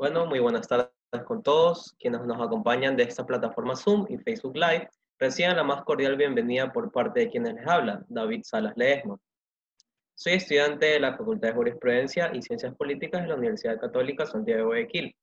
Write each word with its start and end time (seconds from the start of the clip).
Bueno, 0.00 0.24
muy 0.24 0.38
buenas 0.38 0.66
tardes 0.66 0.88
con 1.26 1.42
todos 1.42 1.94
quienes 1.98 2.22
nos 2.22 2.40
acompañan 2.40 2.96
de 2.96 3.02
esta 3.02 3.26
plataforma 3.26 3.76
Zoom 3.76 4.06
y 4.08 4.16
Facebook 4.16 4.56
Live. 4.56 4.88
Reciban 5.18 5.56
la 5.56 5.62
más 5.62 5.82
cordial 5.82 6.16
bienvenida 6.16 6.72
por 6.72 6.90
parte 6.90 7.20
de 7.20 7.28
quienes 7.28 7.52
les 7.52 7.66
hablan, 7.66 8.06
David 8.08 8.40
Salas 8.42 8.72
Ledesma. 8.76 9.18
Soy 10.14 10.32
estudiante 10.32 10.86
de 10.86 11.00
la 11.00 11.18
Facultad 11.18 11.48
de 11.48 11.54
Jurisprudencia 11.54 12.30
y 12.32 12.40
Ciencias 12.40 12.74
Políticas 12.76 13.20
de 13.20 13.28
la 13.28 13.34
Universidad 13.34 13.78
Católica 13.78 14.24
Santiago 14.24 14.60
de 14.60 14.64
Guayaquil. 14.64 15.16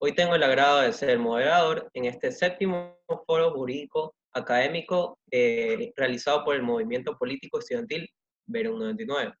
Hoy 0.00 0.16
tengo 0.16 0.34
el 0.34 0.42
agrado 0.42 0.80
de 0.80 0.92
ser 0.92 1.16
moderador 1.20 1.88
en 1.94 2.06
este 2.06 2.32
séptimo 2.32 2.98
foro 3.28 3.52
jurídico 3.52 4.16
académico 4.32 5.16
eh, 5.30 5.92
realizado 5.94 6.44
por 6.44 6.56
el 6.56 6.62
Movimiento 6.64 7.16
Político 7.16 7.60
Estudiantil 7.60 8.10
Verón 8.48 8.80
99 8.80 9.32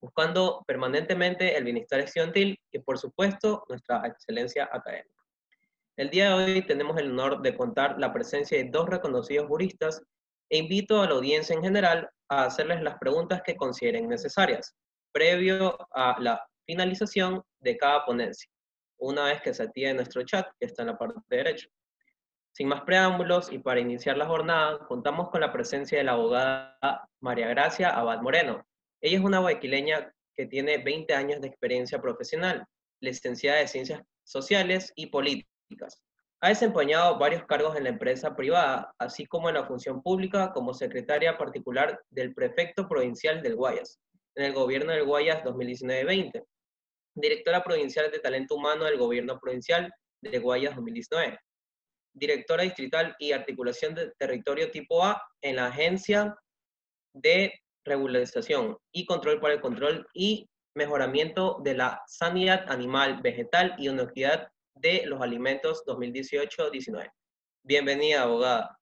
buscando 0.00 0.64
permanentemente 0.66 1.56
el 1.56 1.64
bienestar 1.64 2.00
estudiantil 2.00 2.58
y, 2.72 2.78
por 2.78 2.98
supuesto, 2.98 3.64
nuestra 3.68 4.06
excelencia 4.06 4.68
académica. 4.72 5.20
El 5.96 6.08
día 6.08 6.28
de 6.28 6.44
hoy 6.44 6.62
tenemos 6.62 6.96
el 6.98 7.10
honor 7.10 7.42
de 7.42 7.54
contar 7.54 7.98
la 7.98 8.12
presencia 8.12 8.56
de 8.56 8.70
dos 8.70 8.88
reconocidos 8.88 9.46
juristas 9.48 10.02
e 10.48 10.58
invito 10.58 11.02
a 11.02 11.06
la 11.06 11.14
audiencia 11.14 11.54
en 11.54 11.62
general 11.62 12.08
a 12.28 12.44
hacerles 12.44 12.80
las 12.82 12.96
preguntas 12.98 13.42
que 13.42 13.56
consideren 13.56 14.08
necesarias, 14.08 14.74
previo 15.12 15.76
a 15.92 16.16
la 16.18 16.42
finalización 16.64 17.42
de 17.58 17.76
cada 17.76 18.04
ponencia, 18.06 18.50
una 18.98 19.24
vez 19.24 19.42
que 19.42 19.52
se 19.52 19.64
active 19.64 19.92
nuestro 19.92 20.22
chat, 20.22 20.46
que 20.58 20.66
está 20.66 20.82
en 20.82 20.88
la 20.88 20.98
parte 20.98 21.20
derecha. 21.28 21.68
Sin 22.52 22.68
más 22.68 22.82
preámbulos 22.82 23.52
y 23.52 23.58
para 23.58 23.80
iniciar 23.80 24.16
la 24.16 24.26
jornada, 24.26 24.78
contamos 24.86 25.28
con 25.30 25.40
la 25.40 25.52
presencia 25.52 25.98
de 25.98 26.04
la 26.04 26.12
abogada 26.12 27.08
María 27.20 27.48
Gracia 27.48 27.90
Abad 27.90 28.22
Moreno, 28.22 28.64
ella 29.00 29.18
es 29.18 29.24
una 29.24 29.38
guayaquileña 29.38 30.12
que 30.34 30.46
tiene 30.46 30.78
20 30.78 31.14
años 31.14 31.40
de 31.40 31.48
experiencia 31.48 32.00
profesional, 32.00 32.66
licenciada 33.00 33.58
de 33.58 33.68
Ciencias 33.68 34.02
Sociales 34.24 34.92
y 34.94 35.06
Políticas. 35.06 36.02
Ha 36.42 36.48
desempeñado 36.48 37.18
varios 37.18 37.44
cargos 37.44 37.76
en 37.76 37.84
la 37.84 37.90
empresa 37.90 38.34
privada, 38.34 38.94
así 38.98 39.26
como 39.26 39.48
en 39.48 39.56
la 39.56 39.66
función 39.66 40.02
pública 40.02 40.52
como 40.52 40.72
secretaria 40.72 41.36
particular 41.36 42.00
del 42.10 42.34
prefecto 42.34 42.88
provincial 42.88 43.42
del 43.42 43.56
Guayas, 43.56 43.98
en 44.36 44.46
el 44.46 44.54
gobierno 44.54 44.92
del 44.92 45.04
Guayas 45.04 45.42
2019-20, 45.44 46.42
directora 47.14 47.62
provincial 47.62 48.10
de 48.10 48.20
talento 48.20 48.54
humano 48.54 48.84
del 48.84 48.96
gobierno 48.96 49.38
provincial 49.38 49.92
de 50.22 50.38
Guayas 50.38 50.74
2019, 50.76 51.38
directora 52.14 52.62
distrital 52.62 53.14
y 53.18 53.32
articulación 53.32 53.94
de 53.94 54.12
territorio 54.18 54.70
tipo 54.70 55.04
A 55.04 55.22
en 55.42 55.56
la 55.56 55.66
agencia 55.66 56.34
de 57.12 57.52
regularización 57.84 58.76
y 58.92 59.06
control 59.06 59.40
para 59.40 59.54
el 59.54 59.60
control 59.60 60.06
y 60.14 60.48
mejoramiento 60.74 61.60
de 61.62 61.74
la 61.74 62.02
sanidad 62.06 62.70
animal, 62.70 63.20
vegetal 63.22 63.74
y 63.78 63.88
inocuidad 63.88 64.48
de 64.74 65.04
los 65.06 65.20
alimentos 65.20 65.84
2018-19. 65.86 67.10
Bienvenida, 67.64 68.22
abogada. 68.22 68.78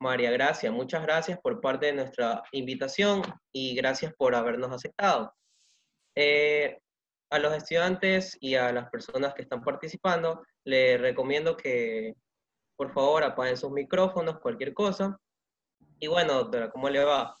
María 0.00 0.30
Gracia, 0.30 0.72
muchas 0.72 1.02
gracias 1.02 1.38
por 1.40 1.60
parte 1.60 1.86
de 1.86 1.92
nuestra 1.92 2.42
invitación 2.52 3.22
y 3.52 3.74
gracias 3.74 4.14
por 4.14 4.34
habernos 4.34 4.72
aceptado. 4.72 5.34
Eh, 6.16 6.78
a 7.30 7.38
los 7.38 7.54
estudiantes 7.54 8.36
y 8.40 8.56
a 8.56 8.72
las 8.72 8.90
personas 8.90 9.34
que 9.34 9.42
están 9.42 9.62
participando, 9.62 10.42
les 10.64 11.00
recomiendo 11.00 11.56
que 11.56 12.14
por 12.76 12.92
favor 12.92 13.22
apaguen 13.22 13.56
sus 13.56 13.70
micrófonos, 13.70 14.40
cualquier 14.40 14.74
cosa. 14.74 15.18
Y 15.98 16.08
bueno, 16.08 16.34
doctora, 16.34 16.70
¿cómo 16.70 16.88
le 16.88 17.04
va? 17.04 17.36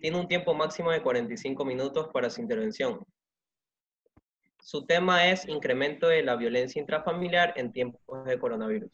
Tiene 0.00 0.18
un 0.18 0.28
tiempo 0.28 0.54
máximo 0.54 0.90
de 0.90 1.02
45 1.02 1.64
minutos 1.64 2.08
para 2.12 2.30
su 2.30 2.40
intervención. 2.40 3.04
Su 4.62 4.86
tema 4.86 5.28
es 5.28 5.48
incremento 5.48 6.06
de 6.06 6.22
la 6.22 6.36
violencia 6.36 6.80
intrafamiliar 6.80 7.52
en 7.56 7.72
tiempos 7.72 8.24
de 8.24 8.38
coronavirus. 8.38 8.90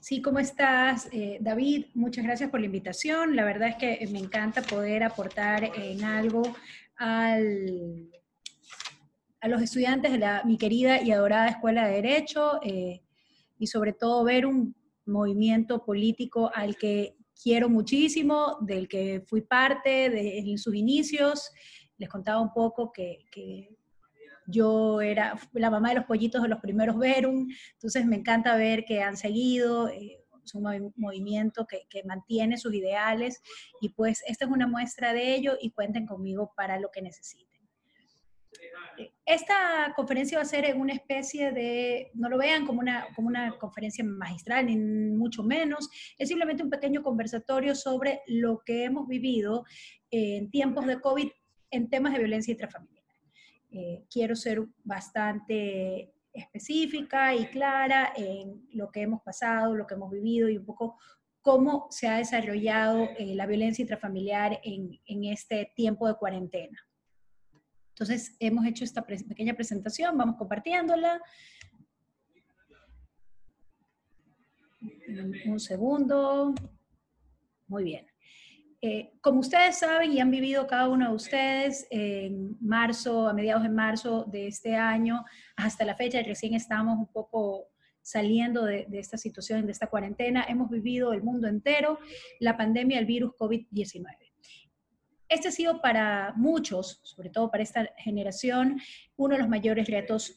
Sí, 0.00 0.20
¿cómo 0.22 0.38
estás, 0.38 1.08
eh, 1.12 1.38
David? 1.40 1.86
Muchas 1.94 2.24
gracias 2.24 2.50
por 2.50 2.60
la 2.60 2.66
invitación. 2.66 3.36
La 3.36 3.44
verdad 3.44 3.68
es 3.68 3.76
que 3.76 4.06
me 4.10 4.18
encanta 4.18 4.62
poder 4.62 5.02
aportar 5.02 5.64
en 5.64 6.02
algo 6.02 6.42
al, 6.96 8.10
a 9.40 9.48
los 9.48 9.62
estudiantes 9.62 10.12
de 10.12 10.18
la, 10.18 10.42
mi 10.44 10.58
querida 10.58 11.02
y 11.02 11.12
adorada 11.12 11.48
Escuela 11.48 11.86
de 11.86 11.94
Derecho 11.94 12.60
eh, 12.62 13.02
y 13.58 13.66
sobre 13.66 13.92
todo 13.92 14.24
ver 14.24 14.46
un 14.46 14.74
movimiento 15.06 15.84
político 15.84 16.50
al 16.54 16.76
que 16.76 17.16
quiero 17.42 17.68
muchísimo, 17.68 18.58
del 18.60 18.88
que 18.88 19.24
fui 19.26 19.42
parte 19.42 20.10
de, 20.10 20.38
en 20.38 20.58
sus 20.58 20.74
inicios. 20.74 21.50
Les 21.98 22.08
contaba 22.08 22.40
un 22.40 22.52
poco 22.52 22.92
que, 22.92 23.26
yo 24.46 25.00
era 25.00 25.38
la 25.52 25.70
mamá 25.70 25.90
de 25.90 25.96
los 25.96 26.06
pollitos 26.06 26.42
de 26.42 26.48
los 26.48 26.58
primeros 26.58 26.98
Verum, 26.98 27.46
entonces 27.74 28.04
me 28.04 28.16
encanta 28.16 28.56
ver 28.56 28.84
que 28.84 29.00
han 29.00 29.16
seguido, 29.16 29.88
eh, 29.88 30.18
es 30.44 30.54
un 30.54 30.92
movimiento 30.96 31.66
que, 31.68 31.82
que, 31.88 32.02
mantiene 32.02 32.58
sus 32.58 32.74
ideales 32.74 33.40
y 33.80 33.90
pues 33.90 34.24
esta 34.26 34.46
es 34.46 34.50
una 34.50 34.66
muestra 34.66 35.12
de 35.12 35.36
ello 35.36 35.56
y 35.60 35.70
cuenten 35.70 36.04
conmigo 36.04 36.52
para 36.56 36.80
lo 36.80 36.90
que 36.90 37.00
necesiten. 37.00 37.49
Esta 39.24 39.92
conferencia 39.96 40.38
va 40.38 40.42
a 40.42 40.46
ser 40.46 40.74
una 40.76 40.92
especie 40.92 41.52
de, 41.52 42.10
no 42.14 42.28
lo 42.28 42.38
vean 42.38 42.66
como 42.66 42.80
una, 42.80 43.06
como 43.14 43.28
una 43.28 43.56
conferencia 43.58 44.04
magistral, 44.04 44.66
ni 44.66 44.76
mucho 44.76 45.42
menos, 45.42 45.88
es 46.18 46.28
simplemente 46.28 46.62
un 46.62 46.70
pequeño 46.70 47.02
conversatorio 47.02 47.74
sobre 47.74 48.20
lo 48.26 48.62
que 48.64 48.84
hemos 48.84 49.06
vivido 49.06 49.64
en 50.10 50.50
tiempos 50.50 50.86
de 50.86 51.00
COVID 51.00 51.28
en 51.70 51.88
temas 51.88 52.12
de 52.12 52.18
violencia 52.18 52.52
intrafamiliar. 52.52 53.04
Eh, 53.70 54.04
quiero 54.10 54.34
ser 54.34 54.66
bastante 54.82 56.12
específica 56.32 57.34
y 57.34 57.46
clara 57.46 58.12
en 58.16 58.66
lo 58.72 58.90
que 58.90 59.02
hemos 59.02 59.22
pasado, 59.22 59.74
lo 59.74 59.86
que 59.86 59.94
hemos 59.94 60.10
vivido 60.10 60.48
y 60.48 60.58
un 60.58 60.64
poco 60.64 60.96
cómo 61.40 61.86
se 61.90 62.08
ha 62.08 62.16
desarrollado 62.16 63.08
eh, 63.16 63.34
la 63.34 63.46
violencia 63.46 63.82
intrafamiliar 63.82 64.60
en, 64.62 65.00
en 65.06 65.24
este 65.24 65.72
tiempo 65.74 66.06
de 66.06 66.14
cuarentena. 66.14 66.78
Entonces, 68.00 68.34
hemos 68.40 68.64
hecho 68.64 68.82
esta 68.82 69.04
pequeña 69.04 69.52
presentación, 69.52 70.16
vamos 70.16 70.36
compartiéndola. 70.36 71.20
Un 75.44 75.60
segundo. 75.60 76.54
Muy 77.66 77.84
bien. 77.84 78.06
Eh, 78.80 79.12
como 79.20 79.40
ustedes 79.40 79.80
saben 79.80 80.14
y 80.14 80.20
han 80.20 80.30
vivido 80.30 80.66
cada 80.66 80.88
uno 80.88 81.10
de 81.10 81.14
ustedes, 81.14 81.86
en 81.90 82.56
marzo, 82.62 83.28
a 83.28 83.34
mediados 83.34 83.64
de 83.64 83.68
marzo 83.68 84.24
de 84.24 84.46
este 84.46 84.76
año, 84.76 85.22
hasta 85.54 85.84
la 85.84 85.94
fecha, 85.94 86.22
recién 86.22 86.54
estamos 86.54 86.98
un 86.98 87.12
poco 87.12 87.68
saliendo 88.00 88.64
de, 88.64 88.86
de, 88.88 88.98
esta 88.98 89.18
situación, 89.18 89.66
de 89.66 89.72
esta 89.72 89.88
cuarentena, 89.88 90.46
hemos 90.48 90.70
vivido 90.70 91.12
el 91.12 91.22
mundo 91.22 91.48
entero 91.48 91.98
la 92.38 92.56
pandemia 92.56 92.96
del 92.96 93.04
virus 93.04 93.32
COVID-19. 93.38 94.29
Este 95.30 95.46
ha 95.46 95.52
sido 95.52 95.80
para 95.80 96.34
muchos, 96.36 96.98
sobre 97.04 97.30
todo 97.30 97.52
para 97.52 97.62
esta 97.62 97.88
generación, 97.98 98.80
uno 99.16 99.36
de 99.36 99.40
los 99.40 99.48
mayores 99.48 99.86
retos 99.88 100.36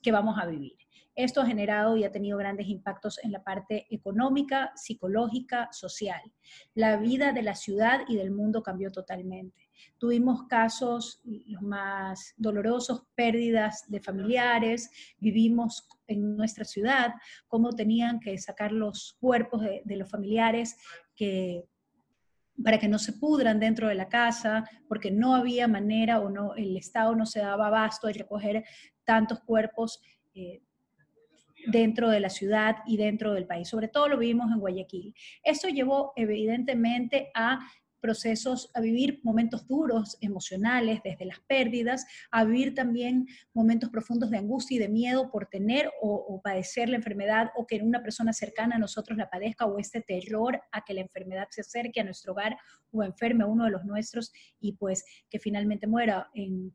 que 0.00 0.12
vamos 0.12 0.38
a 0.40 0.46
vivir. 0.46 0.72
Esto 1.14 1.42
ha 1.42 1.46
generado 1.46 1.98
y 1.98 2.04
ha 2.04 2.10
tenido 2.10 2.38
grandes 2.38 2.66
impactos 2.68 3.22
en 3.22 3.32
la 3.32 3.44
parte 3.44 3.86
económica, 3.90 4.72
psicológica, 4.76 5.68
social. 5.72 6.22
La 6.72 6.96
vida 6.96 7.32
de 7.32 7.42
la 7.42 7.54
ciudad 7.54 8.00
y 8.08 8.16
del 8.16 8.30
mundo 8.30 8.62
cambió 8.62 8.90
totalmente. 8.90 9.68
Tuvimos 9.98 10.44
casos, 10.44 11.20
más 11.60 12.32
dolorosos, 12.38 13.02
pérdidas 13.14 13.84
de 13.88 14.00
familiares, 14.00 14.90
vivimos 15.18 15.86
en 16.06 16.34
nuestra 16.34 16.64
ciudad, 16.64 17.12
cómo 17.46 17.74
tenían 17.74 18.20
que 18.20 18.38
sacar 18.38 18.72
los 18.72 19.18
cuerpos 19.20 19.60
de 19.84 19.96
los 19.96 20.08
familiares 20.08 20.78
que 21.14 21.68
para 22.62 22.78
que 22.78 22.88
no 22.88 22.98
se 22.98 23.14
pudran 23.14 23.60
dentro 23.60 23.88
de 23.88 23.94
la 23.94 24.08
casa, 24.08 24.64
porque 24.88 25.10
no 25.10 25.34
había 25.34 25.68
manera 25.68 26.20
o 26.20 26.30
no, 26.30 26.54
el 26.54 26.76
Estado 26.76 27.14
no 27.14 27.26
se 27.26 27.40
daba 27.40 27.68
abasto 27.68 28.06
de 28.06 28.14
recoger 28.14 28.64
tantos 29.04 29.40
cuerpos. 29.40 30.00
Eh, 30.34 30.62
dentro 31.66 32.08
de 32.08 32.20
la 32.20 32.30
ciudad 32.30 32.76
y 32.86 32.96
dentro 32.96 33.32
del 33.34 33.46
país. 33.46 33.68
Sobre 33.68 33.88
todo 33.88 34.08
lo 34.08 34.18
vimos 34.18 34.50
en 34.50 34.60
Guayaquil. 34.60 35.14
Esto 35.42 35.68
llevó 35.68 36.12
evidentemente 36.16 37.30
a 37.34 37.60
procesos, 38.00 38.70
a 38.74 38.80
vivir 38.80 39.20
momentos 39.22 39.66
duros, 39.66 40.16
emocionales, 40.20 41.00
desde 41.04 41.24
las 41.24 41.40
pérdidas, 41.40 42.06
a 42.30 42.44
vivir 42.44 42.74
también 42.74 43.26
momentos 43.52 43.90
profundos 43.90 44.30
de 44.30 44.38
angustia 44.38 44.76
y 44.76 44.78
de 44.78 44.88
miedo 44.88 45.30
por 45.30 45.46
tener 45.46 45.90
o, 46.00 46.40
padecer 46.42 46.88
la 46.88 46.96
enfermedad 46.96 47.50
o 47.54 47.66
que 47.66 47.76
una 47.76 48.02
persona 48.02 48.32
cercana 48.32 48.76
a 48.76 48.78
nosotros 48.78 49.18
la 49.18 49.28
padezca 49.28 49.66
o 49.66 49.78
este 49.78 50.00
terror 50.00 50.60
a 50.72 50.84
que 50.84 50.94
la 50.94 51.02
enfermedad 51.02 51.48
se 51.50 51.60
acerque 51.60 52.00
a 52.00 52.04
nuestro 52.04 52.32
hogar 52.32 52.56
o 52.90 53.02
enferme 53.02 53.44
a 53.44 53.46
uno 53.46 53.64
de 53.64 53.70
los 53.70 53.84
nuestros 53.84 54.32
y 54.58 54.72
pues 54.72 55.04
que 55.28 55.38
finalmente 55.38 55.86
muera 55.86 56.30
en 56.34 56.74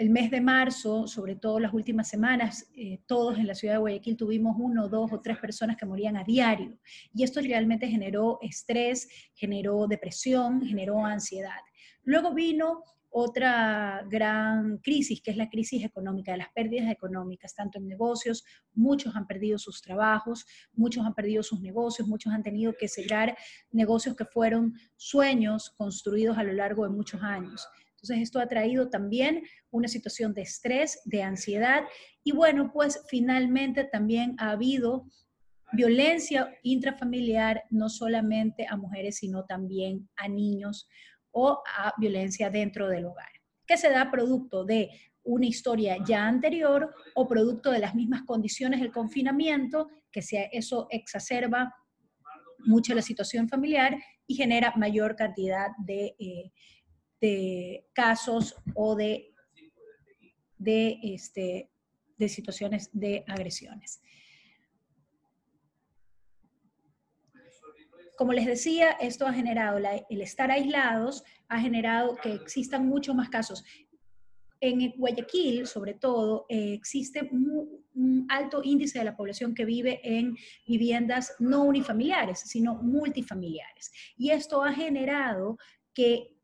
el 0.00 0.08
mes 0.08 0.30
de 0.30 0.40
marzo, 0.40 1.06
sobre 1.06 1.36
todo 1.36 1.60
las 1.60 1.74
últimas 1.74 2.08
semanas, 2.08 2.66
eh, 2.74 3.00
todos 3.06 3.36
en 3.36 3.46
la 3.46 3.54
ciudad 3.54 3.74
de 3.74 3.80
Guayaquil 3.80 4.16
tuvimos 4.16 4.56
uno, 4.58 4.88
dos 4.88 5.12
o 5.12 5.20
tres 5.20 5.36
personas 5.36 5.76
que 5.76 5.84
morían 5.84 6.16
a 6.16 6.24
diario. 6.24 6.78
Y 7.12 7.22
esto 7.22 7.42
realmente 7.42 7.86
generó 7.86 8.38
estrés, 8.40 9.10
generó 9.34 9.86
depresión, 9.86 10.64
generó 10.64 11.04
ansiedad. 11.04 11.60
Luego 12.02 12.32
vino 12.32 12.82
otra 13.10 14.02
gran 14.08 14.78
crisis, 14.78 15.20
que 15.20 15.32
es 15.32 15.36
la 15.36 15.50
crisis 15.50 15.84
económica, 15.84 16.32
de 16.32 16.38
las 16.38 16.52
pérdidas 16.54 16.90
económicas, 16.90 17.54
tanto 17.54 17.78
en 17.78 17.86
negocios, 17.86 18.42
muchos 18.72 19.14
han 19.14 19.26
perdido 19.26 19.58
sus 19.58 19.82
trabajos, 19.82 20.46
muchos 20.72 21.04
han 21.04 21.14
perdido 21.14 21.42
sus 21.42 21.60
negocios, 21.60 22.08
muchos 22.08 22.32
han 22.32 22.42
tenido 22.42 22.72
que 22.72 22.88
cerrar 22.88 23.36
negocios 23.70 24.16
que 24.16 24.24
fueron 24.24 24.72
sueños 24.96 25.68
construidos 25.76 26.38
a 26.38 26.42
lo 26.42 26.54
largo 26.54 26.84
de 26.84 26.88
muchos 26.88 27.22
años. 27.22 27.68
Entonces, 28.02 28.22
esto 28.22 28.40
ha 28.40 28.46
traído 28.46 28.88
también 28.88 29.42
una 29.70 29.86
situación 29.86 30.32
de 30.32 30.42
estrés, 30.42 31.00
de 31.04 31.22
ansiedad 31.22 31.84
y 32.24 32.32
bueno, 32.32 32.70
pues 32.72 33.02
finalmente 33.08 33.84
también 33.84 34.36
ha 34.38 34.52
habido 34.52 35.06
violencia 35.72 36.52
intrafamiliar, 36.62 37.64
no 37.70 37.88
solamente 37.88 38.66
a 38.68 38.76
mujeres, 38.76 39.18
sino 39.18 39.44
también 39.44 40.08
a 40.16 40.28
niños 40.28 40.88
o 41.30 41.62
a 41.76 41.92
violencia 41.98 42.50
dentro 42.50 42.88
del 42.88 43.04
hogar, 43.04 43.30
que 43.66 43.76
se 43.76 43.90
da 43.90 44.10
producto 44.10 44.64
de 44.64 44.90
una 45.22 45.46
historia 45.46 45.98
ya 46.04 46.26
anterior 46.26 46.92
o 47.14 47.28
producto 47.28 47.70
de 47.70 47.78
las 47.78 47.94
mismas 47.94 48.22
condiciones 48.22 48.80
del 48.80 48.90
confinamiento, 48.90 49.88
que 50.10 50.22
sea, 50.22 50.44
eso 50.50 50.86
exacerba 50.90 51.72
mucho 52.66 52.94
la 52.94 53.02
situación 53.02 53.48
familiar 53.48 53.96
y 54.26 54.34
genera 54.34 54.72
mayor 54.76 55.16
cantidad 55.16 55.68
de 55.78 56.14
eh, 56.18 56.52
de 57.20 57.86
casos 57.92 58.56
o 58.74 58.94
de, 58.94 59.34
de, 60.58 60.98
este, 61.02 61.70
de 62.16 62.28
situaciones 62.28 62.90
de 62.92 63.24
agresiones. 63.26 64.00
Como 68.16 68.34
les 68.34 68.44
decía, 68.44 68.90
esto 69.00 69.26
ha 69.26 69.32
generado, 69.32 69.78
el 69.78 70.20
estar 70.20 70.50
aislados 70.50 71.24
ha 71.48 71.58
generado 71.58 72.16
que 72.16 72.34
existan 72.34 72.86
muchos 72.86 73.14
más 73.14 73.30
casos. 73.30 73.64
En 74.60 74.92
Guayaquil, 74.98 75.66
sobre 75.66 75.94
todo, 75.94 76.44
eh, 76.50 76.74
existe 76.74 77.30
un 77.32 78.26
alto 78.28 78.60
índice 78.62 78.98
de 78.98 79.06
la 79.06 79.16
población 79.16 79.54
que 79.54 79.64
vive 79.64 80.00
en 80.04 80.36
viviendas 80.66 81.34
no 81.38 81.64
unifamiliares, 81.64 82.40
sino 82.40 82.74
multifamiliares. 82.74 83.90
Y 84.18 84.30
esto 84.30 84.62
ha 84.62 84.74
generado 84.74 85.56
que 85.94 86.36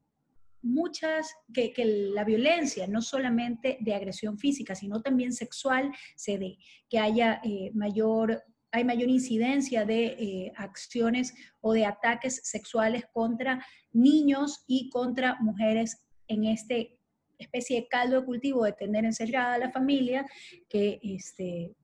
muchas, 0.66 1.34
que, 1.52 1.72
la 2.12 2.24
violencia, 2.24 2.86
no 2.86 3.00
solamente 3.00 3.78
de 3.80 3.94
agresión 3.94 4.38
física, 4.38 4.74
sino 4.74 5.00
también 5.00 5.32
sexual, 5.32 5.92
se 6.16 6.38
dé, 6.38 6.58
que 6.88 6.98
haya 6.98 7.40
eh, 7.44 7.70
mayor, 7.74 8.42
hay 8.72 8.84
mayor 8.84 9.08
incidencia 9.08 9.84
de 9.84 10.06
eh, 10.06 10.52
acciones 10.56 11.34
o 11.60 11.72
de 11.72 11.86
ataques 11.86 12.40
sexuales 12.44 13.04
contra 13.12 13.64
niños 13.92 14.64
y 14.66 14.90
contra 14.90 15.36
mujeres 15.40 16.02
en 16.28 16.44
este 16.44 16.98
especie 17.38 17.82
de 17.82 17.88
caldo 17.88 18.20
de 18.20 18.26
cultivo 18.26 18.64
de 18.64 18.72
tener 18.72 19.04
encerrada 19.04 19.54
a 19.54 19.58
la 19.58 19.70
familia 19.70 20.24
que, 20.70 20.98
este, 21.02 21.76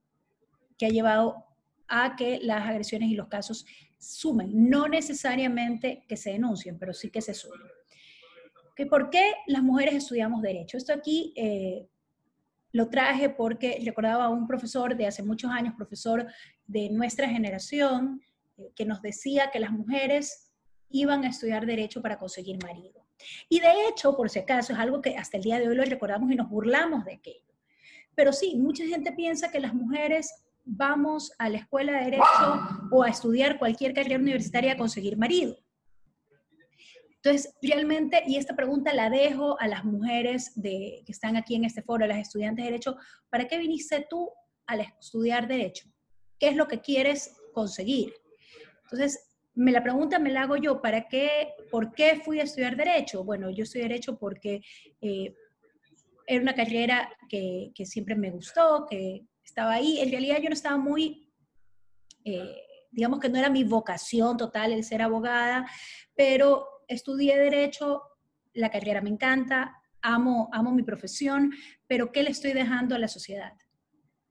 que 0.79 0.87
ha 0.87 0.89
llevado 0.89 1.45
a 1.89 2.17
que 2.17 2.41
las 2.41 2.67
agresiones 2.67 3.11
y 3.11 3.15
los 3.15 3.29
casos 3.29 3.67
sumen. 3.99 4.51
No 4.71 4.89
necesariamente 4.89 6.07
que 6.09 6.17
se 6.17 6.31
denuncien, 6.33 6.79
pero 6.79 6.95
sí 6.95 7.11
que 7.11 7.21
se 7.21 7.35
sumen 7.35 7.61
que 8.75 8.87
por 8.87 9.11
qué 9.11 9.33
las 9.47 9.63
mujeres 9.63 9.95
estudiamos 9.95 10.43
derecho. 10.43 10.77
Esto 10.77 10.93
aquí 10.93 11.33
eh, 11.37 11.87
lo 12.73 12.89
traje 12.89 13.29
porque 13.29 13.81
recordaba 13.85 14.25
a 14.25 14.29
un 14.31 14.47
profesor 14.47 14.97
de 14.97 15.07
hace 15.07 15.23
muchos 15.23 15.51
años, 15.51 15.75
profesor 15.77 16.27
de 16.67 16.91
nuestra 16.91 17.29
generación, 17.29 18.21
eh, 18.57 18.73
que 18.75 18.85
nos 18.85 19.03
decía 19.03 19.51
que 19.53 19.61
las 19.61 19.73
mujeres 19.73 20.53
iban 20.89 21.25
a 21.25 21.29
estudiar 21.29 21.67
derecho 21.67 22.03
para 22.03 22.19
conseguir 22.19 22.63
marido. 22.63 23.07
Y 23.49 23.61
de 23.61 23.89
hecho, 23.89 24.17
por 24.17 24.31
si 24.31 24.41
acaso, 24.41 24.73
es 24.73 24.79
algo 24.79 25.01
que 25.01 25.17
hasta 25.17 25.37
el 25.37 25.43
día 25.43 25.59
de 25.59 25.69
hoy 25.69 25.77
lo 25.77 25.85
recordamos 25.85 26.31
y 26.31 26.35
nos 26.35 26.49
burlamos 26.49 27.05
de 27.05 27.15
aquello. 27.15 27.53
Pero 28.15 28.33
sí, 28.33 28.57
mucha 28.57 28.85
gente 28.85 29.13
piensa 29.13 29.51
que 29.51 29.61
las 29.61 29.75
mujeres 29.75 30.45
vamos 30.65 31.33
a 31.39 31.49
la 31.49 31.59
escuela 31.59 31.93
de 31.93 32.05
derecho 32.05 32.79
o 32.91 33.03
a 33.03 33.09
estudiar 33.09 33.59
cualquier 33.59 33.95
carrera 33.95 34.19
universitaria 34.19 34.73
a 34.73 34.77
conseguir 34.77 35.17
marido. 35.17 35.57
Entonces, 37.25 37.55
realmente, 37.63 38.25
y 38.27 38.37
esta 38.37 38.57
pregunta 38.57 38.93
la 38.93 39.09
dejo 39.09 39.59
a 39.61 39.69
las 39.69 39.85
mujeres 39.85 40.53
de, 40.57 41.03
que 41.07 41.13
están 41.13 41.37
aquí 41.37 41.55
en 41.55 41.65
este 41.65 41.83
foro, 41.83 42.05
a 42.05 42.09
las 42.09 42.19
estudiantes 42.19 42.65
de 42.65 42.71
Derecho, 42.73 42.97
¿para 43.31 43.47
qué 43.47 43.59
viniste 43.59 44.05
tú 44.11 44.29
a 44.67 44.75
estudiar 44.77 45.47
Derecho? 45.47 45.89
¿Qué 46.41 46.49
es 46.49 46.57
lo 46.57 46.67
que 46.67 46.81
quieres 46.81 47.37
conseguir? 47.55 48.13
Entonces, 48.85 49.33
me 49.55 49.71
la 49.71 49.85
pregunta 49.85 50.19
me 50.19 50.33
la 50.33 50.43
hago 50.43 50.57
yo, 50.57 50.83
¿para 50.83 51.07
qué, 51.07 51.55
por 51.71 51.93
qué 51.93 52.21
fui 52.25 52.41
a 52.41 52.43
estudiar 52.43 52.77
Derecho? 52.77 53.23
Bueno, 53.23 53.51
yo 53.51 53.63
estudié 53.63 53.85
Derecho 53.85 54.19
porque 54.19 54.61
eh, 55.01 55.33
era 56.27 56.43
una 56.43 56.57
carrera 56.57 57.09
que, 57.29 57.73
siempre 57.85 58.17
me 58.17 58.33
gustó, 58.33 58.85
que 58.91 59.27
estaba 59.45 59.75
ahí. 59.75 60.01
En 60.01 60.11
realidad 60.11 60.39
yo 60.43 60.49
no 60.49 60.55
estaba 60.55 60.77
muy... 60.77 61.31
Eh, 62.25 62.57
digamos 62.91 63.21
que 63.21 63.29
no 63.29 63.39
era 63.39 63.49
mi 63.49 63.63
vocación 63.63 64.37
total 64.37 64.73
el 64.73 64.85
ser 64.85 65.03
abogada, 65.03 65.67
pero 66.15 66.72
estudié 66.93 67.39
derecho, 67.39 68.03
la 68.53 68.71
carrera 68.71 69.01
me 69.01 69.11
encanta, 69.11 69.77
amo, 70.01 70.49
amo 70.53 70.73
mi 70.73 70.83
profesión, 70.83 71.53
pero 71.87 72.13
¿qué 72.13 72.23
le 72.23 72.31
estoy 72.31 72.53
dejando 72.53 72.95
a 72.95 72.99
la 72.99 73.09
sociedad? 73.09 73.53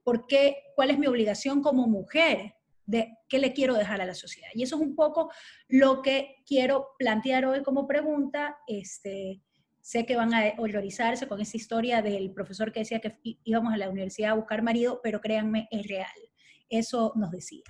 ¿Por 0.03 0.27
qué? 0.27 0.57
¿Cuál 0.75 0.91
es 0.91 0.99
mi 0.99 1.07
obligación 1.07 1.61
como 1.61 1.87
mujer? 1.87 2.55
de 2.91 3.17
qué 3.29 3.39
le 3.39 3.53
quiero 3.53 3.75
dejar 3.75 4.01
a 4.01 4.05
la 4.05 4.13
sociedad. 4.13 4.49
Y 4.53 4.63
eso 4.63 4.75
es 4.75 4.81
un 4.81 4.95
poco 4.95 5.31
lo 5.69 6.01
que 6.01 6.35
quiero 6.45 6.89
plantear 6.99 7.45
hoy 7.45 7.63
como 7.63 7.87
pregunta. 7.87 8.57
Este, 8.67 9.41
sé 9.79 10.05
que 10.05 10.15
van 10.15 10.33
a 10.33 10.53
horrorizarse 10.57 11.27
con 11.27 11.39
esa 11.39 11.57
historia 11.57 12.01
del 12.01 12.33
profesor 12.33 12.71
que 12.71 12.81
decía 12.81 12.99
que 12.99 13.17
íbamos 13.43 13.73
a 13.73 13.77
la 13.77 13.89
universidad 13.89 14.31
a 14.31 14.35
buscar 14.35 14.61
marido, 14.61 14.99
pero 15.01 15.21
créanme, 15.21 15.67
es 15.71 15.87
real. 15.87 16.11
Eso 16.69 17.13
nos 17.15 17.31
decía. 17.31 17.63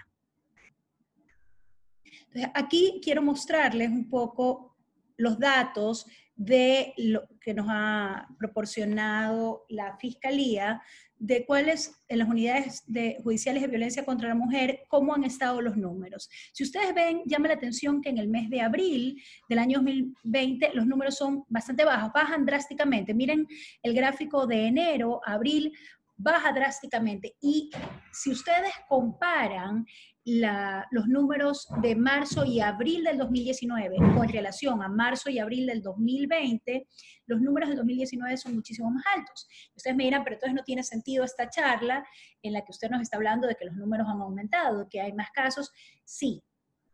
Entonces, 2.27 2.51
aquí 2.55 2.99
quiero 3.03 3.21
mostrarles 3.21 3.89
un 3.89 4.09
poco 4.09 4.70
los 5.21 5.37
datos 5.37 6.07
de 6.35 6.93
lo 6.97 7.27
que 7.39 7.53
nos 7.53 7.67
ha 7.69 8.27
proporcionado 8.39 9.65
la 9.69 9.95
Fiscalía 9.97 10.81
de 11.19 11.45
cuáles 11.45 12.03
en 12.07 12.17
las 12.17 12.27
unidades 12.27 12.83
de, 12.87 13.17
judiciales 13.21 13.61
de 13.61 13.67
violencia 13.67 14.03
contra 14.03 14.29
la 14.29 14.33
mujer, 14.33 14.79
cómo 14.87 15.13
han 15.13 15.23
estado 15.23 15.61
los 15.61 15.77
números. 15.77 16.27
Si 16.51 16.63
ustedes 16.63 16.95
ven, 16.95 17.21
llama 17.27 17.49
la 17.49 17.53
atención 17.53 18.01
que 18.01 18.09
en 18.09 18.17
el 18.17 18.27
mes 18.27 18.49
de 18.49 18.61
abril 18.61 19.21
del 19.47 19.59
año 19.59 19.77
2020 19.77 20.71
los 20.73 20.87
números 20.87 21.15
son 21.15 21.43
bastante 21.47 21.85
bajos, 21.85 22.11
bajan 22.11 22.43
drásticamente. 22.43 23.13
Miren 23.13 23.45
el 23.83 23.93
gráfico 23.93 24.47
de 24.47 24.65
enero, 24.65 25.21
abril, 25.23 25.71
baja 26.21 26.51
drásticamente. 26.51 27.35
Y 27.41 27.69
si 28.11 28.31
ustedes 28.31 28.73
comparan 28.87 29.85
los 30.23 31.07
números 31.07 31.67
de 31.81 31.95
marzo 31.95 32.45
y 32.45 32.59
abril 32.59 33.03
del 33.03 33.17
2019 33.17 33.97
con 34.15 34.27
relación 34.27 34.83
a 34.83 34.87
marzo 34.87 35.31
y 35.31 35.39
abril 35.39 35.65
del 35.65 35.81
2020, 35.81 36.87
los 37.25 37.41
números 37.41 37.69
del 37.69 37.77
2019 37.77 38.37
son 38.37 38.55
muchísimo 38.55 38.91
más 38.91 39.03
altos. 39.15 39.47
Ustedes 39.75 39.95
me 39.95 40.03
dirán, 40.03 40.23
pero 40.23 40.35
entonces 40.35 40.55
no 40.55 40.63
tiene 40.63 40.83
sentido 40.83 41.23
esta 41.23 41.49
charla 41.49 42.05
en 42.43 42.53
la 42.53 42.61
que 42.61 42.71
usted 42.71 42.89
nos 42.89 43.01
está 43.01 43.17
hablando 43.17 43.47
de 43.47 43.55
que 43.55 43.65
los 43.65 43.75
números 43.75 44.07
han 44.07 44.21
aumentado, 44.21 44.87
que 44.89 45.01
hay 45.01 45.13
más 45.13 45.31
casos. 45.31 45.71
Sí, 46.05 46.43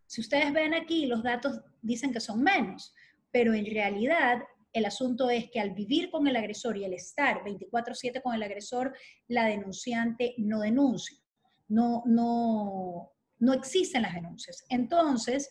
si 0.05 0.21
ustedes 0.21 0.53
ven 0.53 0.73
aquí, 0.73 1.05
los 1.05 1.21
datos 1.21 1.59
dicen 1.81 2.13
que 2.13 2.21
son 2.21 2.41
menos, 2.41 2.93
pero 3.29 3.53
en 3.53 3.65
realidad 3.65 4.41
el 4.77 4.85
asunto 4.85 5.29
es 5.29 5.49
que 5.49 5.59
al 5.59 5.71
vivir 5.71 6.09
con 6.09 6.27
el 6.27 6.35
agresor 6.35 6.77
y 6.77 6.85
el 6.85 6.93
estar 6.93 7.43
24/7 7.43 8.21
con 8.21 8.35
el 8.35 8.43
agresor, 8.43 8.93
la 9.27 9.45
denunciante 9.45 10.35
no 10.37 10.61
denuncia. 10.61 11.17
No, 11.67 12.03
no, 12.05 13.11
no 13.39 13.53
existen 13.53 14.03
las 14.03 14.13
denuncias. 14.13 14.63
Entonces, 14.69 15.49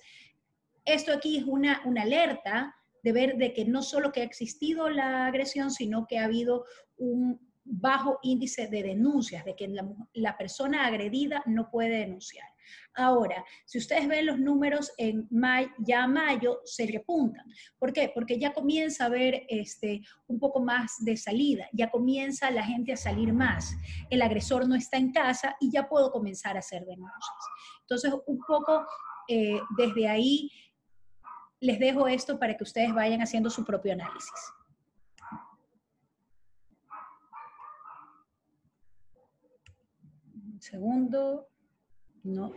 esto 0.85 1.13
aquí 1.13 1.39
es 1.39 1.45
una, 1.45 1.83
una 1.85 2.03
alerta 2.03 2.75
de 3.03 3.13
ver 3.13 3.37
de 3.37 3.53
que 3.53 3.65
no 3.65 3.83
solo 3.83 4.13
que 4.13 4.21
ha 4.21 4.25
existido 4.25 4.89
la 4.89 5.27
agresión, 5.27 5.71
sino 5.71 6.07
que 6.07 6.19
ha 6.19 6.25
habido 6.25 6.65
un 6.97 7.46
bajo 7.69 8.19
índice 8.23 8.69
de 8.69 8.83
denuncias, 8.83 9.45
de 9.45 9.57
que 9.57 9.69
la, 10.15 10.37
persona 10.37 10.87
agredida 10.87 11.43
no 11.47 11.69
puede 11.71 11.99
denunciar. 11.99 12.47
Ahora, 12.95 13.45
si 13.65 13.79
ustedes 13.79 14.09
ven 14.09 14.27
los 14.27 14.39
números 14.39 14.93
en 14.99 15.29
ya 15.79 16.05
a 16.05 16.09
mayo, 16.09 16.61
se 16.65 16.87
repuntan. 16.87 17.45
¿Por 17.79 17.93
qué? 17.93 18.11
Porque 18.15 18.39
ya 18.39 18.53
comienza 18.53 19.05
a 19.05 19.07
haber 19.09 19.45
este, 19.49 20.03
un 20.27 20.39
poco 20.39 20.61
más 20.61 20.95
de 21.01 21.17
salida, 21.17 21.69
ya 21.73 21.91
comienza 21.91 22.51
la 22.51 22.65
gente 22.65 22.93
a 22.93 22.97
salir 22.97 23.33
más. 23.33 23.75
El 24.11 24.23
agresor 24.23 24.69
no 24.69 24.75
está 24.75 24.97
en 24.97 25.13
casa 25.13 25.57
y 25.61 25.71
ya 25.71 25.89
puedo 25.89 26.11
comenzar 26.11 26.57
a 26.57 26.61
hacer 26.61 26.85
denuncias. 26.85 27.37
Entonces, 27.83 28.13
un 28.27 28.39
poco 28.47 28.85
eh, 29.29 29.61
desde 29.77 30.09
ahí 30.09 30.51
les 31.61 31.79
dejo 31.79 32.07
esto 32.07 32.39
para 32.39 32.57
que 32.57 32.65
ustedes 32.65 32.95
vayan 32.95 33.23
haciendo 33.23 33.51
su 33.51 33.65
propio 33.65 33.93
análisis. 33.93 34.31
Segundo. 40.67 41.49
No. 42.23 42.53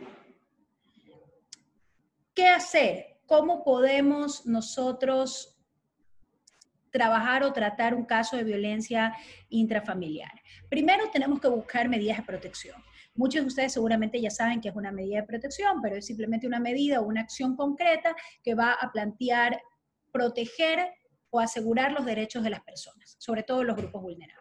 ¿Qué 2.33 2.47
hacer? 2.47 3.19
¿Cómo 3.25 3.63
podemos 3.63 4.45
nosotros 4.45 5.55
trabajar 6.89 7.43
o 7.43 7.53
tratar 7.53 7.93
un 7.93 8.05
caso 8.05 8.35
de 8.37 8.43
violencia 8.43 9.15
intrafamiliar? 9.49 10.31
Primero 10.69 11.09
tenemos 11.11 11.39
que 11.39 11.47
buscar 11.47 11.87
medidas 11.87 12.17
de 12.17 12.23
protección. 12.23 12.81
Muchos 13.13 13.41
de 13.41 13.47
ustedes 13.47 13.73
seguramente 13.73 14.19
ya 14.19 14.31
saben 14.31 14.61
que 14.61 14.69
es 14.69 14.75
una 14.75 14.91
medida 14.91 15.21
de 15.21 15.27
protección, 15.27 15.81
pero 15.81 15.97
es 15.97 16.05
simplemente 16.05 16.47
una 16.47 16.59
medida 16.59 17.01
o 17.01 17.03
una 17.03 17.21
acción 17.21 17.55
concreta 17.55 18.15
que 18.43 18.55
va 18.55 18.73
a 18.73 18.91
plantear 18.91 19.61
proteger 20.11 20.93
o 21.29 21.39
asegurar 21.39 21.91
los 21.91 22.05
derechos 22.05 22.43
de 22.43 22.49
las 22.49 22.61
personas, 22.61 23.15
sobre 23.19 23.43
todo 23.43 23.63
los 23.63 23.75
grupos 23.75 24.01
vulnerables. 24.01 24.38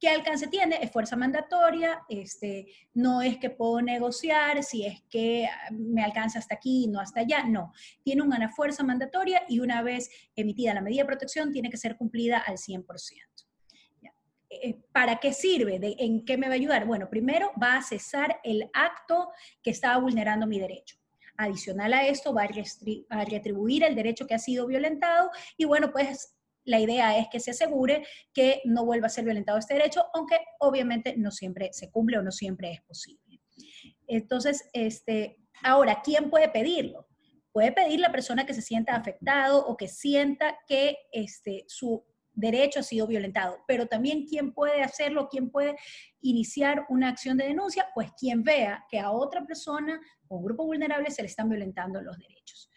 ¿Qué 0.00 0.08
alcance 0.08 0.46
tiene? 0.46 0.78
Es 0.82 0.90
fuerza 0.90 1.14
mandatoria, 1.14 2.02
este, 2.08 2.66
no 2.94 3.20
es 3.20 3.36
que 3.36 3.50
puedo 3.50 3.82
negociar 3.82 4.64
si 4.64 4.86
es 4.86 5.02
que 5.10 5.46
ah, 5.46 5.70
me 5.72 6.02
alcanza 6.02 6.38
hasta 6.38 6.54
aquí, 6.54 6.88
no 6.88 7.00
hasta 7.00 7.20
allá, 7.20 7.44
no. 7.44 7.74
Tiene 8.02 8.22
una 8.22 8.48
fuerza 8.48 8.82
mandatoria 8.82 9.42
y 9.46 9.60
una 9.60 9.82
vez 9.82 10.10
emitida 10.34 10.72
la 10.72 10.80
medida 10.80 11.02
de 11.02 11.06
protección 11.06 11.52
tiene 11.52 11.68
que 11.68 11.76
ser 11.76 11.98
cumplida 11.98 12.38
al 12.38 12.56
100%. 12.56 12.86
Eh, 14.50 14.80
¿Para 14.90 15.16
qué 15.20 15.32
sirve? 15.32 15.78
¿De, 15.78 15.94
¿En 15.98 16.24
qué 16.24 16.36
me 16.36 16.48
va 16.48 16.54
a 16.54 16.56
ayudar? 16.56 16.84
Bueno, 16.84 17.08
primero 17.08 17.52
va 17.62 17.76
a 17.76 17.82
cesar 17.82 18.40
el 18.42 18.68
acto 18.72 19.30
que 19.62 19.70
estaba 19.70 19.98
vulnerando 19.98 20.46
mi 20.46 20.58
derecho. 20.58 20.96
Adicional 21.36 21.94
a 21.94 22.06
esto, 22.06 22.34
va 22.34 22.42
a, 22.42 23.24
retribuir 23.24 23.84
el 23.84 23.94
derecho 23.94 24.26
que 24.26 24.34
ha 24.34 24.38
sido 24.38 24.66
violentado 24.66 25.30
y 25.56 25.66
bueno, 25.66 25.92
pues 25.92 26.34
la 26.64 26.80
idea 26.80 27.18
es 27.18 27.28
que 27.30 27.40
se 27.40 27.52
asegure 27.52 28.06
que 28.32 28.60
no 28.64 28.84
vuelva 28.84 29.06
a 29.06 29.10
ser 29.10 29.24
violentado 29.24 29.58
este 29.58 29.74
derecho, 29.74 30.04
aunque 30.14 30.38
obviamente 30.58 31.14
no 31.16 31.30
siempre 31.30 31.70
se 31.72 31.90
cumple 31.90 32.18
o 32.18 32.22
no 32.22 32.30
siempre 32.30 32.72
es 32.72 32.82
posible. 32.82 33.40
Entonces, 34.06 34.68
este, 34.72 35.38
ahora, 35.62 36.02
¿quién 36.02 36.30
puede 36.30 36.48
pedirlo? 36.48 37.08
Puede 37.52 37.72
pedir 37.72 38.00
la 38.00 38.12
persona 38.12 38.46
que 38.46 38.54
se 38.54 38.62
sienta 38.62 38.94
afectado 38.94 39.66
o 39.66 39.76
que 39.76 39.88
sienta 39.88 40.58
que 40.66 40.96
este, 41.12 41.64
su 41.66 42.04
derecho 42.32 42.80
ha 42.80 42.84
sido 42.84 43.06
violentado, 43.06 43.58
pero 43.66 43.86
también 43.86 44.26
quién 44.26 44.52
puede 44.52 44.82
hacerlo, 44.82 45.28
quién 45.28 45.50
puede 45.50 45.76
iniciar 46.20 46.86
una 46.88 47.08
acción 47.08 47.36
de 47.36 47.46
denuncia, 47.46 47.88
pues 47.94 48.12
quien 48.18 48.42
vea 48.42 48.84
que 48.88 48.98
a 48.98 49.10
otra 49.10 49.44
persona 49.44 50.00
o 50.28 50.40
grupo 50.40 50.64
vulnerable 50.64 51.10
se 51.10 51.22
le 51.22 51.28
están 51.28 51.48
violentando 51.48 52.00
los 52.00 52.16
derechos. 52.18 52.70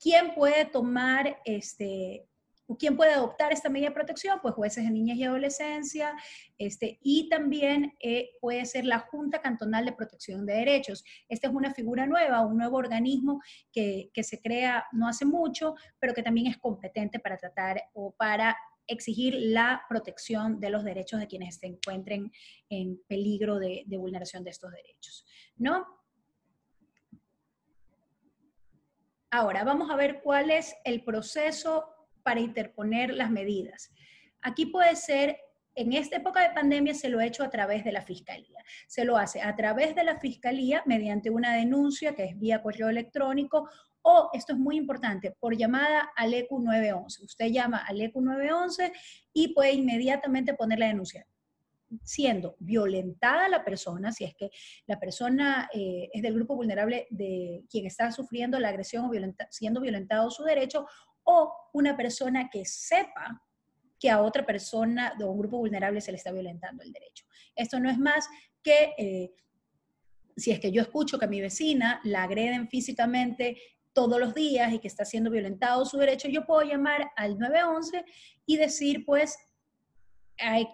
¿Quién 0.00 0.34
puede 0.34 0.64
tomar 0.66 1.40
este, 1.44 2.27
¿Quién 2.76 2.96
puede 2.96 3.12
adoptar 3.12 3.52
esta 3.52 3.70
medida 3.70 3.88
de 3.88 3.94
protección? 3.94 4.40
Pues 4.42 4.54
jueces 4.54 4.84
de 4.84 4.90
niñas 4.90 5.16
y 5.16 5.24
adolescencia, 5.24 6.14
este, 6.58 6.98
y 7.02 7.28
también 7.28 7.94
eh, 8.00 8.30
puede 8.40 8.64
ser 8.66 8.84
la 8.84 8.98
Junta 8.98 9.40
Cantonal 9.40 9.86
de 9.86 9.92
Protección 9.92 10.44
de 10.44 10.54
Derechos. 10.54 11.02
Esta 11.28 11.48
es 11.48 11.54
una 11.54 11.72
figura 11.72 12.06
nueva, 12.06 12.44
un 12.44 12.58
nuevo 12.58 12.76
organismo 12.76 13.40
que, 13.72 14.10
se 14.22 14.42
crea 14.42 14.84
no 14.92 15.08
hace 15.08 15.24
mucho, 15.24 15.74
pero 15.98 16.12
que 16.12 16.22
también 16.22 16.48
es 16.48 16.58
competente 16.58 17.18
para 17.18 17.38
tratar 17.38 17.80
o 17.94 18.12
para 18.12 18.56
exigir 18.86 19.34
la 19.34 19.82
protección 19.88 20.60
de 20.60 20.70
los 20.70 20.84
derechos 20.84 21.20
de 21.20 21.26
quienes 21.26 21.56
se 21.56 21.66
encuentren 21.66 22.30
en 22.68 23.00
peligro 23.06 23.58
de, 23.58 23.84
de 23.86 23.96
vulneración 23.96 24.44
de 24.44 24.50
estos 24.50 24.72
derechos. 24.72 25.24
¿No? 25.56 25.86
Ahora, 29.30 29.62
vamos 29.62 29.90
a 29.90 29.96
ver 29.96 30.20
cuál 30.22 30.50
es 30.50 30.74
el 30.84 31.04
proceso 31.04 31.97
para 32.28 32.40
interponer 32.40 33.14
las 33.14 33.30
medidas. 33.30 33.90
Aquí 34.42 34.66
puede 34.66 34.96
ser, 34.96 35.38
en 35.74 35.94
esta 35.94 36.18
época 36.18 36.42
de 36.42 36.54
pandemia 36.54 36.92
se 36.92 37.08
lo 37.08 37.20
ha 37.20 37.24
hecho 37.24 37.42
a 37.42 37.48
través 37.48 37.84
de 37.84 37.90
la 37.90 38.02
fiscalía. 38.02 38.62
Se 38.86 39.06
lo 39.06 39.16
hace 39.16 39.40
a 39.40 39.56
través 39.56 39.94
de 39.94 40.04
la 40.04 40.20
fiscalía 40.20 40.82
mediante 40.84 41.30
una 41.30 41.54
denuncia 41.56 42.14
que 42.14 42.24
es 42.24 42.38
vía 42.38 42.60
correo 42.60 42.90
electrónico 42.90 43.66
o, 44.02 44.28
esto 44.34 44.52
es 44.52 44.58
muy 44.58 44.76
importante, 44.76 45.34
por 45.40 45.56
llamada 45.56 46.10
al 46.16 46.34
ECU 46.34 46.60
911. 46.60 47.24
Usted 47.24 47.46
llama 47.46 47.78
al 47.78 47.98
ECU 47.98 48.20
911 48.20 48.92
y 49.32 49.54
puede 49.54 49.72
inmediatamente 49.72 50.52
poner 50.52 50.80
la 50.80 50.88
denuncia 50.88 51.26
siendo 52.02 52.56
violentada 52.58 53.48
la 53.48 53.64
persona, 53.64 54.12
si 54.12 54.24
es 54.24 54.34
que 54.34 54.50
la 54.86 55.00
persona 55.00 55.70
eh, 55.72 56.10
es 56.12 56.20
del 56.20 56.34
grupo 56.34 56.54
vulnerable 56.54 57.06
de 57.08 57.64
quien 57.70 57.86
está 57.86 58.12
sufriendo 58.12 58.60
la 58.60 58.68
agresión 58.68 59.06
o 59.06 59.10
siendo 59.48 59.80
violentado 59.80 60.30
su 60.30 60.44
derecho, 60.44 60.86
o 61.30 61.52
una 61.74 61.94
persona 61.94 62.48
que 62.48 62.64
sepa 62.64 63.42
que 64.00 64.10
a 64.10 64.22
otra 64.22 64.46
persona 64.46 65.14
de 65.18 65.24
un 65.24 65.38
grupo 65.38 65.58
vulnerable 65.58 66.00
se 66.00 66.10
le 66.10 66.16
está 66.16 66.32
violentando 66.32 66.82
el 66.82 66.92
derecho. 66.92 67.26
Esto 67.54 67.78
no 67.78 67.90
es 67.90 67.98
más 67.98 68.26
que 68.62 68.94
eh, 68.96 69.34
si 70.36 70.52
es 70.52 70.60
que 70.60 70.72
yo 70.72 70.80
escucho 70.80 71.18
que 71.18 71.26
a 71.26 71.28
mi 71.28 71.40
vecina 71.40 72.00
la 72.04 72.22
agreden 72.22 72.68
físicamente 72.68 73.60
todos 73.92 74.18
los 74.18 74.34
días 74.34 74.72
y 74.72 74.78
que 74.78 74.88
está 74.88 75.04
siendo 75.04 75.30
violentado 75.30 75.84
su 75.84 75.98
derecho, 75.98 76.28
yo 76.28 76.46
puedo 76.46 76.62
llamar 76.62 77.10
al 77.16 77.38
911 77.38 78.04
y 78.46 78.56
decir, 78.56 79.04
pues, 79.04 79.36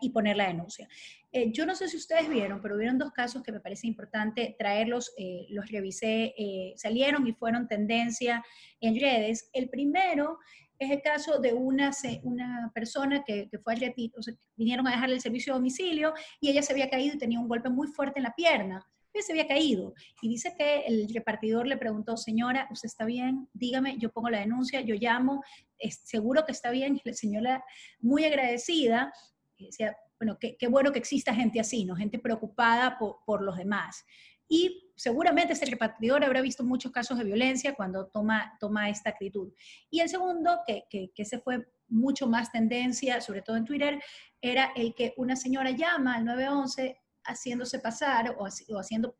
y 0.00 0.11
poner 0.11 0.37
la 0.37 0.49
denuncia. 0.49 0.88
Eh, 1.33 1.50
yo 1.50 1.66
no 1.66 1.75
sé 1.75 1.88
si 1.88 1.97
ustedes 1.97 2.28
vieron, 2.28 2.61
pero 2.62 2.76
hubieron 2.76 2.97
dos 2.97 3.11
casos 3.11 3.42
que 3.42 3.50
me 3.50 3.59
parece 3.59 3.88
importante 3.88 4.54
traerlos, 4.56 5.12
eh, 5.18 5.47
los 5.49 5.68
revisé, 5.68 6.33
eh, 6.38 6.75
salieron 6.76 7.26
y 7.26 7.33
fueron 7.33 7.66
tendencia 7.66 8.44
en 8.80 9.00
redes. 9.00 9.50
El 9.52 9.68
primero 9.68 10.38
es 10.78 10.92
el 10.92 11.02
caso 11.02 11.40
de 11.40 11.52
una, 11.52 11.90
una 12.23 12.71
persona 12.73 13.25
que, 13.25 13.49
que 13.49 13.59
fue 13.59 13.75
al 13.75 13.80
retiro, 13.80 14.14
o 14.16 14.23
sea, 14.23 14.33
vinieron 14.56 14.87
a 14.87 14.92
dejarle 14.92 15.16
el 15.16 15.21
servicio 15.21 15.52
de 15.52 15.59
domicilio 15.59 16.14
y 16.40 16.50
ella 16.50 16.62
se 16.62 16.73
había 16.73 16.88
caído 16.88 17.16
y 17.16 17.18
tenía 17.18 17.40
un 17.40 17.49
golpe 17.49 17.68
muy 17.68 17.88
fuerte 17.88 18.21
en 18.21 18.25
la 18.25 18.35
pierna. 18.37 18.87
Ella 19.12 19.23
se 19.23 19.33
había 19.33 19.47
caído 19.47 19.94
y 20.23 20.28
dice 20.28 20.54
que 20.56 20.87
el 20.87 21.09
repartidor 21.12 21.66
le 21.66 21.76
preguntó, 21.76 22.16
señora, 22.16 22.68
¿usted 22.71 22.87
está 22.87 23.04
bien? 23.04 23.49
Dígame, 23.52 23.97
yo 23.99 24.11
pongo 24.11 24.30
la 24.30 24.40
denuncia, 24.40 24.80
yo 24.80 24.94
llamo, 24.97 25.42
es 25.78 26.00
seguro 26.04 26.44
que 26.44 26.52
está 26.52 26.71
bien. 26.71 26.97
Y 26.97 27.09
la 27.09 27.14
señora, 27.14 27.64
muy 28.00 28.25
agradecida, 28.25 29.12
decía, 29.58 29.96
bueno, 30.18 30.38
qué, 30.40 30.56
bueno 30.68 30.92
que 30.92 30.99
exista 30.99 31.34
gente 31.34 31.61
así, 31.61 31.84
¿no? 31.84 31.96
Gente 31.96 32.18
preocupada 32.18 32.99
por, 32.99 33.42
los 33.42 33.56
demás. 33.56 34.04
Y 34.49 34.92
seguramente 34.96 35.54
ese 35.54 35.66
repartidor 35.66 36.25
habrá 36.25 36.40
visto 36.40 36.64
muchos 36.64 36.92
casos 36.92 37.18
de 37.18 37.25
violencia 37.25 37.75
cuando 37.75 38.06
toma, 38.06 38.56
toma 38.61 38.90
esta 38.90 39.11
actitud. 39.11 39.52
Y 39.90 40.00
el 40.00 40.08
segundo, 40.08 40.61
que, 40.66 40.84
que, 41.14 41.25
se 41.25 41.38
fue 41.38 41.66
mucho 41.88 42.26
más 42.26 42.52
tendencia, 42.52 43.20
sobre 43.20 43.42
todo 43.42 43.56
en 43.56 43.64
Twitter, 43.64 44.02
era 44.40 44.73
el 44.76 44.94
que 44.94 45.14
una 45.16 45.37
señora 45.37 45.70
llama 45.70 46.16
al 46.16 46.25
911 46.25 47.00
haciéndose 47.25 47.78
pasar 47.78 48.37
o, 48.38 48.46
haciendo 48.78 49.16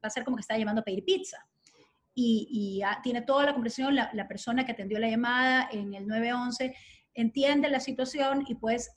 pasar 0.00 0.24
como 0.24 0.36
que 0.36 0.42
está 0.42 0.56
llamando 0.56 0.80
a 0.82 0.84
pedir 0.84 1.04
pizza. 1.04 1.38
Y, 2.14 2.82
tiene 3.04 3.22
toda 3.22 3.46
la 3.46 3.52
conversación, 3.52 3.94
la, 3.94 4.10
la, 4.12 4.26
persona 4.26 4.66
que 4.66 4.72
atendió 4.72 4.98
la 4.98 5.08
llamada 5.08 5.68
en 5.70 5.94
el 5.94 6.06
911 6.06 6.74
entiende 7.14 7.68
la 7.68 7.80
situación 7.80 8.44
y 8.46 8.54
pues 8.54 8.90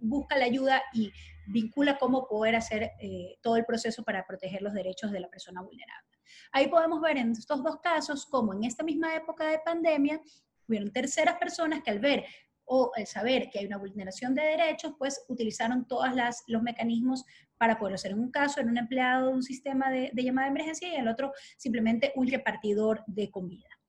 busca 0.00 0.36
la 0.36 0.44
ayuda 0.46 0.82
y 0.92 1.12
vincula 1.46 1.98
cómo 1.98 2.26
poder 2.26 2.56
hacer 2.56 2.92
eh, 3.00 3.38
todo 3.42 3.56
el 3.56 3.64
proceso 3.64 4.02
para 4.02 4.26
proteger 4.26 4.62
los 4.62 4.72
derechos 4.72 5.10
de 5.10 5.20
la 5.20 5.28
persona 5.28 5.62
vulnerable. 5.62 6.18
Ahí 6.52 6.68
podemos 6.68 7.00
ver 7.00 7.16
en 7.16 7.32
estos 7.32 7.62
dos 7.62 7.80
casos 7.80 8.26
cómo 8.26 8.54
en 8.54 8.64
esta 8.64 8.82
misma 8.82 9.14
época 9.14 9.46
de 9.48 9.58
pandemia 9.58 10.20
hubieron 10.68 10.92
terceras 10.92 11.36
personas 11.36 11.82
que 11.82 11.90
al 11.90 11.98
ver 11.98 12.24
o 12.64 12.92
al 12.94 13.06
saber 13.06 13.50
que 13.50 13.58
hay 13.58 13.66
una 13.66 13.78
vulneración 13.78 14.32
de 14.32 14.42
derechos, 14.42 14.94
pues 14.96 15.24
utilizaron 15.28 15.88
todos 15.88 16.08
los 16.46 16.62
mecanismos 16.62 17.24
para 17.58 17.76
poder 17.76 17.96
hacer. 17.96 18.12
En 18.12 18.20
un 18.20 18.30
caso, 18.30 18.60
en 18.60 18.68
un 18.68 18.78
empleado 18.78 19.26
de 19.26 19.34
un 19.34 19.42
sistema 19.42 19.90
de, 19.90 20.10
de 20.12 20.22
llamada 20.22 20.46
de 20.46 20.52
emergencia 20.52 20.88
y 20.88 20.94
en 20.94 21.00
el 21.00 21.08
otro 21.08 21.32
simplemente 21.56 22.12
un 22.14 22.28
repartidor 22.28 23.02
de 23.08 23.28
comida. 23.28 23.79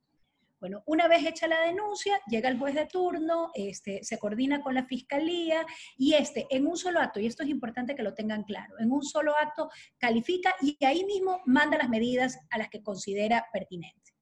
Bueno, 0.62 0.84
una 0.86 1.08
vez 1.08 1.26
hecha 1.26 1.48
la 1.48 1.62
denuncia, 1.62 2.22
llega 2.28 2.48
el 2.48 2.60
juez 2.60 2.76
de 2.76 2.86
turno, 2.86 3.50
este, 3.56 4.04
se 4.04 4.20
coordina 4.20 4.62
con 4.62 4.76
la 4.76 4.86
fiscalía 4.86 5.66
y 5.98 6.14
este, 6.14 6.46
en 6.52 6.68
un 6.68 6.78
solo 6.78 7.00
acto, 7.00 7.20
y 7.20 7.26
esto 7.26 7.42
es 7.42 7.50
importante 7.50 7.96
que 7.96 8.04
lo 8.04 8.14
tengan 8.14 8.44
claro, 8.44 8.76
en 8.78 8.92
un 8.92 9.02
solo 9.02 9.34
acto 9.36 9.72
califica 9.98 10.54
y 10.62 10.78
ahí 10.86 11.04
mismo 11.04 11.42
manda 11.48 11.80
las 11.80 11.90
medidas 11.90 12.38
a 12.52 12.60
las 12.60 12.70
que 12.70 12.84
considera 12.84 13.48
pertinentes. 13.52 14.14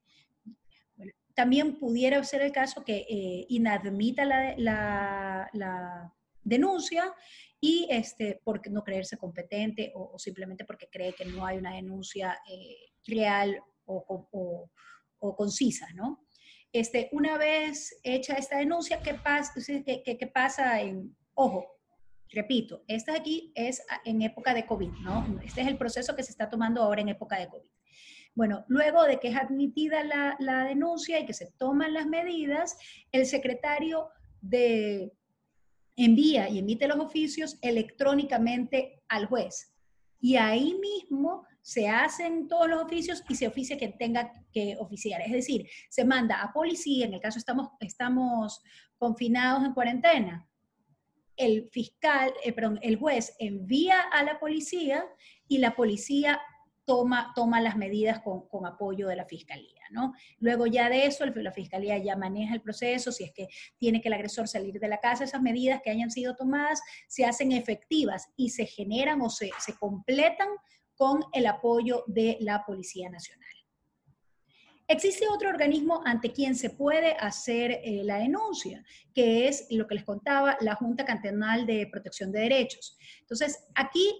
también 1.34 1.78
pudiera 1.78 2.24
ser 2.24 2.42
el 2.42 2.54
caso 2.54 2.86
que 2.86 3.06
eh, 3.10 3.46
inadmita 3.50 4.24
la, 4.24 6.14
denuncia 6.42 7.14
y 7.60 7.86
este, 7.90 8.40
por 8.46 8.66
no 8.72 8.82
creerse 8.82 9.18
competente 9.18 9.92
o, 9.94 10.18
simplemente 10.18 10.64
porque 10.64 10.88
cree 10.90 11.12
que 11.12 11.26
no 11.26 11.46
hay 11.46 11.58
una 11.58 11.76
denuncia 11.76 12.40
eh, 12.50 12.94
real 13.06 13.62
o, 13.86 14.70
o, 15.20 15.36
concisa, 15.36 15.86
¿no? 15.96 16.26
Este, 16.72 17.10
una 17.12 17.38
vez 17.38 18.00
hecha 18.04 18.36
esta 18.36 18.58
denuncia, 18.58 19.02
¿qué 19.02 19.16
pasa, 19.16 19.54
qué, 19.86 20.04
qué, 20.04 20.28
pasa 20.28 20.82
en, 20.82 21.16
ojo, 21.34 21.66
repito, 22.32 22.84
esta 22.88 23.16
aquí 23.16 23.52
es 23.56 23.82
en 24.06 24.22
época 24.22 24.54
de 24.54 24.66
COVID, 24.66 24.92
¿no? 25.02 25.40
Este 25.44 25.62
es 25.62 25.68
el 25.68 25.78
proceso 25.78 26.16
que 26.16 26.24
se 26.24 26.32
está 26.32 26.50
tomando 26.50 26.84
ahora 26.84 27.02
en 27.02 27.10
época 27.10 27.40
de 27.40 27.48
COVID. 27.48 27.70
Bueno, 28.36 28.66
luego 28.68 29.04
de 29.04 29.20
que 29.20 29.30
es 29.30 29.36
admitida 29.36 30.04
la, 30.04 30.36
la 30.40 30.64
denuncia 30.64 31.20
y 31.20 31.26
que 31.26 31.34
se 31.34 31.52
toman 31.58 31.94
las 31.94 32.06
medidas, 32.06 32.78
el 33.12 33.26
secretario 33.26 34.10
de 34.42 35.12
envía 35.96 36.48
y 36.50 36.60
emite 36.60 36.88
los 36.88 37.00
oficios 37.00 37.58
electrónicamente 37.62 39.02
al 39.10 39.26
juez. 39.26 39.74
Y 40.22 40.36
ahí 40.36 40.76
mismo 40.76 41.46
se 41.70 41.88
hacen 41.88 42.48
todos 42.48 42.68
los 42.68 42.82
oficios 42.82 43.24
y 43.30 43.36
se 43.36 43.48
oficia 43.48 43.78
quien 43.78 43.96
tenga 43.96 44.34
que 44.52 44.76
oficiar. 44.80 45.22
Es 45.22 45.32
decir, 45.32 45.70
se 45.88 46.04
manda 46.04 46.42
a 46.42 46.52
policía, 46.52 47.06
en 47.06 47.14
el 47.14 47.20
caso 47.20 47.38
estamos, 47.38 47.70
estamos 47.80 48.64
confinados 48.98 49.64
en 49.64 49.74
cuarentena, 49.74 50.50
el 51.36 51.70
fiscal, 51.70 52.34
eh, 52.44 52.54
perdón, 52.54 52.80
el 52.82 52.96
juez 52.96 53.36
envía 53.38 54.02
a 54.02 54.24
la 54.24 54.40
policía 54.40 55.06
y 55.48 55.60
la 55.60 55.76
policía 55.76 56.42
toma, 56.86 57.34
toma 57.36 57.62
las 57.62 57.78
medidas 57.78 58.20
con, 58.22 58.48
con, 58.48 58.66
apoyo 58.66 59.08
de 59.08 59.16
la 59.16 59.26
fiscalía, 59.26 59.84
¿no? 59.92 60.14
Luego 60.40 60.66
ya 60.66 60.90
de 60.90 61.06
eso, 61.06 61.24
la 61.24 61.52
fiscalía 61.52 62.00
ya 62.00 62.16
maneja 62.16 62.56
el 62.56 62.62
proceso, 62.62 63.12
si 63.12 63.26
es 63.26 63.32
que 63.32 63.48
tiene 63.78 64.02
que 64.02 64.08
el 64.08 64.16
agresor 64.16 64.48
salir 64.48 64.80
de 64.80 64.88
la 64.88 65.00
casa, 65.00 65.24
esas 65.24 65.44
medidas 65.44 65.82
que 65.84 65.92
hayan 65.92 66.10
sido 66.10 66.36
tomadas 66.36 66.82
se 67.08 67.26
hacen 67.26 67.52
efectivas 67.52 68.34
y 68.36 68.50
se 68.50 68.66
generan 68.66 69.22
o 69.22 69.30
se, 69.30 69.52
se 69.60 69.78
completan 69.78 70.48
con 71.00 71.24
el 71.32 71.48
apoyo 71.48 72.04
de 72.08 72.36
la 72.42 72.66
Policía 72.66 73.10
Nacional. 73.10 73.48
Existe 74.86 75.30
otro 75.30 75.48
organismo 75.48 76.02
ante 76.04 76.34
quien 76.34 76.56
se 76.56 76.72
puede 76.72 77.14
hacer 77.14 77.72
eh, 77.72 78.02
la 78.04 78.18
denuncia, 78.18 78.84
que 79.14 79.48
es 79.48 79.68
lo 79.70 79.88
que 79.88 79.96
les 79.96 80.04
contaba, 80.04 80.58
la 80.60 80.76
Junta 80.76 81.06
Cantonal 81.06 81.66
de 81.66 81.88
Protección 81.90 82.34
de 82.34 82.42
Derechos. 82.42 82.98
Entonces, 83.22 83.66
aquí 83.76 84.14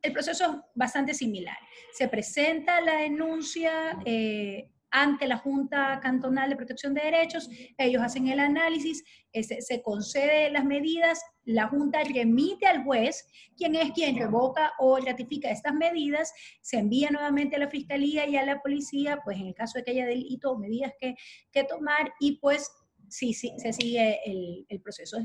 el 0.00 0.14
proceso 0.14 0.44
es 0.44 0.50
bastante 0.74 1.12
similar. 1.12 1.58
Se 1.92 2.08
presenta 2.08 2.80
la 2.80 3.00
denuncia 3.00 3.98
eh, 4.06 4.70
ante 4.94 5.26
la 5.26 5.38
Junta 5.38 5.98
Cantonal 6.00 6.48
de 6.48 6.56
Protección 6.56 6.94
de 6.94 7.02
Derechos, 7.02 7.50
ellos 7.76 8.00
hacen 8.00 8.28
el 8.28 8.38
análisis, 8.38 9.02
se 9.32 9.82
concede 9.82 10.50
las 10.50 10.64
medidas, 10.64 11.20
la 11.42 11.66
Junta 11.66 12.04
remite 12.04 12.66
al 12.66 12.84
juez, 12.84 13.26
quien 13.56 13.74
es 13.74 13.90
quien 13.90 14.16
revoca 14.16 14.72
o 14.78 14.96
ratifica 14.98 15.50
estas 15.50 15.74
medidas, 15.74 16.32
se 16.62 16.78
envía 16.78 17.10
nuevamente 17.10 17.56
a 17.56 17.58
la 17.58 17.68
Fiscalía 17.68 18.28
y 18.28 18.36
a 18.36 18.46
la 18.46 18.62
Policía, 18.62 19.18
pues 19.24 19.36
en 19.38 19.48
el 19.48 19.54
caso 19.54 19.78
de 19.78 19.84
que 19.84 19.90
haya 19.90 20.06
delito 20.06 20.56
medidas 20.56 20.92
que, 21.00 21.16
que 21.50 21.64
tomar, 21.64 22.12
y 22.20 22.38
pues 22.38 22.70
sí, 23.08 23.34
sí, 23.34 23.52
se 23.58 23.72
sigue 23.72 24.20
el, 24.24 24.64
el 24.68 24.80
proceso 24.80 25.18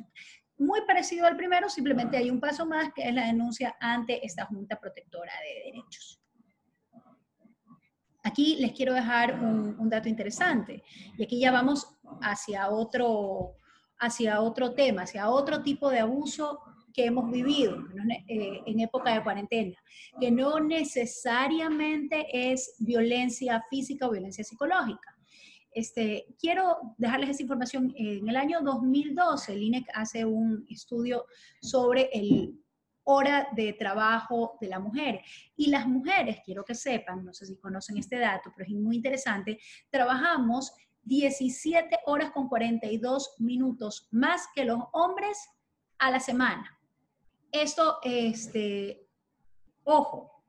muy 0.58 0.82
parecido 0.86 1.26
al 1.26 1.38
primero, 1.38 1.70
simplemente 1.70 2.18
hay 2.18 2.30
un 2.30 2.40
paso 2.40 2.66
más 2.66 2.92
que 2.94 3.08
es 3.08 3.14
la 3.14 3.28
denuncia 3.28 3.78
ante 3.80 4.26
esta 4.26 4.46
Junta 4.46 4.80
Protectora 4.80 5.32
de 5.42 5.72
Derechos. 5.72 6.19
Aquí 8.24 8.58
les 8.60 8.74
quiero 8.74 8.94
dejar 8.94 9.42
un, 9.42 9.90
dato 9.90 10.10
interesante 10.10 10.84
y 11.18 11.24
aquí 11.24 11.40
ya 11.40 11.52
vamos 11.52 11.88
hacia 12.22 12.70
otro, 12.70 13.56
hacia 13.98 14.42
otro 14.42 14.74
tema, 14.74 15.04
hacia 15.04 15.30
otro 15.30 15.64
tipo 15.64 15.90
de 15.90 16.00
abuso 16.00 16.60
que 16.94 17.06
hemos 17.06 17.32
vivido 17.32 17.78
eh, 18.28 18.62
en 18.66 18.80
época 18.82 19.14
de 19.14 19.24
cuarentena, 19.24 19.78
que 20.20 20.32
no 20.32 20.60
necesariamente 20.60 22.52
es 22.52 22.76
violencia 22.80 23.64
física 23.70 24.08
o 24.08 24.12
violencia 24.12 24.44
psicológica. 24.44 25.16
Este, 25.72 26.26
quiero 26.40 26.96
dejarles 26.98 27.30
esa 27.30 27.44
información. 27.44 27.94
En 27.96 28.28
el 28.28 28.36
año 28.36 28.62
2012, 28.62 29.54
el 29.54 29.64
INEC 29.64 29.86
hace 29.94 30.26
un 30.26 30.66
estudio 30.70 31.26
sobre 31.62 32.10
el 32.12 32.60
hora 33.12 33.48
de 33.54 33.74
trabajo 33.74 34.58
de 34.62 34.68
la 34.68 34.80
mujer. 34.80 35.22
Y 35.56 35.72
las 35.72 35.88
mujeres, 35.88 36.42
quiero 36.46 36.64
que 36.64 36.76
sepan, 36.76 37.26
no 37.26 37.34
sé 37.34 37.48
si 37.48 37.58
conocen 37.58 37.98
este 37.98 38.20
dato, 38.20 38.54
pero 38.56 38.70
es 38.70 38.76
muy 38.76 38.98
interesante, 38.98 39.60
trabajamos 39.90 40.72
17 41.04 42.02
horas 42.06 42.30
con 42.32 42.48
42 42.48 43.36
minutos 43.40 44.08
más 44.12 44.48
que 44.54 44.64
los 44.64 44.80
hombres 44.92 45.50
a 45.98 46.12
la 46.12 46.20
semana. 46.20 46.80
Esto, 47.52 47.98
este, 48.04 49.08
ojo, 49.84 50.44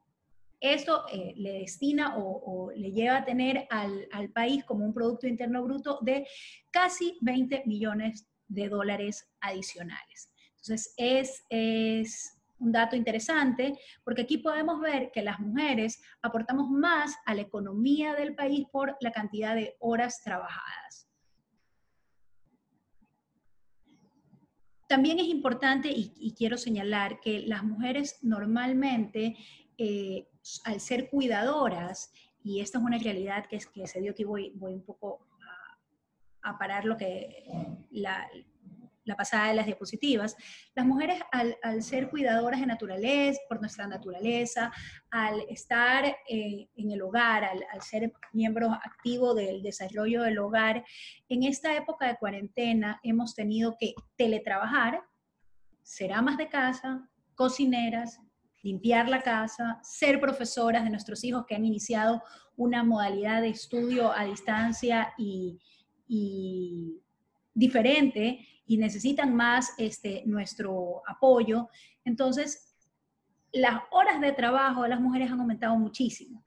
esto 0.61 1.07
eh, 1.11 1.33
le 1.37 1.61
destina 1.61 2.18
o, 2.18 2.42
o, 2.44 2.73
le 2.73 2.92
lleva 2.92 3.16
a 3.16 3.25
tener 3.25 3.66
al, 3.70 4.07
al, 4.12 4.31
país 4.33 4.64
como 4.66 4.85
un 4.85 4.92
Producto 4.92 5.27
Interno 5.27 5.62
Bruto 5.62 5.99
de 6.03 6.27
casi 6.70 7.16
20 7.23 7.62
millones 7.64 8.29
de 8.49 8.68
dólares 8.68 9.31
adicionales. 9.40 10.31
Entonces, 10.57 10.92
es, 10.99 11.46
es 11.49 12.39
un 12.61 12.73
dato 12.73 12.94
interesante, 12.94 13.79
porque 14.05 14.23
aquí 14.23 14.38
podemos 14.38 14.81
ver 14.81 15.11
que 15.12 15.23
las 15.23 15.40
mujeres 15.40 16.01
aportamos 16.23 16.70
más 16.70 17.16
a 17.25 17.35
la 17.35 17.42
economía 17.42 18.14
del 18.14 18.35
país 18.35 18.66
por 18.70 18.96
la 19.01 19.11
cantidad 19.11 19.55
de 19.55 19.77
horas 19.81 20.23
trabajadas. 20.23 21.09
También 24.88 25.20
es 25.20 25.27
importante, 25.27 25.88
y, 25.88 26.35
quiero 26.37 26.59
señalar, 26.59 27.20
que 27.20 27.40
las 27.46 27.62
mujeres 27.62 28.18
normalmente, 28.23 29.37
eh, 29.79 30.29
al 30.64 30.81
ser 30.81 31.09
cuidadoras, 31.09 32.12
y 32.42 32.61
esta 32.61 32.79
es 32.79 32.85
una 32.85 32.99
realidad 32.99 33.46
que, 33.46 33.57
es, 33.57 33.66
que 33.66 33.87
se 33.87 34.01
dio 34.01 34.12
aquí, 34.12 34.25
voy, 34.25 34.53
voy 34.57 34.73
un 34.73 34.83
poco 34.83 35.29
a, 36.42 36.51
a 36.51 36.59
parar 36.59 36.85
lo 36.85 36.96
que 36.96 37.44
la, 37.90 38.29
la 39.05 39.17
pasada 39.17 39.49
de 39.49 39.55
las 39.55 39.67
diapositivas, 39.67 40.37
las 40.75 40.87
mujeres 40.87 41.21
al, 41.33 41.83
ser 41.83 42.11
cuidadoras 42.11 42.61
de 42.61 42.67
naturaleza, 42.67 43.41
por 43.49 43.61
nuestra 43.61 43.87
naturaleza, 43.87 44.71
al 45.11 45.41
estar 45.49 46.05
eh, 46.29 46.69
en 46.77 46.91
el 46.91 47.03
hogar, 47.03 47.45
al, 47.45 47.83
ser 47.83 48.13
miembros 48.33 48.73
activos 48.73 49.37
del 49.37 49.63
desarrollo 49.63 50.23
del 50.23 50.39
hogar, 50.39 50.85
en 51.29 51.45
esta 51.45 51.75
época 51.77 52.07
de 52.07 52.17
cuarentena 52.17 53.01
hemos 53.03 53.35
tenido 53.35 53.77
que 53.79 53.95
teletrabajar, 54.17 55.03
ser 55.83 56.13
amas 56.13 56.37
de 56.37 56.49
casa, 56.49 57.09
cocineras, 57.35 58.21
limpiar 58.63 59.09
la 59.09 59.23
casa, 59.23 59.81
ser 59.83 60.21
profesoras 60.21 60.85
de 60.85 60.91
nuestros 60.91 61.25
hijos 61.25 61.47
que 61.47 61.55
han 61.55 61.65
iniciado 61.65 62.23
una 62.57 62.85
modalidad 62.85 63.41
de 63.41 63.49
estudio 63.49 64.13
a 64.13 64.25
distancia 64.25 65.15
y, 65.17 65.59
y 66.07 67.01
diferente 67.55 68.47
y 68.70 68.76
necesitan 68.76 69.35
más 69.35 69.74
este, 69.78 70.22
nuestro 70.26 71.02
apoyo. 71.04 71.68
Entonces, 72.04 72.72
las 73.50 73.83
horas 73.90 74.20
de 74.20 74.30
trabajo 74.30 74.85
de 74.85 74.90
las 74.90 75.00
mujeres 75.00 75.28
han 75.28 75.40
aumentado 75.40 75.76
muchísimo. 75.76 76.46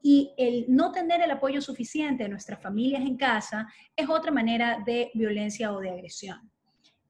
Y 0.00 0.32
el 0.36 0.66
no 0.68 0.92
tener 0.92 1.20
el 1.20 1.32
apoyo 1.32 1.60
suficiente 1.60 2.22
de 2.22 2.28
nuestras 2.28 2.62
familias 2.62 3.02
en 3.02 3.16
casa 3.16 3.66
es 3.96 4.08
otra 4.08 4.30
manera 4.30 4.84
de 4.86 5.10
violencia 5.14 5.72
o 5.72 5.80
de 5.80 5.90
agresión. 5.90 6.48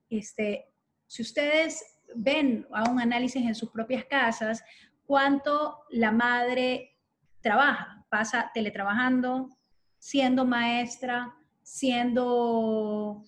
Este, 0.09 0.65
si 1.05 1.21
ustedes 1.21 1.85
ven 2.15 2.65
a 2.73 2.89
un 2.89 2.99
análisis 2.99 3.45
en 3.45 3.53
sus 3.53 3.69
propias 3.69 4.05
casas, 4.05 4.63
cuánto 5.05 5.83
la 5.91 6.11
madre 6.11 6.97
trabaja, 7.39 8.03
pasa 8.09 8.49
teletrabajando, 8.51 9.47
siendo 9.99 10.43
maestra, 10.43 11.35
siendo 11.61 13.23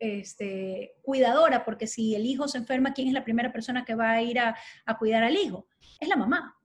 este, 0.00 0.96
cuidadora, 1.02 1.64
porque 1.64 1.86
si 1.86 2.14
el 2.14 2.26
hijo 2.26 2.48
se 2.48 2.58
enferma, 2.58 2.92
¿quién 2.92 3.08
es 3.08 3.14
la 3.14 3.22
primera 3.22 3.52
persona 3.52 3.84
que 3.84 3.94
va 3.94 4.12
a 4.12 4.22
ir 4.22 4.38
a, 4.40 4.56
cuidar 4.98 5.22
al 5.22 5.36
hijo? 5.36 5.68
Es 6.00 6.08
la 6.08 6.16
mamá. 6.16 6.56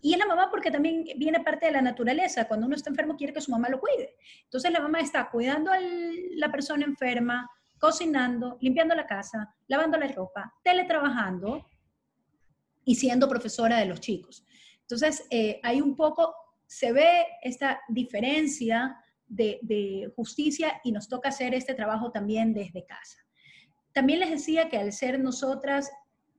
Y 0.00 0.12
es 0.12 0.18
la 0.18 0.26
mamá 0.26 0.48
porque 0.50 0.70
también 0.70 1.04
viene 1.16 1.40
parte 1.40 1.66
de 1.66 1.72
la 1.72 1.82
naturaleza. 1.82 2.46
Cuando 2.46 2.66
uno 2.66 2.76
está 2.76 2.90
enfermo 2.90 3.16
quiere 3.16 3.32
que 3.32 3.40
su 3.40 3.50
mamá 3.50 3.68
lo 3.68 3.80
cuide. 3.80 4.14
Entonces 4.44 4.70
la 4.70 4.80
mamá 4.80 5.00
está 5.00 5.28
cuidando 5.28 5.72
a 5.72 5.78
la 5.80 6.52
persona 6.52 6.84
enferma, 6.84 7.50
cocinando, 7.78 8.56
limpiando 8.60 8.94
la 8.94 9.06
casa, 9.06 9.52
lavando 9.66 9.98
la 9.98 10.06
ropa, 10.08 10.54
teletrabajando 10.62 11.66
y 12.84 12.94
siendo 12.94 13.28
profesora 13.28 13.78
de 13.78 13.86
los 13.86 14.00
chicos. 14.00 14.46
Entonces 14.82 15.26
eh, 15.30 15.58
hay 15.64 15.80
un 15.80 15.96
poco, 15.96 16.36
se 16.66 16.92
ve 16.92 17.26
esta 17.42 17.80
diferencia 17.88 18.96
de, 19.28 20.10
justicia 20.14 20.80
y 20.84 20.92
nos 20.92 21.08
toca 21.08 21.28
hacer 21.28 21.54
este 21.54 21.74
trabajo 21.74 22.10
también 22.10 22.54
desde 22.54 22.84
casa. 22.84 23.18
También 23.92 24.20
les 24.20 24.30
decía 24.30 24.68
que 24.68 24.78
al 24.78 24.92
ser 24.92 25.18
nosotras 25.20 25.90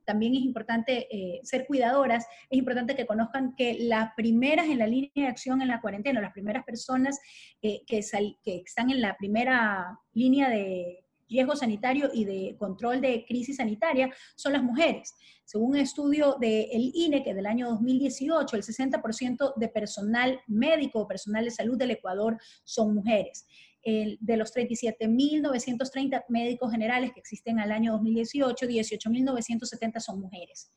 también 0.05 0.35
es 0.35 0.41
importante 0.41 1.07
eh, 1.11 1.41
ser 1.43 1.67
cuidadoras, 1.67 2.25
es 2.49 2.57
importante 2.57 2.95
que 2.95 3.05
conozcan 3.05 3.55
que 3.55 3.77
las 3.79 4.13
primeras 4.15 4.67
en 4.67 4.79
la 4.79 4.87
línea 4.87 5.11
de 5.13 5.27
acción 5.27 5.61
en 5.61 5.67
la 5.67 5.81
cuarentena, 5.81 6.21
las 6.21 6.31
primeras 6.31 6.63
personas 6.63 7.19
eh, 7.61 7.81
que, 7.85 7.99
que, 8.41 8.63
están 8.65 8.89
en 8.89 9.01
la 9.01 9.17
primera 9.17 9.99
línea 10.13 10.49
de, 10.49 11.06
riesgo 11.29 11.55
sanitario 11.55 12.09
y 12.13 12.25
de 12.25 12.55
control 12.57 13.01
de 13.01 13.25
crisis 13.27 13.57
sanitaria 13.57 14.13
son 14.35 14.53
las 14.53 14.63
mujeres. 14.63 15.13
Según 15.45 15.71
un 15.71 15.77
estudio 15.77 16.35
del 16.39 16.91
INE, 16.93 17.23
que 17.23 17.33
del 17.33 17.45
año 17.45 17.69
2018, 17.69 18.55
el 18.55 18.63
60% 18.63 19.53
de 19.55 19.69
personal 19.69 20.39
médico 20.47 20.99
o 20.99 21.07
personal 21.07 21.45
de 21.45 21.51
salud 21.51 21.77
del 21.77 21.91
Ecuador 21.91 22.37
son 22.63 22.95
mujeres. 22.95 23.47
de 23.83 24.35
los 24.35 24.53
37.930 24.53 26.25
médicos 26.27 26.71
generales 26.71 27.13
que 27.13 27.21
existen 27.21 27.59
al 27.59 27.71
año 27.71 27.93
2018, 27.93 28.65
18.970 28.65 29.99
son 30.01 30.19
mujeres. 30.19 30.73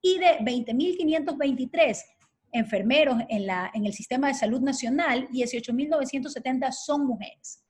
Y 0.00 0.18
de 0.18 0.38
20.523 0.38 1.98
enfermeros 2.52 3.16
en, 3.28 3.46
la, 3.46 3.70
en 3.74 3.86
el 3.86 3.92
sistema 3.92 4.28
de 4.28 4.34
salud 4.34 4.60
nacional, 4.60 5.26
18.970 5.30 6.70
son 6.70 7.06
mujeres. 7.06 7.61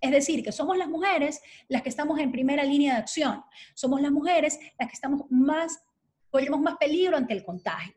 Es 0.00 0.10
decir, 0.10 0.44
que 0.44 0.52
somos 0.52 0.76
las 0.76 0.88
mujeres 0.88 1.40
las 1.68 1.82
que 1.82 1.88
estamos 1.88 2.18
en 2.20 2.30
primera 2.30 2.64
línea 2.64 2.94
de 2.94 3.00
acción. 3.00 3.42
Somos 3.74 4.00
las 4.00 4.12
mujeres 4.12 4.58
las 4.78 4.88
que 4.88 4.94
estamos 4.94 5.22
más, 5.30 5.82
corremos 6.30 6.60
más 6.60 6.76
peligro 6.76 7.16
ante 7.16 7.34
el 7.34 7.44
contagio. 7.44 7.94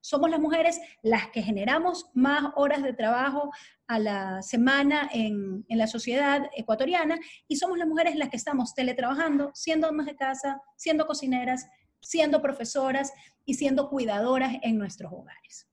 Somos 0.00 0.30
las 0.30 0.40
mujeres 0.40 0.80
las 1.02 1.28
que 1.30 1.42
generamos 1.42 2.10
más 2.14 2.52
horas 2.56 2.82
de 2.82 2.92
trabajo 2.92 3.50
a 3.86 3.98
la 3.98 4.42
semana 4.42 5.08
en, 5.12 5.64
la 5.68 5.86
sociedad 5.86 6.48
ecuatoriana 6.54 7.18
y 7.48 7.56
somos 7.56 7.78
las 7.78 7.88
mujeres 7.88 8.16
las 8.16 8.28
que 8.28 8.36
estamos 8.36 8.74
teletrabajando, 8.74 9.50
siendo 9.54 9.88
amas 9.88 10.06
de 10.06 10.16
casa, 10.16 10.60
siendo 10.76 11.06
cocineras, 11.06 11.66
siendo 12.00 12.40
profesoras 12.40 13.12
y 13.44 13.54
siendo 13.54 13.88
cuidadoras 13.88 14.56
en 14.62 14.78
nuestros 14.78 15.12
hogares. 15.12 15.66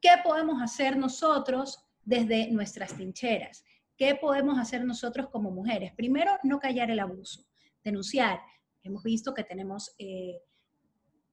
¿Qué 0.00 0.10
podemos 0.22 0.60
hacer 0.60 0.96
nosotros 0.98 1.83
desde 2.04 2.50
nuestras 2.50 2.94
trincheras? 2.94 3.64
¿Qué 3.96 4.14
podemos 4.14 4.58
hacer 4.58 4.84
nosotros 4.84 5.28
como 5.30 5.50
mujeres? 5.50 5.92
Primero, 5.94 6.32
no 6.42 6.58
callar 6.58 6.90
el 6.90 7.00
abuso, 7.00 7.44
denunciar. 7.82 8.40
Hemos 8.82 9.02
visto 9.02 9.32
que 9.34 9.44
tenemos 9.44 9.94
eh, 9.98 10.40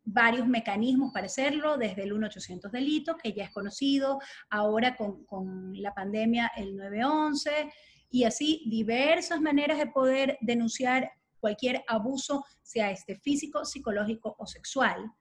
varios 0.04 0.48
mecanismos 0.48 1.12
para 1.14 1.26
hacerlo, 1.26 1.78
desde 1.78 2.04
el 2.04 2.14
1800 2.14 2.72
delito, 2.72 3.18
que 3.18 3.34
ya 3.34 3.46
es 3.46 3.52
conocido, 3.52 4.20
ahora 4.50 4.96
con, 4.96 5.26
con 5.26 5.74
la 5.82 5.94
pandemia 5.94 6.52
el 6.56 6.76
911, 6.76 7.72
y 8.10 8.26
así 8.26 8.64
diversas 8.70 9.42
maneras 9.42 9.78
de 9.78 9.88
poder 9.88 10.38
denunciar 10.42 11.12
cualquier 11.40 11.84
abuso, 11.88 12.46
sea 12.62 12.92
este 12.92 13.16
físico, 13.16 13.66
psicológico 13.66 14.36
o 14.38 14.46
sexual 14.46 15.12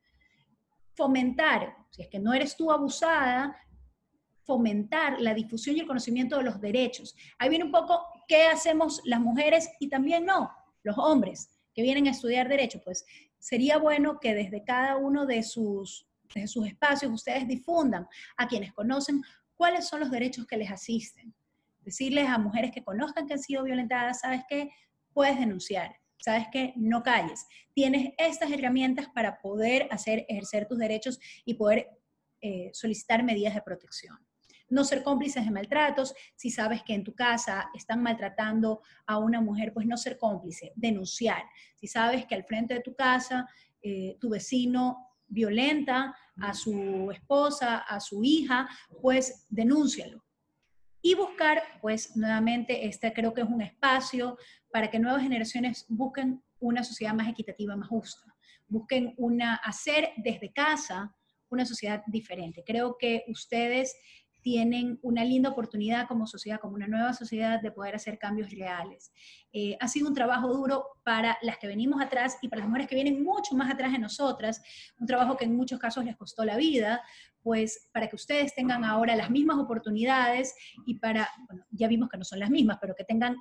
fomentar, 1.01 1.75
si 1.91 2.03
es 2.03 2.09
que 2.09 2.19
no 2.19 2.35
eres 2.35 2.57
tú 2.57 2.71
abusada, 2.71 3.57
fomentar 4.51 5.21
la 5.21 5.33
difusión 5.33 5.77
y 5.77 5.81
el 5.81 5.87
conocimiento 5.87 6.37
de 6.37 6.43
los 6.43 6.61
derechos. 6.61 7.15
Ahí 7.39 7.49
viene 7.49 7.67
un 7.67 7.71
poco 7.71 8.05
qué 8.27 8.47
hacemos 8.47 9.01
las 9.05 9.21
mujeres 9.21 9.71
y 9.79 9.89
también 9.89 10.27
no, 10.27 10.51
los 10.83 10.99
hombres 10.99 11.49
que 11.73 11.83
vienen 11.83 12.09
a 12.09 12.11
estudiar 12.11 12.49
derecho. 12.49 12.81
Pues 12.85 13.07
sería 13.39 13.79
bueno 13.79 14.19
que 14.19 14.35
desde 14.35 14.65
cada 14.65 14.97
uno 14.97 15.25
de 15.25 15.45
sus, 15.45 16.05
de 16.35 16.49
sus 16.49 16.67
espacios 16.67 17.13
ustedes 17.13 17.47
difundan 17.47 18.09
a 18.37 18.49
quienes 18.49 18.73
conocen 18.73 19.23
cuáles 19.55 19.87
son 19.87 20.01
los 20.01 20.11
derechos 20.11 20.49
que 20.49 20.57
les 20.57 20.73
asisten. 20.73 21.33
Decirles 21.83 22.29
a 22.29 22.37
mujeres 22.37 22.73
que 22.73 22.83
conozcan 22.83 23.29
que 23.29 23.35
han 23.35 23.39
sido 23.39 23.63
violentadas, 23.63 24.19
sabes 24.19 24.43
qué, 24.49 24.69
puedes 25.13 25.39
denunciar 25.39 25.95
sabes 26.23 26.49
que 26.53 26.75
no 26.77 27.03
calles. 27.03 27.47
Tienes 27.73 28.13
estas 28.19 28.53
herramientas 28.53 29.09
para 29.09 29.41
poder 29.41 29.89
hacer, 29.91 30.27
ejercer 30.29 30.67
tus 30.69 30.77
derechos 30.77 31.19
y 31.47 31.55
poder 31.55 31.89
eh, 32.43 32.71
solicitar 32.75 33.23
medidas 33.23 33.55
de 33.55 33.63
protección. 33.63 34.19
No 34.71 34.85
ser 34.85 35.03
cómplices 35.03 35.45
de 35.45 35.51
maltratos. 35.51 36.15
Si 36.35 36.51
sabes 36.51 36.83
que 36.83 36.95
en 36.95 37.05
tu 37.05 37.15
casa 37.15 37.71
están 37.75 38.03
maltratando 38.03 38.81
a 39.07 39.19
una 39.19 39.41
mujer, 39.41 39.73
pues 39.75 39.87
no 39.87 39.97
ser 39.97 40.17
cómplice, 40.17 40.73
denunciar. 40.75 41.43
Si 41.75 41.87
sabes 41.87 42.25
que 42.25 42.35
al 42.35 42.45
frente 42.45 42.75
de 42.75 42.81
tu 42.81 42.95
casa 42.95 43.47
eh, 43.83 44.17
tu 44.21 44.31
vecino 44.31 45.11
violenta 45.27 46.15
a 46.41 46.55
su 46.55 47.11
esposa, 47.13 47.79
a 47.79 48.01
su 48.01 48.23
hija, 48.25 48.69
pues 49.01 49.47
denúncialo. 49.49 50.25
Y 51.03 51.15
buscar, 51.15 51.63
pues 51.81 52.15
nuevamente, 52.17 52.87
este 52.87 53.13
creo 53.13 53.33
que 53.33 53.41
es 53.41 53.49
un 53.49 53.63
espacio 53.63 54.37
para 54.71 54.91
que 54.91 54.99
nuevas 54.99 55.23
generaciones 55.23 55.87
busquen 55.89 56.43
una 56.59 56.85
sociedad 56.85 57.15
más 57.15 57.29
equitativa, 57.29 57.75
más 57.75 57.89
justa, 57.89 58.37
busquen 58.69 59.15
una, 59.17 59.55
hacer 59.57 60.11
desde 60.19 60.53
casa 60.53 61.15
una 61.49 61.65
sociedad 61.65 62.03
diferente. 62.07 62.63
Creo 62.65 62.97
que 62.99 63.25
ustedes 63.29 63.97
tienen 64.43 64.99
una 65.03 65.25
linda 65.25 65.51
oportunidad 65.51 66.07
como 66.09 66.27
sociedad, 66.27 66.61
como 66.61 66.75
una 66.75 66.87
nueva 66.87 67.13
sociedad, 67.13 67.61
de 67.61 67.71
poder 67.71 67.95
hacer 67.95 68.19
cambios 68.19 68.51
reales. 68.51 69.13
Eh, 69.53 69.77
ha 69.81 69.89
sido 69.89 70.09
un 70.09 70.15
trabajo 70.15 70.49
duro 70.53 70.87
para 71.05 71.39
las 71.43 71.59
que 71.59 71.67
venimos 71.67 72.01
atrás 72.01 72.39
y 72.43 72.49
para 72.49 72.61
las 72.61 72.69
mujeres 72.69 72.89
que 72.89 72.95
vienen 72.95 73.23
mucho 73.23 73.55
más 73.55 73.73
atrás 73.73 73.93
de 73.93 73.99
nosotras, 73.99 74.63
un 74.99 75.07
trabajo 75.07 75.37
que 75.37 75.45
en 75.45 75.57
muchos 75.57 75.79
casos 75.79 76.05
les 76.05 76.17
costó 76.17 76.45
la 76.45 76.57
vida, 76.57 77.03
pues 77.43 77.89
para 77.93 78.09
que 78.09 78.17
ustedes 78.17 78.55
tengan 78.55 78.85
ahora 78.85 79.17
las 79.17 79.31
mismas 79.31 79.59
oportunidades 79.59 80.55
y 80.87 80.99
para, 80.99 81.29
bueno, 81.49 81.65
ya 81.71 81.89
vimos 81.89 82.09
que 82.09 82.19
no 82.19 82.25
son 82.25 82.39
las 82.39 82.51
mismas, 82.51 82.79
pero 82.81 82.95
que 82.95 83.05
tengan 83.05 83.37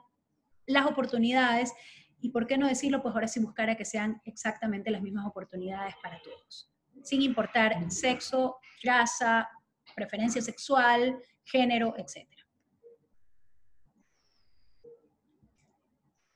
las 0.65 0.85
oportunidades 0.85 1.73
y, 2.21 2.29
¿por 2.29 2.47
qué 2.47 2.57
no 2.57 2.67
decirlo? 2.67 3.01
Pues 3.01 3.15
ahora 3.15 3.27
sí 3.27 3.39
buscar 3.39 3.69
a 3.69 3.75
que 3.75 3.85
sean 3.85 4.21
exactamente 4.25 4.91
las 4.91 5.01
mismas 5.01 5.25
oportunidades 5.25 5.95
para 6.03 6.21
todos, 6.21 6.69
sin 7.03 7.21
importar 7.21 7.89
sexo, 7.91 8.57
raza, 8.83 9.49
preferencia 9.99 10.41
sexual, 10.41 11.17
género, 11.43 11.93
etc. 11.97 12.27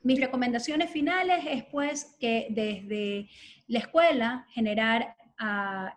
Mis 0.01 0.19
recomendaciones 0.19 0.91
finales 0.91 1.45
es 1.47 1.63
pues 1.71 2.17
que 2.19 2.47
desde 2.49 3.29
la 3.67 3.79
escuela 3.79 4.45
generar 4.49 5.15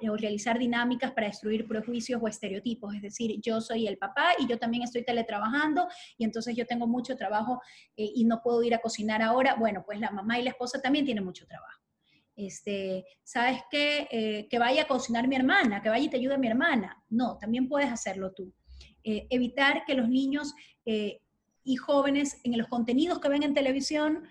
o 0.09 0.17
realizar 0.17 0.59
dinámicas 0.59 1.13
para 1.13 1.27
destruir 1.27 1.67
prejuicios 1.69 2.21
o 2.23 2.29
estereotipos. 2.29 2.95
Es 2.95 3.03
decir, 3.03 3.41
yo 3.41 3.61
soy 3.61 3.87
el 3.87 3.99
papá 3.99 4.31
y 4.39 4.47
yo 4.47 4.59
también 4.59 4.83
estoy 4.83 5.05
teletrabajando 5.05 5.89
y 6.17 6.25
entonces 6.25 6.57
yo 6.57 6.67
tengo 6.67 6.87
mucho 6.87 7.17
trabajo 7.17 7.61
eh, 7.97 8.11
y 8.15 8.25
no 8.25 8.41
puedo 8.43 8.63
ir 8.63 8.75
a 8.75 8.79
cocinar 8.79 9.23
ahora. 9.23 9.55
Bueno, 9.55 9.83
pues 9.85 10.01
la 10.01 10.11
mamá 10.11 10.39
y 10.39 10.43
la 10.43 10.51
esposa 10.51 10.81
también 10.81 11.05
tienen 11.05 11.25
mucho 11.25 11.47
trabajo. 11.47 11.81
Este, 12.37 13.05
¿Sabes 13.25 13.62
qué? 13.70 14.07
Eh, 14.11 14.49
que 14.49 14.59
vaya 14.59 14.83
a 14.83 14.87
cocinar 14.87 15.27
mi 15.27 15.37
hermana, 15.37 15.83
que 15.83 15.88
vaya 15.88 16.05
y 16.05 16.11
te 16.11 16.18
ayude 16.18 16.38
mi 16.38 16.49
hermana. 16.49 17.03
No, 17.09 17.38
también 17.38 17.68
puedes 17.68 17.90
hacerlo 17.90 18.33
tú. 18.33 18.53
Eh, 19.03 19.27
evitar 19.31 19.85
que 19.85 19.94
los 19.94 20.09
niños 20.09 20.55
y 21.64 21.77
jóvenes 21.77 22.38
en 22.44 22.57
los 22.57 22.68
contenidos 22.68 23.18
que 23.18 23.29
ven 23.29 23.42
en 23.42 23.53
televisión 23.53 24.22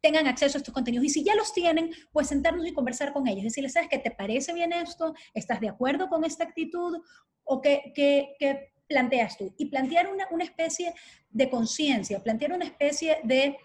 tengan 0.00 0.26
acceso 0.26 0.58
a 0.58 0.60
estos 0.60 0.74
contenidos. 0.74 1.06
Y 1.06 1.10
si 1.10 1.24
ya 1.24 1.34
los 1.34 1.52
tienen, 1.52 1.90
pues 2.12 2.28
sentarnos 2.28 2.66
y 2.66 2.72
conversar 2.72 3.12
con 3.12 3.26
ellos. 3.26 3.44
Decirles, 3.44 3.72
¿sabes 3.72 3.88
qué 3.88 3.98
te 3.98 4.10
parece 4.10 4.52
bien 4.52 4.72
esto? 4.72 5.14
¿Estás 5.34 5.60
de 5.60 5.68
acuerdo 5.68 6.08
con 6.08 6.24
esta 6.24 6.44
actitud? 6.44 7.02
¿O 7.44 7.60
qué, 7.60 7.92
qué, 7.94 8.34
qué 8.38 8.72
planteas 8.86 9.36
tú? 9.36 9.54
Y 9.58 9.66
plantear 9.66 10.08
una, 10.08 10.26
una 10.30 10.44
especie 10.44 10.94
de 11.30 11.50
conciencia, 11.50 12.22
plantear 12.22 12.52
una 12.52 12.64
especie 12.64 13.18
de 13.24 13.56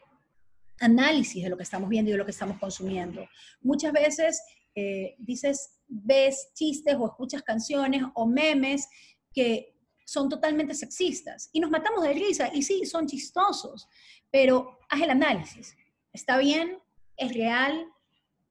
análisis 0.83 1.43
de 1.43 1.49
lo 1.49 1.57
que 1.57 1.63
estamos 1.63 1.89
viendo 1.89 2.09
y 2.09 2.13
de 2.13 2.17
lo 2.17 2.25
que 2.25 2.31
estamos 2.31 2.59
consumiendo. 2.59 3.27
Muchas 3.61 3.91
veces 3.93 4.41
eh, 4.75 5.15
dices, 5.19 5.79
ves 5.87 6.51
chistes 6.53 6.95
o 6.99 7.05
escuchas 7.05 7.43
canciones 7.43 8.03
o 8.15 8.25
memes 8.25 8.87
que 9.33 9.75
son 10.05 10.29
totalmente 10.29 10.73
sexistas 10.73 11.49
y 11.53 11.59
nos 11.59 11.71
matamos 11.71 12.03
de 12.03 12.13
risa 12.13 12.49
y 12.53 12.63
sí, 12.63 12.85
son 12.85 13.07
chistosos, 13.07 13.87
pero 14.31 14.79
haz 14.89 15.01
el 15.01 15.11
análisis. 15.11 15.75
Está 16.11 16.37
bien, 16.37 16.79
es 17.17 17.33
real, 17.33 17.87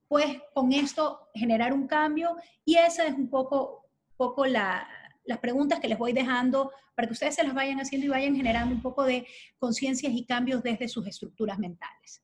pues 0.09 0.39
con 0.55 0.73
esto 0.73 1.29
generar 1.35 1.73
un 1.73 1.87
cambio 1.87 2.37
y 2.65 2.77
esa 2.77 3.05
es 3.05 3.15
un 3.15 3.29
poco, 3.29 3.89
poco 4.17 4.47
la, 4.47 4.89
las 5.25 5.39
preguntas 5.39 5.81
que 5.81 5.89
les 5.89 5.99
voy 5.99 6.13
dejando 6.13 6.73
para 6.95 7.09
que 7.09 7.13
ustedes 7.13 7.35
se 7.35 7.45
las 7.45 7.55
vayan 7.55 7.79
haciendo 7.79 8.07
y 8.07 8.11
vayan 8.11 8.37
generando 8.37 8.75
un 8.75 8.83
poco 8.83 9.05
de 9.05 9.27
conciencias 9.59 10.13
y 10.13 10.25
cambios 10.25 10.63
desde 10.63 10.89
sus 10.89 11.07
estructuras 11.07 11.59
mentales. 11.59 12.23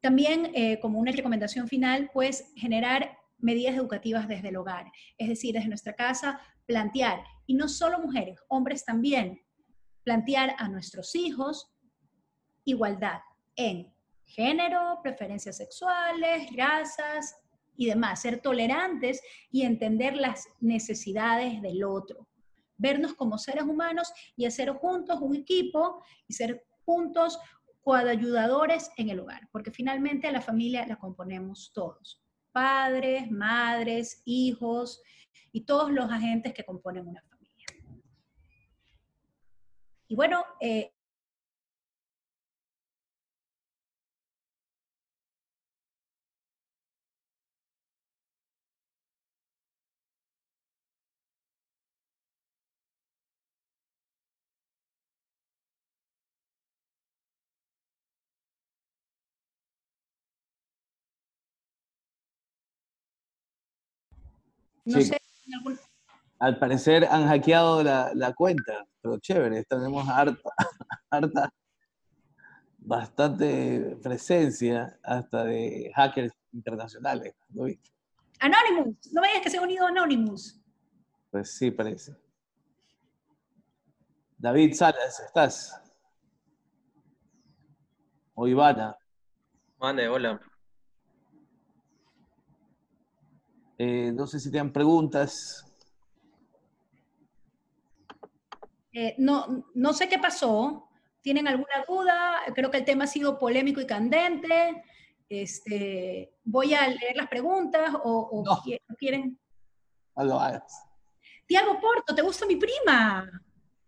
También, 0.00 0.52
eh, 0.54 0.78
como 0.80 0.98
una 0.98 1.12
recomendación 1.12 1.68
final, 1.68 2.10
pues 2.12 2.52
generar 2.56 3.18
medidas 3.38 3.76
educativas 3.76 4.28
desde 4.28 4.48
el 4.48 4.56
hogar, 4.56 4.90
es 5.18 5.28
decir, 5.28 5.54
desde 5.54 5.68
nuestra 5.68 5.94
casa, 5.94 6.40
plantear, 6.66 7.22
y 7.46 7.54
no 7.54 7.68
solo 7.68 7.98
mujeres, 7.98 8.38
hombres 8.48 8.84
también, 8.84 9.42
plantear 10.02 10.54
a 10.58 10.68
nuestros 10.68 11.14
hijos 11.14 11.72
igualdad 12.64 13.20
en 13.54 13.92
género, 14.24 15.00
preferencias 15.02 15.56
sexuales, 15.56 16.48
razas 16.56 17.36
y 17.76 17.86
demás, 17.86 18.22
ser 18.22 18.40
tolerantes 18.40 19.22
y 19.50 19.62
entender 19.62 20.16
las 20.16 20.48
necesidades 20.60 21.60
del 21.62 21.84
otro, 21.84 22.28
vernos 22.76 23.14
como 23.14 23.38
seres 23.38 23.64
humanos 23.64 24.12
y 24.36 24.46
hacer 24.46 24.70
juntos 24.70 25.18
un 25.20 25.34
equipo 25.34 26.02
y 26.26 26.34
ser 26.34 26.64
juntos 26.84 27.38
coayudadores 27.82 28.90
en 28.96 29.10
el 29.10 29.20
hogar, 29.20 29.48
porque 29.52 29.70
finalmente 29.70 30.30
la 30.32 30.40
familia 30.40 30.86
la 30.86 30.96
componemos 30.96 31.70
todos, 31.72 32.20
padres, 32.50 33.30
madres, 33.30 34.22
hijos 34.24 35.00
y 35.52 35.60
todos 35.60 35.92
los 35.92 36.10
agentes 36.10 36.52
que 36.52 36.64
componen 36.64 37.06
una 37.06 37.22
familia. 37.22 37.66
Y 40.08 40.16
bueno, 40.16 40.44
eh, 40.60 40.95
no 64.86 65.00
Sí. 65.00 65.04
sé, 65.08 65.18
en 65.46 65.54
algún- 65.54 65.78
Al 66.38 66.58
parecer 66.58 67.04
han 67.10 67.26
hackeado 67.28 67.82
la, 67.82 68.10
la 68.14 68.32
cuenta, 68.34 68.84
pero 69.00 69.18
chévere, 69.18 69.64
tenemos 69.64 70.06
harta, 70.08 70.50
harta, 71.10 71.50
bastante 72.78 73.96
presencia 74.02 74.98
hasta 75.02 75.44
de 75.44 75.90
hackers 75.94 76.32
internacionales. 76.52 77.34
¿no 77.50 77.64
viste? 77.64 77.90
Anonymous, 78.40 79.12
no 79.12 79.20
me 79.22 79.28
digas 79.28 79.42
que 79.42 79.50
se 79.50 79.58
ha 79.58 79.62
unido 79.62 79.86
Anonymous. 79.86 80.60
Pues 81.30 81.56
sí, 81.56 81.70
parece. 81.70 82.14
David 84.38 84.74
Salas, 84.74 85.20
¿estás? 85.20 85.80
O 88.34 88.46
Ivana. 88.46 88.94
Mande, 89.78 90.06
hola. 90.08 90.38
Eh, 93.78 94.12
no 94.12 94.26
sé 94.26 94.40
si 94.40 94.50
tienen 94.50 94.72
preguntas. 94.72 95.64
Eh, 98.92 99.14
no, 99.18 99.64
no 99.74 99.92
sé 99.92 100.08
qué 100.08 100.18
pasó. 100.18 100.88
¿Tienen 101.20 101.48
alguna 101.48 101.84
duda? 101.86 102.36
Creo 102.54 102.70
que 102.70 102.78
el 102.78 102.84
tema 102.84 103.04
ha 103.04 103.08
sido 103.08 103.38
polémico 103.38 103.80
y 103.80 103.86
candente. 103.86 104.82
Este, 105.28 106.32
voy 106.44 106.72
a 106.72 106.86
leer 106.88 107.16
las 107.16 107.28
preguntas 107.28 107.94
o, 108.04 108.28
o 108.32 108.44
No. 108.44 108.52
qui- 108.62 108.80
quieren. 108.96 109.38
No 110.16 110.24
lo 110.24 110.40
hagas. 110.40 110.84
Tiago 111.46 111.78
Porto, 111.80 112.14
¿te 112.14 112.22
gusta 112.22 112.46
mi 112.46 112.56
prima? 112.56 113.28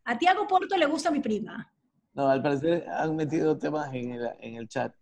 A 0.04 0.18
Tiago 0.18 0.46
Porto 0.46 0.76
le 0.76 0.86
gusta 0.86 1.10
mi 1.10 1.20
prima. 1.20 1.72
No, 2.12 2.28
al 2.28 2.42
parecer 2.42 2.86
han 2.88 3.14
metido 3.16 3.56
temas 3.56 3.92
en 3.94 4.12
el, 4.12 4.28
en 4.40 4.56
el 4.56 4.68
chat. 4.68 4.94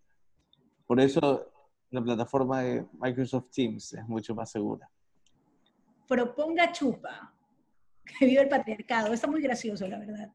Por 0.87 1.01
eso 1.01 1.51
la 1.91 2.03
plataforma 2.03 2.63
de 2.63 2.85
Microsoft 3.01 3.51
Teams 3.53 3.93
es 3.95 4.07
mucho 4.09 4.35
más 4.35 4.51
segura. 4.51 4.89
Proponga 6.09 6.73
chupa. 6.73 7.33
Que 8.19 8.25
vive 8.25 8.43
el 8.43 8.49
patriarcado. 8.49 9.13
Está 9.13 9.27
muy 9.27 9.43
gracioso, 9.43 9.89
la 9.89 9.99
verdad. 9.99 10.31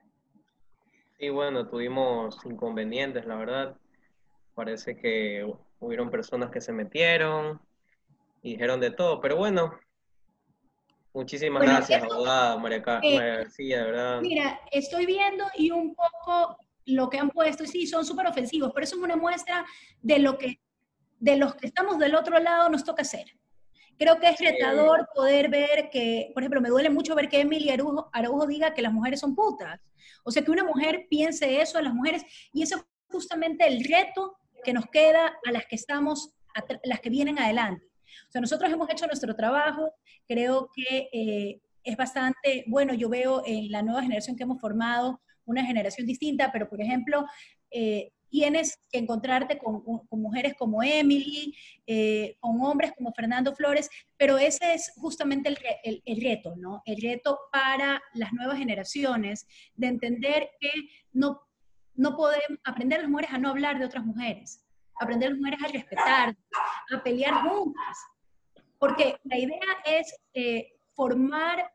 Sí, 1.18 1.30
bueno, 1.30 1.70
tuvimos 1.70 2.38
inconvenientes, 2.46 3.26
la 3.26 3.36
verdad. 3.36 3.78
Parece 4.54 4.98
que 4.98 5.50
hubieron 5.80 6.12
personas 6.12 6.52
que 6.52 6.60
se 6.60 6.74
metieron 6.74 7.62
y 8.42 8.52
dijeron 8.54 8.82
de 8.82 8.92
todo, 8.92 9.22
pero 9.22 9.38
bueno. 9.38 9.72
Muchísimas 11.14 11.60
Bueno, 11.60 11.74
gracias, 11.78 12.04
eso- 12.04 12.14
abogada 12.14 12.58
María, 12.58 12.78
eh, 12.80 13.16
María 13.16 13.36
García, 13.38 13.78
de 13.80 13.84
verdad. 13.92 14.22
Mira, 14.22 14.60
estoy 14.72 15.06
viendo 15.06 15.46
y 15.56 15.72
un 15.72 15.96
poco 15.96 16.58
lo 16.88 17.10
que 17.10 17.20
han 17.20 17.30
puesto, 17.30 17.64
y 17.64 17.68
sí, 17.68 17.88
son 17.88 18.04
súper 18.04 18.28
ofensivos, 18.28 18.72
pero 18.74 18.84
eso 18.84 18.98
es 18.98 19.02
una 19.02 19.16
muestra 19.16 19.66
de 20.02 20.20
lo 20.20 20.38
que, 20.38 20.60
de 21.22 21.38
los 21.38 21.56
que 21.56 21.68
estamos 21.68 22.00
del 22.00 22.16
otro 22.16 22.40
lado 22.40 22.68
nos 22.68 22.84
toca 22.84 23.04
hacer. 23.04 23.26
Creo 23.98 24.20
que 24.20 24.28
es 24.28 24.40
retador 24.40 25.08
poder 25.14 25.50
ver 25.50 25.92
que, 25.92 26.32
por 26.34 26.42
ejemplo, 26.42 26.60
me 26.60 26.70
duele 26.70 26.90
mucho 26.90 27.14
ver 27.14 27.30
que 27.30 27.40
Emily 27.40 27.70
Araujo, 27.70 28.10
Araujo 28.12 28.48
diga 28.48 28.74
que 28.74 28.82
las 28.82 28.92
mujeres 28.92 29.20
son 29.20 29.36
putas. 29.36 29.80
O 30.24 30.32
sea, 30.32 30.44
que 30.44 30.50
una 30.50 30.64
mujer 30.64 31.06
piense 31.10 31.62
eso 31.62 31.78
a 31.78 31.84
las 31.84 31.94
mujeres, 31.94 32.24
y 32.52 32.64
eso 32.64 32.78
es 32.78 32.84
justamente 33.08 33.68
el 33.68 33.84
reto 33.84 34.36
que 34.64 34.74
nos 34.74 34.88
queda 34.88 35.38
a 35.46 35.52
las 35.52 35.68
que 35.68 35.76
estamos, 35.76 36.34
a 36.56 36.64
las 36.84 37.00
que 37.00 37.12
vienen 37.12 37.38
adelante. 37.38 37.86
O 38.28 38.32
sea, 38.32 38.42
nosotros 38.42 38.72
hemos 38.72 38.90
hecho 38.90 39.06
nuestro 39.06 39.36
trabajo, 39.36 39.94
creo 40.28 40.70
que 40.74 41.08
eh, 41.14 41.62
es 41.84 41.98
bastante, 41.98 42.64
bueno, 42.68 42.96
yo 42.96 43.10
veo 43.10 43.44
en 43.46 43.72
la 43.72 43.84
nueva 43.84 44.02
generación 44.02 44.36
que 44.36 44.44
hemos 44.44 44.60
formado 44.60 45.22
una 45.46 45.64
generación 45.64 46.08
distinta, 46.08 46.52
pero 46.52 46.68
por 46.68 46.82
ejemplo, 46.82 47.28
eh, 47.70 48.12
tienes 48.32 48.80
que 48.90 49.00
encontrarte 49.00 49.60
con, 49.60 49.84
mujeres 50.10 50.56
como 50.58 50.82
Emily, 50.82 51.54
eh, 51.86 52.38
con 52.40 52.60
hombres 52.62 52.94
como 52.98 53.14
Fernando 53.14 53.54
Flores, 53.54 53.90
pero 54.18 54.38
ese 54.38 54.74
es 54.74 54.94
justamente 54.96 55.54
el 55.84 56.22
reto, 56.22 56.56
¿no? 56.56 56.82
El 56.86 57.02
reto 57.02 57.38
para 57.52 58.02
las 58.14 58.32
nuevas 58.34 58.58
generaciones 58.58 59.46
de 59.76 59.88
entender 59.88 60.50
que 60.60 60.72
no, 61.12 61.42
no 61.96 62.16
podemos 62.16 62.60
aprender 62.64 63.00
a 63.00 63.02
las 63.04 63.12
mujeres 63.12 63.34
a 63.34 63.38
no 63.38 63.50
hablar 63.50 63.78
de 63.78 63.86
otras 63.86 64.06
mujeres, 64.06 64.66
aprender 65.00 65.28
a 65.28 65.32
las 65.32 65.40
mujeres 65.40 65.64
a 65.64 65.68
respetar, 65.68 66.38
a 66.94 67.04
pelear 67.04 67.34
juntas, 67.48 67.98
porque 68.80 69.18
la 69.26 69.38
idea 69.38 69.60
es 69.86 70.16
eh, 70.34 70.80
formar 70.96 71.72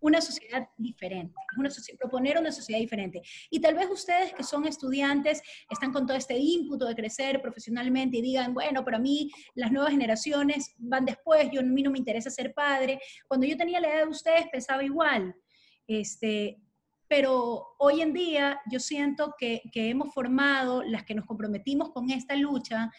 una 0.00 0.20
sociedad 0.20 0.68
diferente, 0.76 1.34
una 1.56 1.70
socie- 1.70 1.96
proponer 1.96 2.38
una 2.38 2.52
sociedad 2.52 2.80
diferente. 2.80 3.22
Y 3.50 3.60
tal 3.60 3.74
vez 3.74 3.88
ustedes 3.90 4.34
que 4.34 4.42
son 4.42 4.66
estudiantes 4.66 5.42
están 5.70 5.92
con 5.92 6.06
todo 6.06 6.16
este 6.16 6.36
ímputo 6.36 6.86
de 6.86 6.94
crecer 6.94 7.40
profesionalmente 7.40 8.18
y 8.18 8.22
digan, 8.22 8.54
bueno, 8.54 8.84
pero 8.84 8.98
a 8.98 9.00
mí 9.00 9.30
las 9.54 9.72
nuevas 9.72 9.92
generaciones 9.92 10.74
van 10.78 11.04
después, 11.04 11.48
yo 11.52 11.60
a 11.60 11.64
mí 11.64 11.82
no 11.82 11.90
me 11.90 11.98
interesa 11.98 12.30
ser 12.30 12.52
padre. 12.54 13.00
Cuando 13.26 13.46
yo 13.46 13.56
tenía 13.56 13.80
la 13.80 13.88
edad 13.88 14.04
de 14.04 14.10
ustedes 14.10 14.46
pensaba 14.50 14.84
igual. 14.84 15.34
Este, 15.86 16.60
pero 17.08 17.64
hoy 17.78 18.00
en 18.00 18.12
día 18.12 18.60
yo 18.70 18.80
siento 18.80 19.34
que, 19.38 19.62
que 19.72 19.88
hemos 19.90 20.12
formado, 20.12 20.82
las 20.82 21.04
que 21.04 21.14
nos 21.14 21.24
comprometimos 21.24 21.90
con 21.92 22.10
esta 22.10 22.34
lucha, 22.34 22.90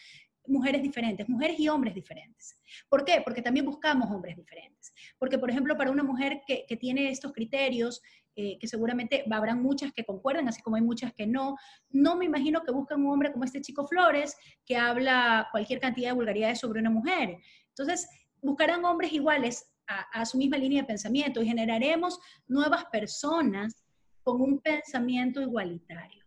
mujeres 0.48 0.82
diferentes, 0.82 1.28
mujeres 1.28 1.58
y 1.60 1.68
hombres 1.68 1.94
diferentes. 1.94 2.58
¿Por 2.88 3.04
qué? 3.04 3.20
Porque 3.24 3.42
también 3.42 3.66
buscamos 3.66 4.10
hombres 4.10 4.36
diferentes. 4.36 4.92
Porque, 5.18 5.38
por 5.38 5.50
ejemplo, 5.50 5.76
para 5.76 5.90
una 5.90 6.02
mujer 6.02 6.40
que, 6.46 6.64
que 6.66 6.76
tiene 6.76 7.10
estos 7.10 7.32
criterios, 7.32 8.00
eh, 8.40 8.56
que 8.60 8.68
seguramente 8.68 9.24
habrán 9.32 9.60
muchas 9.60 9.92
que 9.92 10.04
concuerden, 10.04 10.46
así 10.46 10.62
como 10.62 10.76
hay 10.76 10.82
muchas 10.82 11.12
que 11.12 11.26
no, 11.26 11.56
no 11.90 12.14
me 12.14 12.24
imagino 12.24 12.62
que 12.62 12.70
buscan 12.70 13.04
un 13.04 13.12
hombre 13.12 13.32
como 13.32 13.44
este 13.44 13.60
chico 13.60 13.84
Flores, 13.84 14.36
que 14.64 14.76
habla 14.76 15.48
cualquier 15.50 15.80
cantidad 15.80 16.10
de 16.10 16.14
vulgaridades 16.14 16.60
sobre 16.60 16.78
una 16.78 16.90
mujer. 16.90 17.38
Entonces, 17.70 18.08
buscarán 18.40 18.84
hombres 18.84 19.12
iguales 19.12 19.68
a, 19.88 20.20
a 20.20 20.24
su 20.24 20.38
misma 20.38 20.56
línea 20.56 20.82
de 20.82 20.86
pensamiento 20.86 21.42
y 21.42 21.48
generaremos 21.48 22.20
nuevas 22.46 22.84
personas 22.92 23.84
con 24.22 24.40
un 24.40 24.60
pensamiento 24.60 25.42
igualitario. 25.42 26.17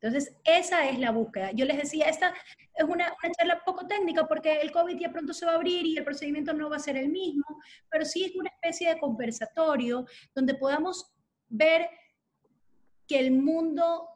Entonces, 0.00 0.36
esa 0.44 0.88
es 0.88 0.98
la 0.98 1.10
búsqueda. 1.10 1.50
Yo 1.52 1.64
les 1.64 1.76
decía, 1.76 2.06
esta 2.06 2.32
es 2.74 2.84
una, 2.84 3.14
charla 3.36 3.62
poco 3.64 3.86
técnica 3.86 4.26
porque 4.26 4.60
el 4.60 4.70
COVID 4.70 4.96
ya 4.98 5.10
pronto 5.10 5.32
se 5.32 5.44
va 5.44 5.52
a 5.52 5.54
abrir 5.56 5.84
y 5.86 5.96
el 5.96 6.04
procedimiento 6.04 6.52
no 6.52 6.70
va 6.70 6.76
a 6.76 6.80
ser 6.80 6.96
el 6.96 7.08
mismo, 7.08 7.44
pero 7.90 8.04
sí 8.04 8.24
es 8.24 8.36
una 8.36 8.50
especie 8.50 8.90
de 8.90 9.00
conversatorio 9.00 10.06
donde 10.34 10.54
podamos 10.54 11.12
ver 11.48 11.88
que 13.06 13.18
el 13.18 13.32
mundo 13.32 14.08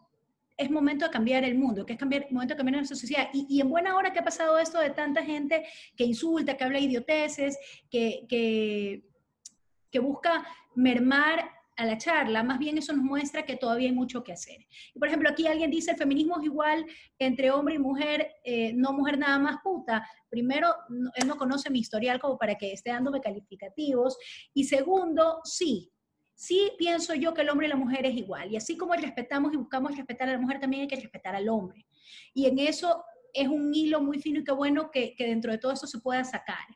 es 0.57 0.71
momento 0.71 1.07
de 1.07 1.11
cambiar 1.11 1.43
el 1.45 1.57
mundo, 1.57 1.85
que 1.85 1.95
es 1.95 1.99
cambiar, 1.99 2.31
momento 2.31 2.55
de 2.55 2.59
cambiar 2.59 2.77
nuestra 2.77 2.97
sociedad. 2.97 3.29
Y, 3.33 3.61
en 3.61 3.69
buena 3.69 3.97
hora 3.97 4.13
que 4.13 4.21
ha 4.21 4.25
pasado 4.25 4.59
esto 4.59 4.79
de 4.79 4.91
tanta 4.91 5.25
gente 5.25 5.67
que 5.97 6.05
insulta, 6.05 6.57
que 6.57 6.63
habla 6.63 6.79
idioteces, 6.79 7.59
que, 7.91 8.27
que 8.29 9.99
busca 9.99 10.47
mermar 10.75 11.51
a 11.77 11.87
la 11.87 11.97
charla, 11.97 12.43
más 12.43 12.59
bien 12.59 12.79
eso 12.79 12.93
nos 12.93 13.05
muestra 13.05 13.45
que 13.45 13.57
todavía 13.57 13.89
hay 13.89 13.95
mucho 13.95 14.23
que 14.23 14.33
hacer. 14.33 14.67
Y 14.95 14.99
por 14.99 15.09
ejemplo, 15.09 15.31
aquí 15.31 15.47
alguien 15.47 15.71
dice, 15.71 15.93
el 15.93 15.97
feminismo 15.97 16.39
es 16.39 16.45
igual 16.45 16.85
entre 17.19 17.51
hombre 17.51 17.77
y 17.77 17.79
mujer, 17.79 18.31
eh, 18.45 18.73
no 18.75 18.93
mujer 18.93 19.19
nada 19.19 19.39
más 19.39 19.57
puta. 19.63 20.07
Primero, 20.29 20.75
no, 20.89 21.11
él 21.15 21.27
no 21.27 21.37
conoce 21.37 21.71
mi 21.71 21.81
historial 21.81 22.21
como 22.21 22.37
para 22.39 22.57
que 22.57 22.73
esté 22.73 22.91
dándome 22.91 23.21
calificativos. 23.21 24.19
Y 24.53 24.65
segundo, 24.65 25.41
sí, 25.45 25.91
sí 26.35 26.73
pienso 26.79 27.15
yo 27.15 27.33
que 27.33 27.43
el 27.43 27.51
hombre 27.51 27.67
y 27.67 27.71
la 27.71 27.77
mujer 27.77 28.05
es 28.05 28.15
igual. 28.15 28.53
Y 28.53 28.57
así 28.57 28.77
como 28.77 28.95
respetamos 28.95 29.53
y 29.55 29.57
buscamos 29.57 29.97
respetar 29.97 30.29
a 30.29 30.33
la 30.33 30.39
mujer, 30.39 30.61
también 30.61 30.83
hay 30.83 30.89
que 30.89 30.97
respetar 30.97 31.35
al 31.35 31.49
hombre. 31.49 31.87
Y 32.35 32.47
en 32.47 32.59
eso 32.59 33.05
es 33.33 33.49
un 33.49 33.75
hilo 33.75 34.03
muy 34.03 34.21
fino 34.21 34.41
y 34.41 34.45
qué 34.45 34.53
bueno 34.53 34.91
que, 34.91 35.15
dentro 35.19 35.53
de 35.53 35.59
todo 35.59 35.73
eso 35.73 35.87
se 35.87 36.01
pueda 36.01 36.23
sacar. 36.25 36.67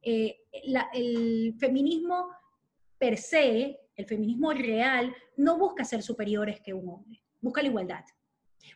Eh, 0.00 0.36
el 0.92 1.54
feminismo 1.58 2.28
per 2.98 3.16
se, 3.16 3.78
el 3.96 4.06
feminismo 4.06 4.52
real, 4.52 5.14
no 5.36 5.58
busca 5.58 5.84
ser 5.84 6.02
superiores 6.02 6.60
que 6.60 6.74
un 6.74 6.88
hombre, 6.88 7.22
busca 7.40 7.62
la 7.62 7.68
igualdad. 7.68 8.04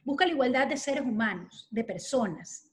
Busca 0.05 0.27
la 0.27 0.33
igualdad 0.33 0.67
de 0.67 0.77
seres 0.77 1.03
humanos, 1.03 1.67
de 1.71 1.85
personas. 1.85 2.71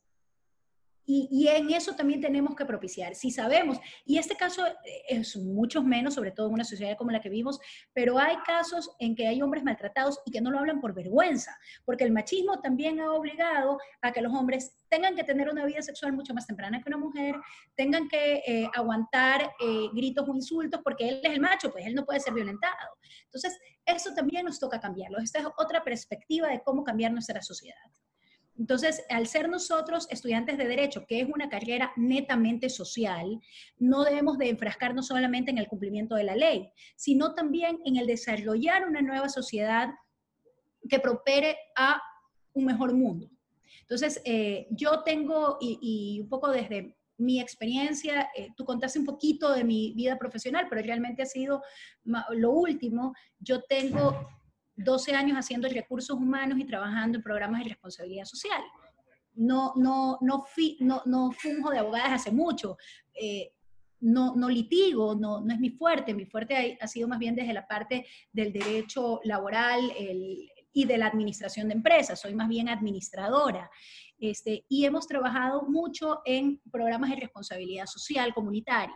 Y, 1.08 1.48
en 1.48 1.72
eso 1.72 1.96
también 1.96 2.20
tenemos 2.20 2.56
que 2.56 2.66
propiciar. 2.66 3.14
Si 3.14 3.30
sabemos, 3.30 3.80
y 4.06 4.18
este 4.18 4.36
caso 4.36 4.64
es 5.08 5.38
mucho 5.38 5.84
menos, 5.84 6.16
sobre 6.16 6.32
todo 6.32 6.48
en 6.48 6.54
una 6.54 6.64
sociedad 6.64 6.98
como 6.98 7.12
la 7.12 7.22
que 7.22 7.30
vivimos, 7.30 7.60
pero 7.94 8.18
hay 8.18 8.38
casos 8.46 8.90
en 9.00 9.16
que 9.16 9.28
hay 9.28 9.42
hombres 9.42 9.64
maltratados 9.64 10.20
y 10.26 10.32
que 10.32 10.42
no 10.42 10.50
lo 10.50 10.60
hablan 10.60 10.82
por 10.82 10.94
vergüenza, 10.94 11.58
porque 11.86 12.04
el 12.04 12.12
machismo 12.12 12.60
también 12.60 13.00
ha 13.00 13.14
obligado 13.14 13.78
a 14.02 14.12
que 14.12 14.22
los 14.22 14.34
hombres 14.34 14.76
tengan 14.90 15.16
que 15.16 15.24
tener 15.24 15.50
una 15.50 15.66
vida 15.66 15.82
sexual 15.82 16.14
mucho 16.14 16.34
más 16.34 16.48
temprana 16.48 16.82
que 16.82 16.90
una 16.90 16.98
mujer, 16.98 17.36
tengan 17.76 18.08
que 18.08 18.42
eh, 18.46 18.70
aguantar 18.74 19.52
eh, 19.60 19.90
gritos 19.94 20.28
o 20.28 20.34
insultos, 20.34 20.82
porque 20.84 21.08
él 21.08 21.22
es 21.24 21.32
el 21.32 21.40
macho, 21.40 21.72
pues 21.72 21.86
él 21.86 21.94
no 21.94 22.06
puede 22.06 22.20
ser 22.20 22.34
violentado. 22.34 22.98
Entonces, 23.26 23.60
eso 23.86 24.14
también 24.16 24.46
nos 24.46 24.60
toca 24.60 24.80
cambiarlo. 24.80 25.20
Esta 25.20 25.40
es 25.40 25.46
otra 25.58 25.84
perspectiva 25.84 26.48
de 26.48 26.62
cómo 26.64 26.84
cambiar 26.84 27.12
nuestra 27.12 27.42
sociedad. 27.42 27.76
Entonces, 28.58 29.04
al 29.10 29.28
ser 29.28 29.50
nosotros 29.50 30.08
estudiantes 30.10 30.58
de 30.58 30.68
derecho, 30.68 31.06
que 31.06 31.20
es 31.20 31.28
una 31.28 31.50
carrera 31.50 31.92
netamente 31.98 32.70
social, 32.70 33.42
no 33.78 34.04
debemos 34.04 34.38
de 34.38 34.50
enfrascarnos 34.50 35.08
solamente 35.08 35.52
en 35.52 35.58
el 35.58 35.68
cumplimiento 35.68 36.16
de 36.16 36.24
la 36.24 36.36
ley, 36.36 36.70
sino 36.96 37.34
también 37.34 37.80
en 37.86 37.98
el 37.98 38.08
desarrollar 38.08 38.88
una 38.88 39.02
nueva 39.02 39.28
sociedad 39.30 39.90
que 40.90 41.00
prospere 41.00 41.58
a 41.76 42.02
un 42.54 42.66
mejor 42.66 42.94
mundo. 42.94 43.30
Entonces, 43.82 44.22
eh, 44.26 44.68
yo 44.72 45.04
tengo, 45.04 45.58
y, 45.60 46.20
un 46.22 46.30
poco 46.30 46.50
desde 46.50 46.98
mi 47.18 47.40
experiencia, 47.40 48.30
eh, 48.36 48.50
tú 48.56 48.66
contaste 48.66 49.00
un 49.00 49.06
poquito 49.06 49.52
de 49.54 49.64
mi 49.64 49.94
vida 49.94 50.18
profesional, 50.18 50.68
pero 50.70 50.82
realmente 50.82 51.22
ha 51.22 51.26
sido 51.26 51.62
lo 52.04 52.52
último. 52.52 53.14
Yo 53.40 53.64
tengo 53.64 54.28
12 54.76 55.14
años 55.14 55.38
haciendo 55.38 55.68
recursos 55.68 56.16
humanos 56.18 56.60
y 56.60 56.66
trabajando 56.66 57.18
en 57.18 57.24
programas 57.24 57.64
de 57.64 57.70
responsabilidad 57.70 58.26
social. 58.26 58.62
No, 59.34 59.74
no, 59.76 60.18
no, 60.22 60.46
no, 60.80 61.02
no 61.06 61.32
funjo 61.32 61.70
de 61.72 61.80
abogadas 61.80 62.14
hace 62.14 62.32
mucho. 62.32 62.78
Eh, 63.14 63.52
no, 64.02 64.36
no, 64.36 64.50
litigo, 64.50 65.16
no, 65.16 65.42
no 65.42 65.54
es 65.54 65.60
mi 65.60 65.72
fuerte. 65.72 66.14
Mi 66.14 66.26
fuerte 66.26 66.78
ha, 66.80 66.88
sido 66.88 67.08
más 67.08 67.20
bien 67.20 67.36
desde 67.36 67.54
la 67.54 67.68
parte 67.68 68.06
del 68.32 68.54
derecho 68.54 69.20
laboral 69.24 69.92
y 69.98 70.86
de 70.86 70.98
la 70.98 71.08
administración 71.08 71.68
de 71.68 71.76
empresas. 71.76 72.20
Soy 72.20 72.36
más 72.36 72.48
bien 72.48 72.70
administradora. 72.70 73.70
Este, 74.18 74.66
y 74.70 74.86
hemos 74.86 75.08
trabajado 75.08 75.64
mucho 75.64 76.22
en 76.26 76.62
programas 76.72 77.10
de 77.10 77.18
responsabilidad 77.18 77.86
social 77.86 78.34
comunitaria. 78.34 78.96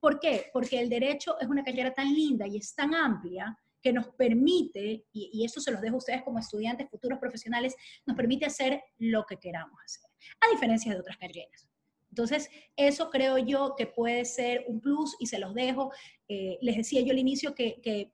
¿Por 0.00 0.18
qué? 0.20 0.46
Porque 0.52 0.80
el 0.80 0.88
derecho 0.88 1.38
es 1.40 1.48
una 1.48 1.64
carrera 1.64 1.92
tan 1.92 2.12
linda 2.14 2.46
y 2.46 2.56
es 2.56 2.74
tan 2.74 2.94
amplia 2.94 3.56
que 3.82 3.92
nos 3.92 4.08
permite, 4.08 5.06
y, 5.12 5.44
esto 5.44 5.60
se 5.60 5.70
los 5.70 5.80
dejo 5.80 5.96
a 5.96 5.98
ustedes 5.98 6.22
como 6.22 6.38
estudiantes, 6.38 6.88
futuros 6.90 7.18
profesionales, 7.18 7.74
nos 8.06 8.16
permite 8.16 8.46
hacer 8.46 8.82
lo 8.98 9.24
que 9.24 9.36
queramos 9.36 9.78
hacer, 9.84 10.10
a 10.40 10.50
diferencia 10.52 10.92
de 10.92 11.00
otras 11.00 11.16
carreras. 11.16 11.68
Entonces, 12.10 12.50
eso 12.76 13.10
creo 13.10 13.38
yo 13.38 13.74
que 13.76 13.86
puede 13.86 14.24
ser 14.24 14.64
un 14.66 14.80
plus 14.80 15.14
y 15.20 15.26
se 15.26 15.38
los 15.38 15.54
dejo. 15.54 15.92
Eh, 16.26 16.58
les 16.62 16.76
decía 16.76 17.02
yo 17.02 17.12
al 17.12 17.18
inicio 17.18 17.54
que, 17.54 17.80
que, 17.82 18.12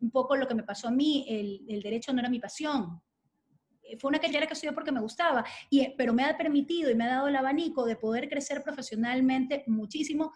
un 0.00 0.10
poco 0.10 0.36
lo 0.36 0.48
que 0.48 0.54
me 0.54 0.64
pasó 0.64 0.88
a 0.88 0.90
mí, 0.90 1.24
el, 1.28 1.64
el 1.68 1.82
derecho 1.82 2.12
no 2.12 2.20
era 2.20 2.28
mi 2.28 2.40
pasión, 2.40 3.00
eh, 3.84 3.98
fue 3.98 4.08
una 4.08 4.18
carrera 4.18 4.46
que 4.46 4.54
estudié 4.54 4.72
porque 4.72 4.92
me 4.92 5.00
gustaba, 5.00 5.44
y, 5.70 5.88
pero 5.96 6.12
me 6.12 6.24
ha 6.24 6.36
permitido 6.36 6.90
y 6.90 6.94
me 6.94 7.04
ha 7.04 7.08
dado 7.08 7.28
el 7.28 7.36
abanico 7.36 7.84
de 7.84 7.96
poder 7.96 8.28
crecer 8.28 8.62
profesionalmente 8.62 9.64
muchísimo 9.66 10.32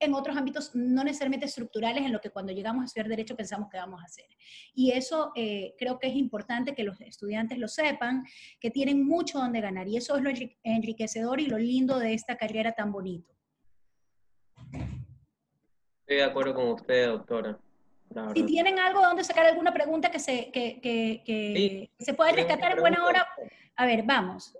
en 0.00 0.14
otros 0.14 0.36
ámbitos 0.36 0.74
no 0.74 1.02
necesariamente 1.02 1.46
estructurales 1.46 2.04
en 2.04 2.12
lo 2.12 2.20
que 2.20 2.30
cuando 2.30 2.52
llegamos 2.52 2.82
a 2.82 2.86
estudiar 2.86 3.08
derecho 3.08 3.36
pensamos 3.36 3.68
que 3.70 3.78
vamos 3.78 4.00
a 4.00 4.04
hacer. 4.04 4.26
Y 4.74 4.92
eso 4.92 5.32
eh, 5.34 5.74
creo 5.78 5.98
que 5.98 6.08
es 6.08 6.14
importante 6.14 6.74
que 6.74 6.84
los 6.84 7.00
estudiantes 7.00 7.58
lo 7.58 7.68
sepan, 7.68 8.24
que 8.60 8.70
tienen 8.70 9.04
mucho 9.06 9.38
donde 9.38 9.60
ganar. 9.60 9.88
Y 9.88 9.96
eso 9.96 10.16
es 10.16 10.22
lo 10.22 10.30
enriquecedor 10.62 11.40
y 11.40 11.46
lo 11.46 11.58
lindo 11.58 11.98
de 11.98 12.14
esta 12.14 12.36
carrera 12.36 12.72
tan 12.72 12.92
bonito. 12.92 13.32
Estoy 16.00 16.16
de 16.16 16.24
acuerdo 16.24 16.54
con 16.54 16.68
usted, 16.68 17.06
doctora. 17.08 17.58
Si 18.34 18.42
tienen 18.44 18.78
algo 18.78 19.02
donde 19.02 19.22
sacar 19.22 19.46
alguna 19.46 19.72
pregunta 19.72 20.10
que 20.10 20.18
se, 20.18 20.50
que, 20.50 20.80
que, 20.80 21.22
que 21.26 21.90
se 21.98 22.14
pueda 22.14 22.32
rescatar 22.32 22.72
en 22.72 22.80
buena 22.80 23.04
hora, 23.04 23.28
a 23.76 23.84
ver, 23.84 24.02
vamos. 24.04 24.56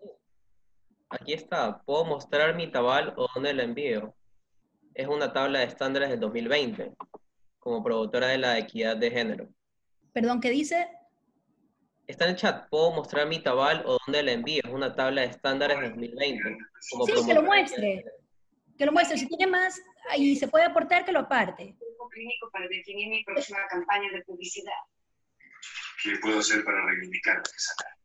Aquí 1.08 1.32
está. 1.32 1.80
¿Puedo 1.82 2.04
mostrar 2.04 2.54
mi 2.54 2.70
tabal 2.70 3.14
o 3.16 3.26
dónde 3.34 3.54
la 3.54 3.62
envío? 3.62 4.14
Es 4.98 5.06
una 5.06 5.32
tabla 5.32 5.60
de 5.60 5.66
estándares 5.66 6.10
del 6.10 6.18
2020 6.18 6.92
como 7.60 7.84
promotora 7.84 8.26
de 8.28 8.38
la 8.38 8.58
equidad 8.58 8.96
de 8.96 9.10
género. 9.10 9.48
Perdón, 10.12 10.40
¿qué 10.40 10.50
dice? 10.50 10.88
Está 12.08 12.24
en 12.24 12.30
el 12.32 12.36
chat, 12.36 12.68
puedo 12.68 12.90
mostrar 12.90 13.28
mi 13.28 13.40
tabal 13.40 13.84
o 13.86 13.98
dónde 14.04 14.24
la 14.24 14.32
envío. 14.32 14.60
Es 14.64 14.72
una 14.72 14.96
tabla 14.96 15.20
de 15.20 15.28
estándares 15.28 15.78
del 15.78 15.90
2020. 15.90 16.56
Como 16.90 17.06
sí, 17.06 17.12
que 17.26 17.34
lo 17.34 17.42
muestre. 17.42 18.04
Que 18.76 18.86
lo 18.86 18.92
muestre. 18.92 19.18
Si 19.18 19.28
tiene 19.28 19.46
más 19.46 19.80
y 20.16 20.34
se 20.34 20.48
puede 20.48 20.64
aportar, 20.64 21.04
que 21.04 21.12
lo 21.12 21.20
aparte. 21.20 21.76
clínico 22.10 22.50
para 22.50 22.66
definir 22.66 23.08
mi 23.08 23.22
próxima 23.22 23.60
campaña 23.70 24.10
de 24.10 24.22
publicidad. 24.24 24.72
¿Qué 26.02 26.16
puedo 26.20 26.40
hacer 26.40 26.64
para 26.64 26.84
reivindicar 26.86 27.36
lo 27.36 27.42
que 27.44 27.50
sacar? 27.56 27.97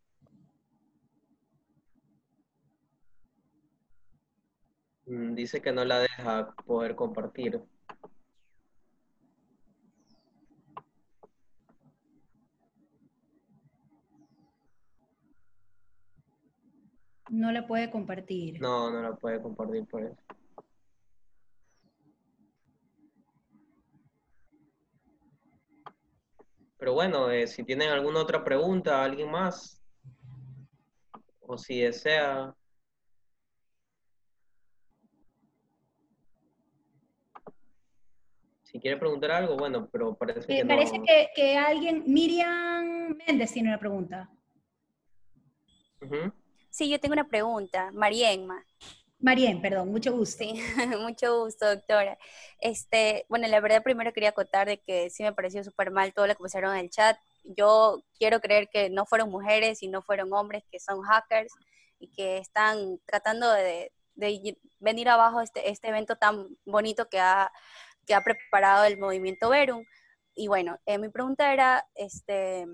Dice 5.05 5.61
que 5.61 5.71
no 5.71 5.83
la 5.85 5.99
deja 5.99 6.55
poder 6.65 6.95
compartir. 6.95 7.61
No 17.29 17.51
la 17.51 17.65
puede 17.65 17.89
compartir. 17.89 18.61
No, 18.61 18.91
no 18.91 19.01
la 19.01 19.15
puede 19.15 19.41
compartir 19.41 19.85
por 19.87 20.03
eso. 20.03 20.17
Pero 26.77 26.93
bueno, 26.93 27.31
eh, 27.31 27.47
si 27.47 27.63
tienen 27.63 27.89
alguna 27.89 28.19
otra 28.19 28.43
pregunta, 28.43 29.03
alguien 29.03 29.31
más, 29.31 29.81
o 31.39 31.57
si 31.57 31.79
desea 31.79 32.53
Si 38.73 38.79
quiere 38.79 38.97
preguntar 38.97 39.29
algo, 39.29 39.55
bueno, 39.55 39.87
pero 39.91 40.15
parece 40.15 40.51
eh, 40.51 40.57
que 40.57 40.65
Parece 40.65 40.99
que, 40.99 41.29
que, 41.35 41.55
alguien, 41.55 42.03
Miriam 42.07 43.15
Méndez 43.27 43.53
tiene 43.53 43.69
una 43.69 43.77
pregunta. 43.77 44.31
Sí, 46.71 46.89
yo 46.89 46.99
tengo 46.99 47.13
una 47.13 47.27
pregunta. 47.27 47.91
Marienma. 47.93 48.65
Marien, 49.19 49.61
perdón, 49.61 49.91
mucho 49.91 50.11
gusto. 50.11 50.43
Sí, 50.43 50.55
mucho 50.99 51.43
gusto, 51.43 51.67
doctora. 51.67 52.17
Este, 52.59 53.27
bueno, 53.29 53.47
la 53.47 53.59
verdad 53.59 53.83
primero 53.83 54.11
quería 54.11 54.29
acotar 54.29 54.67
de 54.67 54.79
que 54.79 55.11
sí 55.11 55.21
me 55.21 55.33
pareció 55.33 55.63
súper 55.63 55.91
mal 55.91 56.11
todo 56.11 56.25
lo 56.25 56.33
que 56.33 56.39
pusieron 56.39 56.73
en 56.73 56.79
el 56.79 56.89
chat. 56.89 57.15
Yo 57.43 58.03
quiero 58.17 58.41
creer 58.41 58.69
que 58.69 58.89
no 58.89 59.05
fueron 59.05 59.29
mujeres 59.29 59.83
y 59.83 59.87
no 59.87 60.01
fueron 60.01 60.33
hombres 60.33 60.63
que 60.71 60.79
son 60.79 61.03
hackers 61.03 61.53
y 61.99 62.07
que 62.07 62.39
están 62.39 62.99
tratando 63.05 63.51
de, 63.51 63.91
de 64.15 64.57
venir 64.79 65.09
abajo 65.09 65.41
este, 65.41 65.69
este 65.69 65.89
evento 65.89 66.15
tan 66.15 66.47
bonito 66.65 67.07
que 67.07 67.19
ha 67.19 67.51
que 68.05 68.13
ha 68.15 68.21
preparado 68.21 68.85
el 68.85 68.97
movimiento 68.97 69.49
Verum. 69.49 69.85
Y 70.35 70.47
bueno, 70.47 70.79
eh, 70.85 70.97
mi 70.97 71.09
pregunta 71.09 71.53
era, 71.53 71.87
este, 71.95 72.65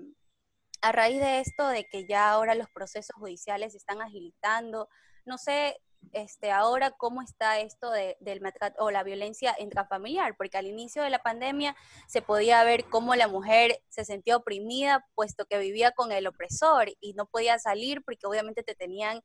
a 0.82 0.92
raíz 0.92 1.20
de 1.20 1.40
esto, 1.40 1.68
de 1.68 1.84
que 1.84 2.06
ya 2.06 2.30
ahora 2.30 2.54
los 2.54 2.68
procesos 2.70 3.14
judiciales 3.16 3.72
se 3.72 3.78
están 3.78 4.00
agilitando, 4.00 4.88
no 5.24 5.38
sé, 5.38 5.76
este, 6.12 6.50
ahora 6.50 6.92
cómo 6.92 7.22
está 7.22 7.60
esto 7.60 7.90
de, 7.90 8.16
del 8.20 8.40
maltrato 8.40 8.82
o 8.84 8.90
la 8.90 9.02
violencia 9.02 9.54
intrafamiliar, 9.58 10.36
porque 10.36 10.58
al 10.58 10.66
inicio 10.66 11.02
de 11.02 11.10
la 11.10 11.22
pandemia 11.22 11.76
se 12.08 12.22
podía 12.22 12.64
ver 12.64 12.86
cómo 12.86 13.14
la 13.14 13.28
mujer 13.28 13.82
se 13.88 14.04
sentía 14.04 14.36
oprimida 14.36 15.06
puesto 15.14 15.44
que 15.46 15.58
vivía 15.58 15.92
con 15.92 16.10
el 16.10 16.26
opresor 16.26 16.90
y 17.00 17.12
no 17.14 17.26
podía 17.26 17.58
salir 17.58 18.02
porque 18.02 18.26
obviamente 18.26 18.62
te 18.62 18.74
tenían 18.74 19.22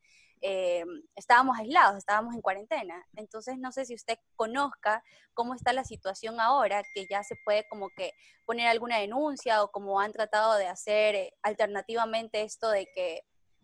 eh, 0.47 0.85
estábamos 1.15 1.57
aislados, 1.57 1.97
estábamos 1.97 2.35
en 2.35 2.41
cuarentena. 2.41 3.03
Entonces, 3.15 3.57
no 3.57 3.71
sé 3.71 3.83
si 3.85 3.95
usted 3.95 4.19
conozca 4.35 5.03
cómo 5.33 5.55
está 5.55 5.73
la 5.73 5.83
situación 5.83 6.39
ahora, 6.39 6.83
que 6.93 7.07
ya 7.09 7.23
se 7.23 7.35
puede 7.43 7.67
como 7.67 7.89
que 7.89 8.11
poner 8.45 8.67
alguna 8.67 8.99
denuncia 8.99 9.63
o 9.63 9.71
como 9.71 9.99
han 9.99 10.11
tratado 10.11 10.55
de 10.55 10.67
hacer 10.67 11.15
eh, 11.15 11.33
alternativamente 11.41 12.43
esto 12.43 12.69
de 12.69 12.87
que 12.93 13.21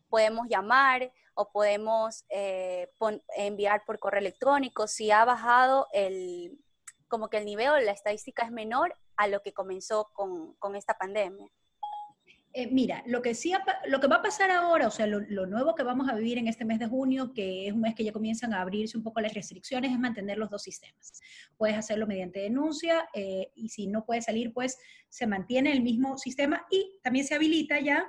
podemos 0.10 0.48
llamar 0.50 1.13
o 1.36 1.52
podemos 1.52 2.26
eh, 2.30 2.89
enviar 3.38 3.86
por 3.86 4.00
correo 4.00 4.20
electrónico, 4.20 4.88
si 4.88 5.12
ha 5.12 5.24
bajado 5.24 5.88
el, 5.94 6.58
como 7.08 7.30
que 7.30 7.38
el 7.38 7.46
nivel, 7.46 7.86
la 7.86 7.91
estadística 7.91 8.44
es 8.44 8.52
menor 8.52 8.98
a 9.17 9.28
lo 9.28 9.44
que 9.44 9.54
comenzó 9.54 10.10
con, 10.13 10.56
con 10.56 10.76
esta 10.76 10.96
pandemia. 10.96 11.48
Eh, 12.54 12.68
mira, 12.70 13.02
lo 13.06 13.22
que, 13.22 13.34
sí, 13.34 13.54
lo 13.86 14.02
que 14.02 14.08
va 14.08 14.18
a 14.18 14.22
pasar 14.22 14.52
ahora, 14.52 14.88
o 14.88 14.92
sea, 14.92 15.08
lo, 15.08 15.46
nuevo 15.46 15.74
que 15.74 15.84
vamos 15.84 16.10
a 16.10 16.16
vivir 16.16 16.38
en 16.38 16.50
este 16.50 16.66
mes 16.66 16.80
de 16.80 16.88
junio, 16.88 17.32
que 17.34 17.68
es 17.68 17.74
un 17.74 17.80
mes 17.80 17.96
que 17.96 18.04
ya 18.04 18.12
comienzan 18.12 18.54
a 18.54 18.62
abrirse 18.62 18.98
un 18.98 19.04
poco 19.04 19.21
las 19.21 19.34
restricciones, 19.34 19.92
es 19.92 20.00
mantener 20.00 20.38
los 20.38 20.50
dos 20.50 20.62
sistemas. 20.62 21.21
Puedes 21.56 21.78
hacerlo 21.78 22.08
mediante 22.08 22.42
denuncia 22.42 23.08
eh, 23.13 23.52
y 23.56 23.69
si 23.69 23.88
no 23.88 24.06
puedes 24.06 24.25
salir, 24.25 24.54
pues 24.54 24.78
se 25.08 25.28
mantiene 25.28 25.71
el 25.71 25.82
mismo 25.82 26.17
sistema 26.17 26.65
y 26.69 27.00
también 27.02 27.25
se 27.25 27.36
habilita 27.36 27.80
ya 27.80 28.06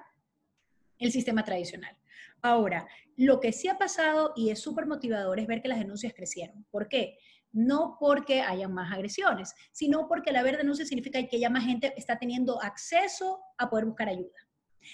el 0.98 1.12
sistema 1.12 1.44
tradicional. 1.44 1.96
Ahora, 2.40 2.88
lo 3.16 3.38
que 3.38 3.52
sí 3.52 3.68
ha 3.68 3.78
pasado 3.78 4.32
y 4.34 4.50
es 4.50 4.58
súper 4.58 4.86
motivador 4.86 5.38
es 5.38 5.46
ver 5.46 5.62
que 5.62 5.68
las 5.68 5.78
denuncias 5.78 6.14
crecieron. 6.14 6.66
¿Por 6.70 6.88
qué? 6.88 7.18
No 7.52 7.96
porque 8.00 8.40
haya 8.40 8.68
más 8.68 8.92
agresiones, 8.92 9.54
sino 9.72 10.08
porque 10.08 10.30
el 10.30 10.36
haber 10.36 10.56
denuncias 10.56 10.88
significa 10.88 11.22
que 11.26 11.38
ya 11.38 11.50
más 11.50 11.64
gente 11.64 11.92
está 11.96 12.18
teniendo 12.18 12.62
acceso 12.62 13.40
a 13.58 13.68
poder 13.68 13.84
buscar 13.84 14.08
ayuda, 14.08 14.48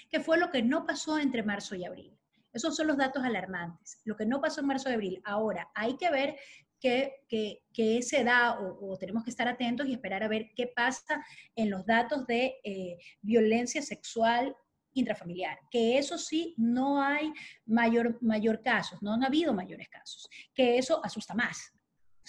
que 0.09 0.19
fue 0.19 0.37
lo 0.37 0.51
que 0.51 0.61
no 0.61 0.85
pasó 0.85 1.17
entre 1.17 1.43
marzo 1.43 1.75
y 1.75 1.85
abril. 1.85 2.15
Esos 2.51 2.75
son 2.75 2.87
los 2.87 2.97
datos 2.97 3.23
alarmantes. 3.23 4.01
Lo 4.05 4.15
que 4.15 4.25
no 4.25 4.41
pasó 4.41 4.61
en 4.61 4.67
marzo 4.67 4.89
y 4.89 4.93
abril. 4.93 5.21
Ahora, 5.23 5.69
hay 5.75 5.95
que 5.97 6.09
ver 6.09 6.35
qué, 6.79 7.99
se 8.01 8.23
da 8.23 8.59
o, 8.59 8.97
tenemos 8.97 9.23
que 9.23 9.29
estar 9.29 9.47
atentos 9.47 9.87
y 9.87 9.93
esperar 9.93 10.23
a 10.23 10.27
ver 10.27 10.51
qué 10.55 10.67
pasa 10.67 11.23
en 11.55 11.69
los 11.69 11.85
datos 11.85 12.25
de 12.25 12.55
eh, 12.63 12.97
violencia 13.21 13.81
sexual 13.81 14.55
intrafamiliar, 14.93 15.59
que 15.69 15.97
eso 15.97 16.17
sí 16.17 16.55
no 16.57 17.01
hay 17.01 17.31
mayor, 17.65 18.17
mayor 18.21 18.61
casos, 18.61 19.01
no 19.01 19.13
han 19.13 19.23
habido 19.23 19.53
mayores 19.53 19.87
casos, 19.87 20.27
que 20.53 20.77
eso 20.77 20.99
asusta 21.05 21.35
más. 21.35 21.71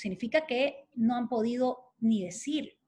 Significa 0.01 0.46
que 0.46 0.88
no 0.94 1.14
han 1.14 1.28
podido 1.28 1.92
ni 1.98 2.24
decir. 2.24 2.78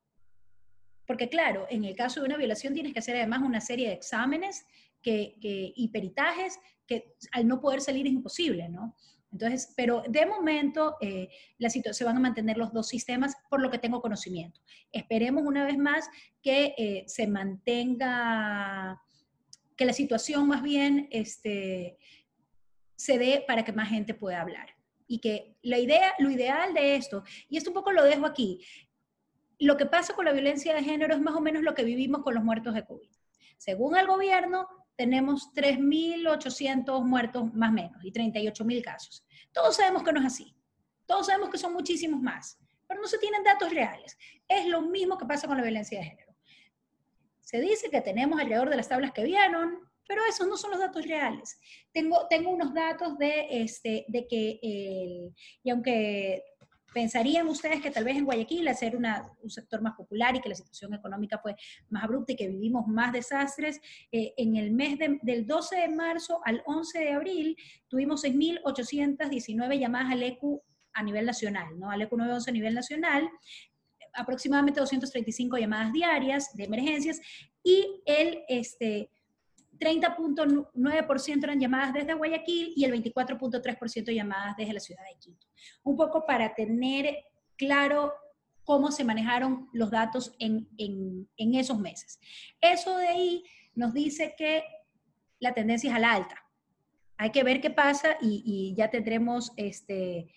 Porque 1.06 1.28
claro, 1.28 1.66
en 1.68 1.84
el 1.84 1.94
caso 1.94 2.20
de 2.20 2.26
una 2.26 2.38
violación 2.38 2.72
tienes 2.72 2.94
que 2.94 3.00
hacer 3.00 3.16
además 3.16 3.42
una 3.42 3.60
serie 3.60 3.88
de 3.88 3.94
exámenes 3.94 4.64
que, 5.02 5.36
y 5.42 5.88
peritajes 5.88 6.58
que 6.86 7.16
al 7.32 7.46
no 7.46 7.60
poder 7.60 7.82
salir 7.82 8.06
es 8.06 8.14
imposible, 8.14 8.70
¿no? 8.70 8.96
Entonces, 9.30 9.74
pero 9.76 10.02
de 10.08 10.24
momento 10.24 10.96
eh, 11.02 11.28
la 11.58 11.68
se 11.68 12.04
van 12.04 12.16
a 12.16 12.20
mantener 12.20 12.56
los 12.56 12.72
dos 12.72 12.88
sistemas 12.88 13.36
por 13.50 13.60
lo 13.60 13.70
que 13.70 13.78
tengo 13.78 14.00
conocimiento. 14.00 14.62
Esperemos 14.90 15.44
una 15.44 15.66
vez 15.66 15.76
más 15.76 16.08
que 16.42 16.74
eh, 16.78 17.04
se 17.08 17.26
mantenga 17.26 19.02
que 19.76 19.84
la 19.84 19.92
situación 19.92 20.48
más 20.48 20.62
bien 20.62 21.08
este, 21.10 21.98
se 22.96 23.18
dé 23.18 23.44
para 23.46 23.66
que 23.66 23.72
más 23.72 23.90
gente 23.90 24.14
pueda 24.14 24.40
hablar. 24.40 24.81
Y 25.12 25.18
que 25.18 25.58
la 25.60 25.76
idea, 25.76 26.14
lo 26.20 26.30
ideal 26.30 26.72
de 26.72 26.96
esto, 26.96 27.22
y 27.46 27.58
esto 27.58 27.68
un 27.68 27.74
poco 27.74 27.92
lo 27.92 28.02
dejo 28.02 28.24
aquí, 28.24 28.64
lo 29.58 29.76
que 29.76 29.84
pasa 29.84 30.14
con 30.14 30.24
la 30.24 30.32
violencia 30.32 30.74
de 30.74 30.82
género 30.82 31.14
es 31.14 31.20
más 31.20 31.34
o 31.34 31.40
menos 31.42 31.62
lo 31.62 31.74
que 31.74 31.84
vivimos 31.84 32.22
con 32.22 32.32
los 32.32 32.42
muertos 32.42 32.72
de 32.72 32.86
COVID. 32.86 33.10
Según 33.58 33.94
el 33.98 34.06
gobierno, 34.06 34.66
tenemos 34.96 35.52
3.800 35.52 37.04
muertos 37.04 37.52
más 37.52 37.68
o 37.68 37.74
menos 37.74 38.02
y 38.02 38.10
38.000 38.10 38.82
casos. 38.82 39.22
Todos 39.52 39.76
sabemos 39.76 40.02
que 40.02 40.14
no 40.14 40.20
es 40.20 40.26
así. 40.26 40.56
Todos 41.04 41.26
sabemos 41.26 41.50
que 41.50 41.58
son 41.58 41.74
muchísimos 41.74 42.22
más, 42.22 42.58
pero 42.88 43.02
no 43.02 43.06
se 43.06 43.18
tienen 43.18 43.42
datos 43.42 43.70
reales. 43.70 44.16
Es 44.48 44.64
lo 44.66 44.80
mismo 44.80 45.18
que 45.18 45.26
pasa 45.26 45.46
con 45.46 45.58
la 45.58 45.62
violencia 45.62 45.98
de 45.98 46.06
género. 46.06 46.34
Se 47.40 47.60
dice 47.60 47.90
que 47.90 48.00
tenemos 48.00 48.40
alrededor 48.40 48.70
de 48.70 48.76
las 48.76 48.88
tablas 48.88 49.12
que 49.12 49.24
vieron, 49.24 49.78
pero 50.07 50.22
esos 50.28 50.46
no 50.46 50.57
son 50.57 50.72
los 50.72 50.80
datos 50.80 51.07
reales. 51.07 51.59
Tengo, 51.92 52.26
tengo 52.28 52.50
unos 52.50 52.74
datos 52.74 53.18
de, 53.18 53.46
este, 53.50 54.05
de 54.09 54.26
que, 54.26 54.59
y 55.62 55.70
aunque 55.70 56.42
pensarían 56.92 57.48
ustedes 57.48 57.80
que 57.80 57.90
tal 57.90 58.05
vez 58.05 58.16
en 58.16 58.24
Guayaquil, 58.24 58.68
al 58.68 58.76
ser 58.76 58.96
un 58.96 59.50
sector 59.50 59.80
más 59.80 59.94
popular 59.94 60.36
y 60.36 60.40
que 60.40 60.48
la 60.48 60.55
situación 60.55 60.94
económica 60.94 61.38
fue 61.38 61.57
más 61.88 62.05
abrupta 62.05 62.32
y 62.32 62.36
que 62.36 62.48
vivimos 62.48 62.86
más 62.86 63.12
desastres, 63.12 63.80
eh, 64.11 64.34
en 64.36 64.57
el 64.57 64.72
mes 64.72 64.98
del 65.22 65.46
12 65.46 65.76
de 65.76 65.88
marzo 65.88 66.40
al 66.44 66.62
11 66.66 66.98
de 66.98 67.12
abril 67.12 67.57
tuvimos 67.88 68.24
6.819 68.24 69.78
llamadas 69.78 70.12
al 70.12 70.22
ECU 70.22 70.62
a 70.94 71.03
nivel 71.03 71.26
nacional, 71.26 71.78
¿no? 71.78 71.90
Al 71.90 72.03
ECU 72.03 72.16
911 72.16 72.50
a 72.50 72.53
nivel 72.53 72.74
nacional, 72.74 73.30
aproximadamente 74.14 74.80
235 74.80 75.57
llamadas 75.57 75.92
diarias 75.92 76.55
de 76.55 76.64
emergencias 76.64 77.20
y 77.64 78.03
el 78.05 78.42
este, 78.48 79.11
30.9% 79.78 81.44
eran 81.44 81.60
llamadas 81.60 81.94
desde 81.94 82.14
Guayaquil 82.14 82.72
y 82.76 82.84
el 82.84 82.92
24.3% 82.92 84.14
llamadas 84.14 84.56
desde 84.56 84.72
la 84.72 84.80
ciudad 84.80 85.02
de 85.04 85.18
Quito. 85.18 85.46
Un 85.82 85.96
poco 85.96 86.24
para 86.26 86.54
tener 86.54 87.16
claro 87.56 88.12
cómo 88.64 88.92
se 88.92 89.04
manejaron 89.04 89.68
los 89.72 89.90
datos 89.90 90.34
en, 90.38 90.68
en, 90.78 91.54
esos 91.54 91.78
meses. 91.78 92.20
Eso 92.60 92.96
de 92.96 93.08
ahí 93.08 93.44
nos 93.74 93.92
dice 93.92 94.34
que 94.36 94.62
la 95.40 95.52
tendencia 95.52 95.90
es 95.90 95.96
a 95.96 95.98
la 95.98 96.12
alta. 96.12 96.36
Hay 97.16 97.30
que 97.30 97.42
ver 97.42 97.60
qué 97.60 97.70
pasa 97.70 98.16
y, 98.20 98.42
y 98.44 98.74
ya 98.76 98.90
tendremos 98.90 99.52
este, 99.56 100.32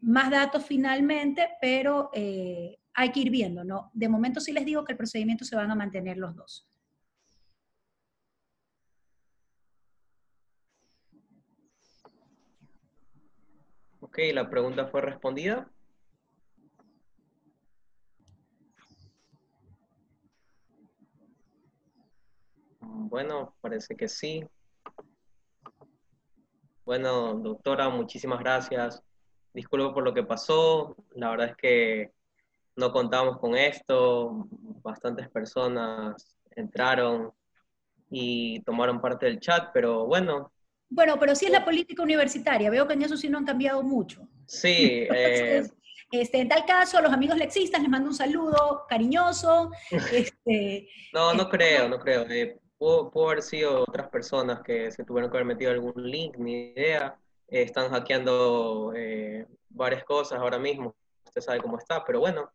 más 0.00 0.30
datos 0.30 0.64
finalmente, 0.66 1.48
pero 1.60 2.10
eh, 2.12 2.78
hay 2.94 3.10
que 3.10 3.20
ir 3.20 3.30
viendo, 3.30 3.64
¿no? 3.64 3.90
De 3.94 4.08
momento 4.08 4.40
sí 4.40 4.52
les 4.52 4.64
digo 4.64 4.84
que 4.84 4.92
el 4.92 4.98
procedimiento 4.98 5.44
se 5.44 5.56
van 5.56 5.70
a 5.70 5.74
mantener 5.74 6.18
los 6.18 6.34
dos. 6.34 6.68
Ok, 14.12 14.18
la 14.34 14.50
pregunta 14.50 14.88
fue 14.88 15.00
respondida. 15.00 15.66
Bueno, 22.78 23.54
parece 23.62 23.96
que 23.96 24.08
sí. 24.08 24.44
Bueno, 26.84 27.36
doctora, 27.36 27.88
muchísimas 27.88 28.40
gracias. 28.40 29.02
Disculpo 29.54 29.94
por 29.94 30.04
lo 30.04 30.12
que 30.12 30.24
pasó. 30.24 30.94
La 31.12 31.30
verdad 31.30 31.48
es 31.48 31.56
que 31.56 32.12
no 32.76 32.92
contamos 32.92 33.38
con 33.38 33.56
esto, 33.56 34.46
bastantes 34.82 35.30
personas 35.30 36.36
entraron 36.50 37.32
y 38.10 38.60
tomaron 38.64 39.00
parte 39.00 39.24
del 39.24 39.40
chat, 39.40 39.70
pero 39.72 40.04
bueno. 40.04 40.52
Bueno, 40.94 41.18
pero 41.18 41.34
sí 41.34 41.46
es 41.46 41.52
la 41.52 41.64
política 41.64 42.02
universitaria, 42.02 42.68
veo 42.70 42.86
que 42.86 42.92
en 42.92 43.02
eso 43.02 43.16
sí 43.16 43.28
no 43.28 43.38
han 43.38 43.46
cambiado 43.46 43.82
mucho. 43.82 44.28
Sí. 44.46 45.08
Eh, 46.14 46.20
este, 46.20 46.40
en 46.40 46.48
tal 46.48 46.66
caso, 46.66 46.98
a 46.98 47.00
los 47.00 47.10
amigos 47.10 47.38
lexistas 47.38 47.80
les 47.80 47.88
mando 47.88 48.10
un 48.10 48.14
saludo 48.14 48.84
cariñoso. 48.86 49.70
Este, 50.12 50.86
no, 51.14 51.32
no 51.32 51.48
creo, 51.48 51.88
no 51.88 51.98
creo. 51.98 52.26
Eh, 52.28 52.58
pudo, 52.76 53.10
haber 53.26 53.40
sido 53.40 53.84
otras 53.88 54.10
personas 54.10 54.60
que 54.60 54.90
se 54.90 55.04
tuvieron 55.04 55.30
que 55.30 55.38
haber 55.38 55.46
metido 55.46 55.70
algún 55.70 55.94
link, 55.96 56.36
ni 56.36 56.72
idea. 56.72 57.16
Eh, 57.48 57.62
están 57.62 57.90
hackeando 57.90 58.92
varias 59.70 60.04
cosas 60.04 60.38
ahora 60.38 60.58
mismo. 60.58 60.94
Usted 61.24 61.40
sabe 61.40 61.60
cómo 61.60 61.78
está, 61.78 62.04
pero 62.04 62.20
bueno, 62.20 62.50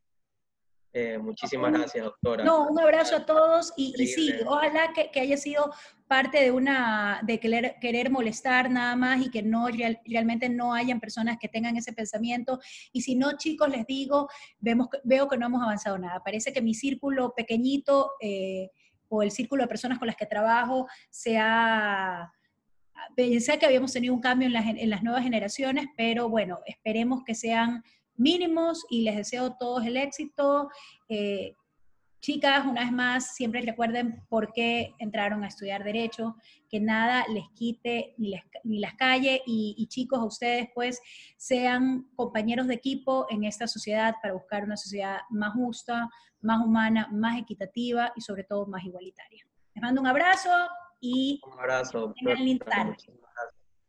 eh, 0.94 1.18
muchísimas 1.18 1.72
gracias, 1.72 2.04
doctora. 2.04 2.44
No, 2.44 2.68
un 2.68 2.80
abrazo 2.80 3.18
a 3.18 3.26
todos 3.26 3.74
y, 3.78 3.94
sí, 4.08 4.34
ojalá 4.46 4.94
que, 4.94 5.20
haya 5.20 5.38
sido 5.38 5.72
parte 6.08 6.42
de 6.42 6.52
una, 6.52 7.22
de 7.24 7.40
querer, 7.40 7.76
querer 7.82 8.10
molestar 8.10 8.72
nada 8.72 8.96
más 8.96 9.26
y 9.26 9.30
que 9.30 9.44
no 9.44 9.68
realmente 9.68 10.50
no 10.50 10.74
hayan 10.74 11.00
personas 11.00 11.38
que 11.38 11.50
tengan 11.50 11.76
ese 11.78 11.94
pensamiento. 11.94 12.60
Y 12.94 13.02
si 13.02 13.16
no, 13.16 13.38
chicos, 13.38 13.70
les 13.70 13.86
digo, 13.86 14.28
vemos, 14.60 14.88
veo 15.04 15.28
que 15.28 15.38
no 15.38 15.48
hemos 15.48 15.62
avanzado 15.62 15.98
nada. 15.98 16.24
Parece 16.24 16.54
que 16.54 16.62
mi 16.62 16.74
círculo 16.74 17.34
pequeñito 17.36 18.12
eh, 18.22 18.72
o 19.10 19.22
el 19.22 19.32
círculo 19.32 19.64
de 19.64 19.68
personas 19.68 20.00
con 20.00 20.08
las 20.08 20.16
que 20.16 20.26
trabajo 20.26 20.88
se 21.10 21.38
ha... 21.38 22.32
Pensé 23.16 23.60
que 23.60 23.66
habíamos 23.68 23.94
tenido 23.94 24.14
un 24.14 24.22
cambio 24.22 24.48
en 24.48 24.54
las, 24.54 24.66
en 24.66 24.90
las 24.90 25.04
nuevas 25.04 25.22
generaciones, 25.22 25.86
pero 25.96 26.30
bueno, 26.30 26.60
esperemos 26.66 27.24
que 27.24 27.36
sean 27.36 27.84
mínimos 28.18 28.86
y 28.90 29.04
les 29.04 29.16
deseo 29.16 29.56
todos 29.58 29.86
el 29.86 29.98
éxito. 29.98 30.70
Eh, 31.08 31.56
chicas, 32.20 32.66
una 32.66 32.82
vez 32.82 32.92
más, 32.92 33.36
siempre 33.36 33.62
recuerden 33.62 34.24
por 34.28 34.52
qué 34.52 34.96
entraron 35.00 35.44
a 35.44 35.48
estudiar 35.48 35.84
Derecho, 35.84 36.36
que 36.70 36.80
nada 36.80 37.26
les 37.30 37.46
quite 37.56 38.16
ni, 38.18 38.80
las 38.80 38.94
calles 38.96 39.42
y, 39.46 39.88
chicos, 39.88 40.20
a 40.20 40.26
ustedes 40.26 40.68
pues 40.74 41.00
sean 41.38 42.10
compañeros 42.16 42.68
de 42.68 42.74
equipo 42.74 43.28
en 43.30 43.44
esta 43.44 43.68
sociedad 43.68 44.16
para 44.22 44.34
buscar 44.34 44.64
una 44.64 44.78
sociedad 44.78 45.20
más 45.30 45.54
justa, 45.54 46.10
más 46.42 46.66
humana, 46.66 47.08
más 47.12 47.40
equitativa 47.40 48.12
y 48.16 48.22
sobre 48.22 48.44
todo 48.44 48.66
más 48.66 48.84
igualitaria. 48.84 49.46
Les 49.74 49.82
mando 49.82 50.02
un 50.02 50.08
abrazo 50.08 50.50
y 51.00 51.40
un 51.46 51.54
abrazo. 51.54 52.14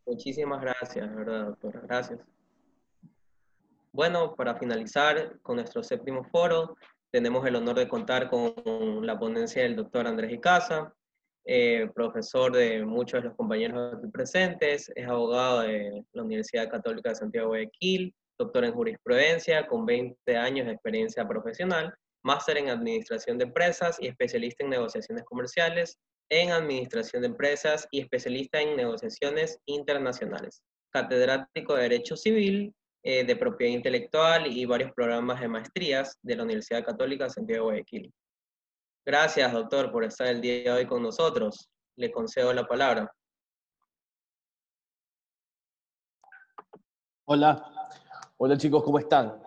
Muchísimas 0.06 0.60
gracias, 0.60 1.14
verdad, 1.14 1.46
doctora. 1.46 1.80
Gracias. 1.80 2.37
Bueno, 3.92 4.34
para 4.34 4.56
finalizar 4.56 5.38
con 5.40 5.56
nuestro 5.56 5.82
séptimo 5.82 6.24
foro, 6.24 6.76
tenemos 7.10 7.46
el 7.46 7.56
honor 7.56 7.76
de 7.76 7.88
contar 7.88 8.28
con 8.28 8.54
la 9.06 9.18
ponencia 9.18 9.62
del 9.62 9.76
doctor 9.76 10.06
Andrés 10.06 10.32
Icaza, 10.32 10.92
eh, 11.46 11.88
profesor 11.94 12.52
de 12.52 12.84
muchos 12.84 13.22
de 13.22 13.28
los 13.28 13.36
compañeros 13.36 13.94
aquí 13.94 14.06
presentes, 14.08 14.92
es 14.94 15.08
abogado 15.08 15.62
de 15.62 16.04
la 16.12 16.22
Universidad 16.22 16.70
Católica 16.70 17.08
de 17.08 17.14
Santiago 17.14 17.46
de 17.52 17.60
Guayaquil, 17.64 18.14
doctor 18.38 18.64
en 18.66 18.74
jurisprudencia 18.74 19.66
con 19.66 19.86
20 19.86 20.36
años 20.36 20.66
de 20.66 20.74
experiencia 20.74 21.26
profesional, 21.26 21.94
máster 22.22 22.58
en 22.58 22.68
administración 22.68 23.38
de 23.38 23.44
empresas 23.44 23.96
y 23.98 24.08
especialista 24.08 24.64
en 24.64 24.70
negociaciones 24.70 25.24
comerciales, 25.24 25.98
en 26.30 26.50
administración 26.50 27.22
de 27.22 27.28
empresas 27.28 27.88
y 27.90 28.00
especialista 28.00 28.60
en 28.60 28.76
negociaciones 28.76 29.58
internacionales, 29.64 30.62
catedrático 30.92 31.74
de 31.74 31.82
Derecho 31.84 32.16
Civil 32.16 32.74
eh, 33.02 33.24
de 33.24 33.36
propiedad 33.36 33.72
intelectual 33.72 34.46
y 34.46 34.64
varios 34.64 34.92
programas 34.92 35.40
de 35.40 35.48
maestrías 35.48 36.18
de 36.22 36.36
la 36.36 36.42
Universidad 36.42 36.84
Católica 36.84 37.24
de 37.24 37.30
Santiago 37.30 37.66
de 37.66 37.70
Guayaquil. 37.72 38.12
Gracias, 39.06 39.52
doctor, 39.52 39.90
por 39.90 40.04
estar 40.04 40.26
el 40.26 40.40
día 40.40 40.64
de 40.64 40.70
hoy 40.70 40.86
con 40.86 41.02
nosotros. 41.02 41.70
Le 41.96 42.10
concedo 42.10 42.52
la 42.52 42.66
palabra. 42.66 43.10
Hola, 47.24 47.62
hola 48.36 48.56
chicos, 48.56 48.82
¿cómo 48.82 48.98
están? 48.98 49.40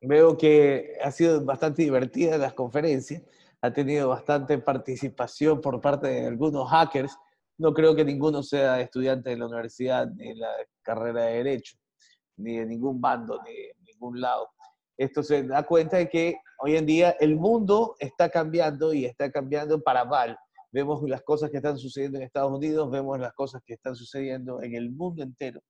Veo 0.00 0.36
que 0.36 0.98
ha 1.02 1.10
sido 1.10 1.44
bastante 1.44 1.82
divertida 1.82 2.36
las 2.38 2.52
conferencias, 2.52 3.22
ha 3.60 3.72
tenido 3.72 4.08
bastante 4.08 4.58
participación 4.58 5.60
por 5.60 5.80
parte 5.80 6.08
de 6.08 6.26
algunos 6.26 6.68
hackers. 6.70 7.16
No 7.56 7.72
creo 7.72 7.96
que 7.96 8.04
ninguno 8.04 8.42
sea 8.42 8.80
estudiante 8.80 9.30
de 9.30 9.36
la 9.36 9.46
universidad 9.46 10.06
ni 10.08 10.34
la 10.34 10.50
carrera 10.82 11.24
de 11.24 11.34
Derecho, 11.38 11.76
ni 12.38 12.58
de 12.58 12.66
ningún 12.66 13.00
bando, 13.00 13.40
ni 13.44 13.52
de 13.52 13.74
ningún 13.86 14.20
lado. 14.20 14.48
Esto 14.96 15.22
se 15.22 15.42
da 15.44 15.64
cuenta 15.64 15.98
de 15.98 16.08
que 16.08 16.36
hoy 16.60 16.76
en 16.76 16.86
día 16.86 17.10
el 17.20 17.36
mundo 17.36 17.94
está 17.98 18.28
cambiando 18.30 18.92
y 18.92 19.04
está 19.04 19.30
cambiando 19.30 19.80
para 19.80 20.04
mal. 20.04 20.36
Vemos 20.72 21.02
las 21.08 21.22
cosas 21.22 21.50
que 21.50 21.58
están 21.58 21.78
sucediendo 21.78 22.18
en 22.18 22.24
Estados 22.24 22.52
Unidos, 22.52 22.90
vemos 22.90 23.18
las 23.18 23.32
cosas 23.32 23.62
que 23.64 23.74
están 23.74 23.94
sucediendo 23.94 24.62
en 24.62 24.74
el 24.74 24.90
mundo 24.90 25.22
entero 25.22 25.60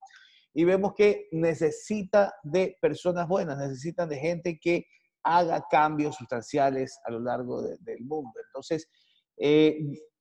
y 0.53 0.63
vemos 0.63 0.93
que 0.93 1.27
necesita 1.31 2.33
de 2.43 2.77
personas 2.81 3.27
buenas, 3.27 3.57
necesitan 3.57 4.09
de 4.09 4.17
gente 4.17 4.59
que 4.59 4.85
haga 5.23 5.63
cambios 5.69 6.15
sustanciales 6.15 6.99
a 7.05 7.11
lo 7.11 7.19
largo 7.19 7.61
del 7.61 8.01
mundo. 8.01 8.31
Entonces, 8.47 8.89
eh, 9.37 9.77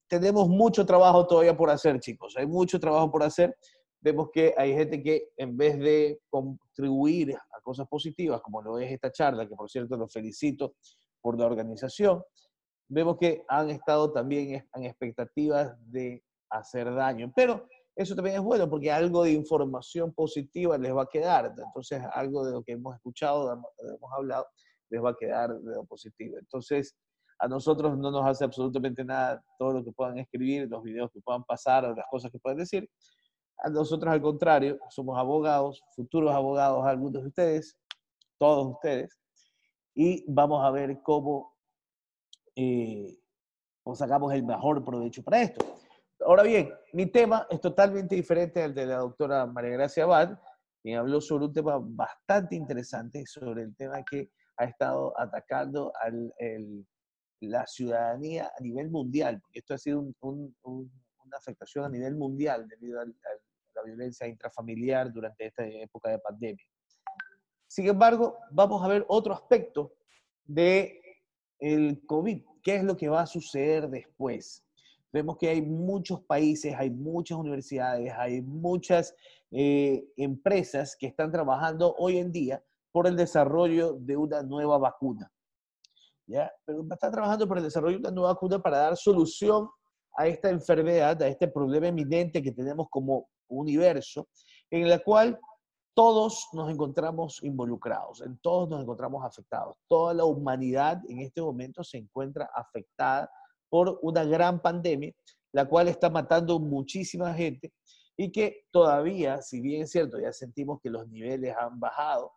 tenemos 0.06 0.48
mucho 0.48 0.84
trabajo 0.84 1.26
todavía 1.26 1.56
por 1.56 1.70
hacer, 1.70 1.98
chicos. 2.00 2.34
Hay 2.36 2.46
mucho 2.46 2.78
trabajo 2.78 3.10
por 3.10 3.22
hacer. 3.22 3.56
Vemos 4.00 4.30
que 4.32 4.54
hay 4.56 4.74
gente 4.74 5.02
que 5.02 5.30
en 5.36 5.56
vez 5.56 5.78
de 5.78 6.20
contribuir 6.30 7.34
a 7.34 7.60
cosas 7.62 7.88
positivas, 7.88 8.40
como 8.40 8.62
lo 8.62 8.78
es 8.78 8.90
esta 8.92 9.10
charla, 9.10 9.48
que 9.48 9.56
por 9.56 9.68
cierto 9.68 9.96
los 9.96 10.12
felicito 10.12 10.74
por 11.20 11.38
la 11.38 11.46
organización, 11.46 12.22
vemos 12.88 13.16
que 13.18 13.44
han 13.48 13.70
estado 13.70 14.12
también 14.12 14.66
en 14.74 14.84
expectativas 14.84 15.74
de 15.90 16.22
hacer 16.50 16.92
daño. 16.94 17.32
Pero 17.34 17.66
eso 17.94 18.14
también 18.14 18.36
es 18.36 18.42
bueno 18.42 18.70
porque 18.70 18.92
algo 18.92 19.24
de 19.24 19.32
información 19.32 20.12
positiva 20.12 20.78
les 20.78 20.94
va 20.94 21.02
a 21.02 21.08
quedar. 21.08 21.52
Entonces, 21.58 22.00
algo 22.12 22.46
de 22.46 22.52
lo 22.52 22.62
que 22.62 22.72
hemos 22.72 22.94
escuchado, 22.94 23.52
hemos 23.52 24.12
hablado, 24.16 24.46
les 24.90 25.02
va 25.02 25.10
a 25.10 25.16
quedar 25.16 25.58
de 25.58 25.74
lo 25.74 25.84
positivo. 25.84 26.38
Entonces, 26.38 26.96
a 27.40 27.48
nosotros 27.48 27.98
no 27.98 28.10
nos 28.10 28.24
hace 28.26 28.44
absolutamente 28.44 29.04
nada 29.04 29.42
todo 29.58 29.74
lo 29.74 29.84
que 29.84 29.92
puedan 29.92 30.18
escribir, 30.18 30.68
los 30.68 30.82
videos 30.82 31.10
que 31.12 31.20
puedan 31.20 31.44
pasar, 31.44 31.84
las 31.96 32.06
cosas 32.10 32.30
que 32.30 32.38
puedan 32.38 32.58
decir. 32.58 32.88
Nosotros, 33.70 34.12
al 34.12 34.22
contrario, 34.22 34.78
somos 34.88 35.18
abogados, 35.18 35.82
futuros 35.94 36.32
abogados, 36.32 36.86
algunos 36.86 37.22
de 37.22 37.28
ustedes, 37.28 37.76
todos 38.38 38.74
ustedes, 38.74 39.18
y 39.94 40.24
vamos 40.28 40.64
a 40.64 40.70
ver 40.70 41.00
cómo 41.02 41.56
eh, 42.54 43.18
sacamos 43.94 44.32
el 44.32 44.44
mejor 44.44 44.84
provecho 44.84 45.22
para 45.24 45.42
esto. 45.42 45.64
Ahora 46.24 46.44
bien, 46.44 46.72
mi 46.92 47.06
tema 47.06 47.46
es 47.50 47.60
totalmente 47.60 48.14
diferente 48.14 48.62
al 48.62 48.74
de 48.74 48.86
la 48.86 48.98
doctora 48.98 49.46
María 49.46 49.70
Gracia 49.70 50.04
Abad, 50.04 50.38
quien 50.82 50.98
habló 50.98 51.20
sobre 51.20 51.46
un 51.46 51.52
tema 51.52 51.78
bastante 51.80 52.54
interesante, 52.54 53.24
sobre 53.26 53.62
el 53.62 53.74
tema 53.76 54.04
que 54.04 54.30
ha 54.56 54.64
estado 54.64 55.18
atacando 55.18 55.92
a 55.96 56.10
la 57.40 57.66
ciudadanía 57.66 58.50
a 58.56 58.62
nivel 58.62 58.90
mundial, 58.90 59.40
porque 59.40 59.60
esto 59.60 59.74
ha 59.74 59.78
sido 59.78 60.00
una 60.00 61.36
afectación 61.36 61.84
a 61.84 61.88
nivel 61.88 62.16
mundial 62.16 62.66
debido 62.68 63.00
a, 63.00 63.04
la 63.78 63.84
violencia 63.84 64.26
intrafamiliar 64.26 65.12
durante 65.12 65.46
esta 65.46 65.66
época 65.66 66.10
de 66.10 66.18
pandemia. 66.18 66.64
Sin 67.66 67.86
embargo, 67.86 68.38
vamos 68.50 68.82
a 68.82 68.88
ver 68.88 69.04
otro 69.08 69.34
aspecto 69.34 69.94
de 70.44 71.00
el 71.58 72.04
COVID. 72.06 72.42
¿Qué 72.62 72.76
es 72.76 72.84
lo 72.84 72.96
que 72.96 73.08
va 73.08 73.22
a 73.22 73.26
suceder 73.26 73.88
después? 73.88 74.64
Vemos 75.12 75.36
que 75.38 75.48
hay 75.48 75.62
muchos 75.62 76.22
países, 76.22 76.74
hay 76.76 76.90
muchas 76.90 77.38
universidades, 77.38 78.12
hay 78.16 78.42
muchas 78.42 79.14
eh, 79.50 80.04
empresas 80.16 80.96
que 80.98 81.06
están 81.06 81.30
trabajando 81.30 81.94
hoy 81.98 82.18
en 82.18 82.32
día 82.32 82.62
por 82.92 83.06
el 83.06 83.16
desarrollo 83.16 83.94
de 83.94 84.16
una 84.16 84.42
nueva 84.42 84.78
vacuna. 84.78 85.30
¿ya? 86.26 86.52
Pero 86.64 86.86
están 86.90 87.12
trabajando 87.12 87.48
por 87.48 87.58
el 87.58 87.64
desarrollo 87.64 87.96
de 87.96 88.00
una 88.00 88.10
nueva 88.10 88.32
vacuna 88.34 88.60
para 88.60 88.78
dar 88.78 88.96
solución 88.96 89.68
a 90.16 90.26
esta 90.26 90.50
enfermedad, 90.50 91.22
a 91.22 91.28
este 91.28 91.48
problema 91.48 91.88
eminente 91.88 92.42
que 92.42 92.52
tenemos 92.52 92.88
como 92.90 93.28
universo, 93.48 94.28
en 94.70 94.88
la 94.88 94.98
cual 94.98 95.38
todos 95.94 96.46
nos 96.52 96.70
encontramos 96.70 97.42
involucrados, 97.42 98.20
en 98.20 98.38
todos 98.38 98.68
nos 98.68 98.82
encontramos 98.82 99.24
afectados. 99.24 99.76
Toda 99.88 100.14
la 100.14 100.24
humanidad 100.24 101.00
en 101.08 101.20
este 101.20 101.42
momento 101.42 101.82
se 101.82 101.98
encuentra 101.98 102.48
afectada 102.54 103.30
por 103.68 103.98
una 104.02 104.24
gran 104.24 104.60
pandemia, 104.60 105.12
la 105.52 105.66
cual 105.68 105.88
está 105.88 106.08
matando 106.08 106.60
muchísima 106.60 107.34
gente 107.34 107.72
y 108.16 108.30
que 108.32 108.66
todavía, 108.70 109.40
si 109.42 109.60
bien 109.60 109.82
es 109.82 109.90
cierto, 109.90 110.20
ya 110.20 110.32
sentimos 110.32 110.80
que 110.82 110.90
los 110.90 111.08
niveles 111.08 111.54
han 111.56 111.78
bajado, 111.78 112.32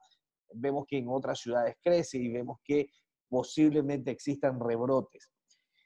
vemos 0.53 0.86
que 0.88 0.97
en 0.97 1.09
otras 1.09 1.39
ciudades 1.39 1.76
crece 1.84 2.18
y 2.18 2.30
vemos 2.30 2.59
que 2.64 2.89
posiblemente 3.28 4.12
existan 4.12 4.59
rebrotes. 4.59 5.30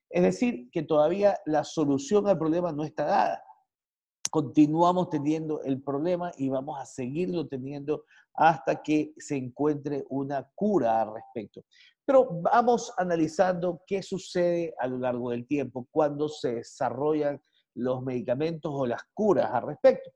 Es 0.10 0.24
decir, 0.24 0.70
que 0.72 0.84
todavía 0.84 1.38
la 1.46 1.64
solución 1.64 2.28
al 2.28 2.38
problema 2.38 2.72
no 2.72 2.84
está 2.84 3.06
dada. 3.06 3.44
Continuamos 4.36 5.10
teniendo 5.10 5.62
el 5.64 5.82
problema 5.82 6.30
y 6.38 6.50
vamos 6.50 6.78
a 6.78 6.86
seguirlo 6.86 7.48
teniendo 7.48 8.04
hasta 8.34 8.84
que 8.84 9.14
se 9.18 9.38
encuentre 9.38 10.04
una 10.10 10.46
cura 10.54 11.00
al 11.00 11.14
respecto. 11.14 11.64
Pero 12.04 12.28
vamos 12.42 12.92
analizando 12.98 13.82
qué 13.88 14.04
sucede 14.04 14.76
a 14.78 14.88
lo 14.88 14.98
largo 14.98 15.32
del 15.32 15.48
tiempo 15.48 15.88
cuando 15.90 16.28
se 16.28 16.56
desarrollan 16.56 17.42
los 17.76 18.04
medicamentos 18.04 18.74
o 18.76 18.86
las 18.86 19.04
curas 19.14 19.50
al 19.54 19.68
respecto. 19.68 20.12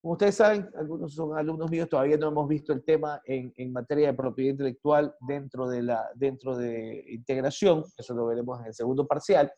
Como 0.00 0.12
ustedes 0.12 0.36
saben, 0.36 0.70
algunos 0.74 1.14
son 1.14 1.36
alumnos 1.36 1.70
míos, 1.70 1.90
todavía 1.90 2.16
no 2.16 2.28
hemos 2.28 2.48
visto 2.48 2.72
el 2.72 2.82
tema 2.82 3.20
en, 3.26 3.52
en, 3.54 3.70
materia 3.70 4.06
de 4.06 4.14
propiedad 4.14 4.52
intelectual 4.52 5.14
dentro 5.28 5.68
de, 5.68 5.82
la, 5.82 6.08
dentro 6.14 6.56
de 6.56 7.04
integración, 7.06 7.84
eso 7.98 8.14
lo 8.14 8.24
veremos 8.24 8.60
en 8.60 8.68
el 8.68 8.74
segundo 8.74 9.06
parcial. 9.06 9.52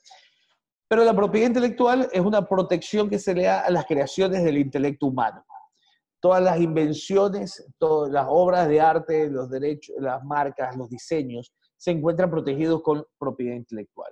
Pero 0.88 1.04
la 1.04 1.14
propiedad 1.14 1.48
intelectual 1.48 2.08
es 2.12 2.20
una 2.20 2.46
protección 2.46 3.08
que 3.08 3.18
se 3.18 3.34
le 3.34 3.44
da 3.44 3.60
a 3.60 3.70
las 3.70 3.86
creaciones 3.86 4.44
del 4.44 4.58
intelecto 4.58 5.06
humano 5.06 5.44
todas 6.24 6.42
las 6.42 6.58
invenciones, 6.58 7.66
todas 7.76 8.10
las 8.10 8.24
obras 8.26 8.66
de 8.66 8.80
arte, 8.80 9.28
los 9.28 9.50
derechos, 9.50 9.94
las 9.98 10.24
marcas, 10.24 10.74
los 10.74 10.88
diseños, 10.88 11.52
se 11.76 11.90
encuentran 11.90 12.30
protegidos 12.30 12.80
con 12.80 13.04
propiedad 13.18 13.56
intelectual. 13.56 14.10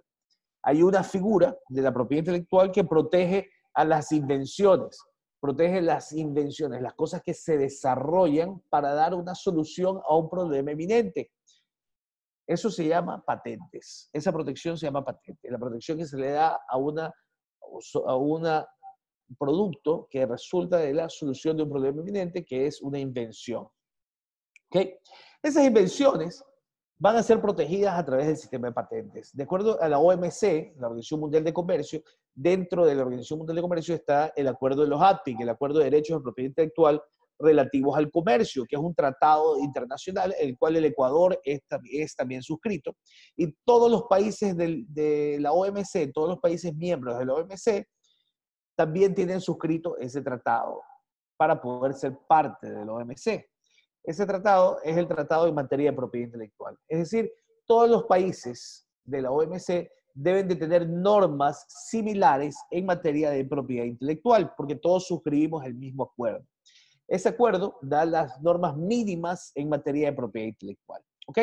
Hay 0.62 0.82
una 0.82 1.02
figura 1.04 1.56
de 1.70 1.80
la 1.80 1.90
propiedad 1.90 2.20
intelectual 2.20 2.70
que 2.70 2.84
protege 2.84 3.48
a 3.72 3.86
las 3.86 4.12
invenciones, 4.12 5.02
protege 5.40 5.80
las 5.80 6.12
invenciones, 6.12 6.82
las 6.82 6.92
cosas 6.92 7.22
que 7.22 7.32
se 7.32 7.56
desarrollan 7.56 8.62
para 8.68 8.92
dar 8.92 9.14
una 9.14 9.34
solución 9.34 9.98
a 10.06 10.14
un 10.14 10.28
problema 10.28 10.72
eminente. 10.72 11.30
Eso 12.46 12.70
se 12.70 12.86
llama 12.86 13.22
patentes. 13.24 14.10
Esa 14.12 14.32
protección 14.32 14.76
se 14.76 14.86
llama 14.86 15.04
patente. 15.04 15.50
La 15.50 15.58
protección 15.58 15.98
que 15.98 16.06
se 16.06 16.16
le 16.16 16.30
da 16.30 16.60
a 16.68 16.76
una, 16.76 17.12
a 18.06 18.16
una 18.16 18.66
producto 19.38 20.08
que 20.10 20.26
resulta 20.26 20.78
de 20.78 20.92
la 20.92 21.08
solución 21.08 21.56
de 21.56 21.62
un 21.62 21.70
problema 21.70 22.00
eminente, 22.02 22.44
que 22.44 22.66
es 22.66 22.82
una 22.82 22.98
invención. 22.98 23.66
¿Okay? 24.68 24.98
Esas 25.42 25.64
invenciones 25.64 26.44
van 26.98 27.16
a 27.16 27.22
ser 27.22 27.40
protegidas 27.40 27.98
a 27.98 28.04
través 28.04 28.26
del 28.26 28.36
sistema 28.36 28.68
de 28.68 28.74
patentes. 28.74 29.34
De 29.34 29.42
acuerdo 29.42 29.80
a 29.80 29.88
la 29.88 29.98
OMC, 29.98 30.76
la 30.76 30.86
Organización 30.86 31.20
Mundial 31.20 31.42
de 31.44 31.52
Comercio, 31.52 32.02
dentro 32.34 32.86
de 32.86 32.94
la 32.94 33.02
Organización 33.02 33.38
Mundial 33.38 33.56
de 33.56 33.62
Comercio 33.62 33.94
está 33.94 34.32
el 34.36 34.48
acuerdo 34.48 34.82
de 34.82 34.88
los 34.88 35.02
APIC, 35.02 35.40
el 35.40 35.48
acuerdo 35.48 35.78
de 35.78 35.86
derechos 35.86 36.18
de 36.18 36.22
propiedad 36.22 36.50
intelectual 36.50 37.02
relativos 37.42 37.96
al 37.96 38.10
comercio, 38.10 38.64
que 38.68 38.76
es 38.76 38.82
un 38.82 38.94
tratado 38.94 39.58
internacional, 39.58 40.34
el 40.38 40.56
cual 40.56 40.76
el 40.76 40.84
Ecuador 40.84 41.40
es, 41.44 41.60
también 42.16 42.42
suscrito, 42.42 42.96
y 43.36 43.52
todos 43.64 43.90
los 43.90 44.04
países 44.04 44.56
de 44.56 45.36
la 45.40 45.52
OMC, 45.52 46.12
todos 46.14 46.28
los 46.28 46.38
países 46.38 46.74
miembros 46.74 47.18
de 47.18 47.26
la 47.26 47.34
OMC, 47.34 47.86
también 48.74 49.14
tienen 49.14 49.40
suscrito 49.40 49.98
ese 49.98 50.22
tratado 50.22 50.80
para 51.36 51.60
poder 51.60 51.94
ser 51.94 52.16
parte 52.28 52.70
del 52.70 52.88
OMC. 52.88 53.44
Ese 54.04 54.26
tratado 54.26 54.78
es 54.82 54.96
el 54.96 55.06
tratado 55.06 55.46
en 55.46 55.54
materia 55.54 55.90
de 55.90 55.96
propiedad 55.96 56.26
intelectual. 56.26 56.76
Es 56.88 56.98
decir, 56.98 57.32
todos 57.66 57.88
los 57.88 58.04
países 58.04 58.88
de 59.04 59.22
la 59.22 59.30
OMC 59.30 59.88
deben 60.14 60.48
de 60.48 60.56
tener 60.56 60.88
normas 60.88 61.64
similares 61.88 62.56
en 62.70 62.84
materia 62.84 63.30
de 63.30 63.44
propiedad 63.44 63.84
intelectual, 63.84 64.52
porque 64.56 64.76
todos 64.76 65.06
suscribimos 65.06 65.64
el 65.64 65.74
mismo 65.74 66.04
acuerdo. 66.04 66.44
Ese 67.12 67.28
acuerdo 67.28 67.76
da 67.82 68.06
las 68.06 68.40
normas 68.40 68.74
mínimas 68.74 69.52
en 69.54 69.68
materia 69.68 70.08
de 70.08 70.16
propiedad 70.16 70.48
intelectual. 70.48 71.02
¿Ok? 71.26 71.38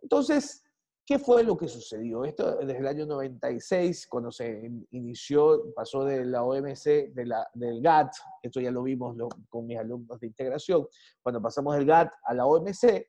Entonces, 0.00 0.64
¿Qué 1.04 1.18
fue 1.18 1.42
lo 1.42 1.56
que 1.56 1.66
sucedió? 1.66 2.24
Esto 2.24 2.58
desde 2.58 2.78
el 2.78 2.86
año 2.86 3.06
96, 3.06 4.06
cuando 4.06 4.30
se 4.30 4.70
inició, 4.92 5.74
pasó 5.74 6.04
de 6.04 6.24
la 6.24 6.44
OMC, 6.44 7.12
de 7.12 7.26
la, 7.26 7.44
del 7.54 7.82
GATT, 7.82 8.14
esto 8.40 8.60
ya 8.60 8.70
lo 8.70 8.84
vimos 8.84 9.16
con 9.48 9.66
mis 9.66 9.78
alumnos 9.78 10.20
de 10.20 10.28
integración, 10.28 10.86
cuando 11.20 11.42
pasamos 11.42 11.74
del 11.74 11.86
GATT 11.86 12.12
a 12.22 12.34
la 12.34 12.46
OMC, 12.46 13.04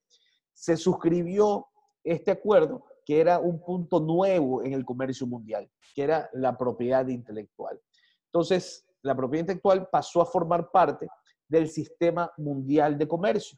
se 0.52 0.76
suscribió 0.76 1.68
este 2.04 2.32
acuerdo 2.32 2.84
que 3.06 3.22
era 3.22 3.38
un 3.38 3.64
punto 3.64 4.00
nuevo 4.00 4.64
en 4.64 4.74
el 4.74 4.84
comercio 4.84 5.28
mundial, 5.28 5.70
que 5.94 6.02
era 6.02 6.28
la 6.34 6.58
propiedad 6.58 7.08
intelectual. 7.08 7.80
Entonces, 8.26 8.88
la 9.04 9.16
propiedad 9.16 9.44
intelectual 9.44 9.88
pasó 9.92 10.20
a 10.20 10.26
formar 10.26 10.72
parte 10.72 11.08
del 11.48 11.70
sistema 11.70 12.32
mundial 12.38 12.98
de 12.98 13.08
comercio. 13.08 13.58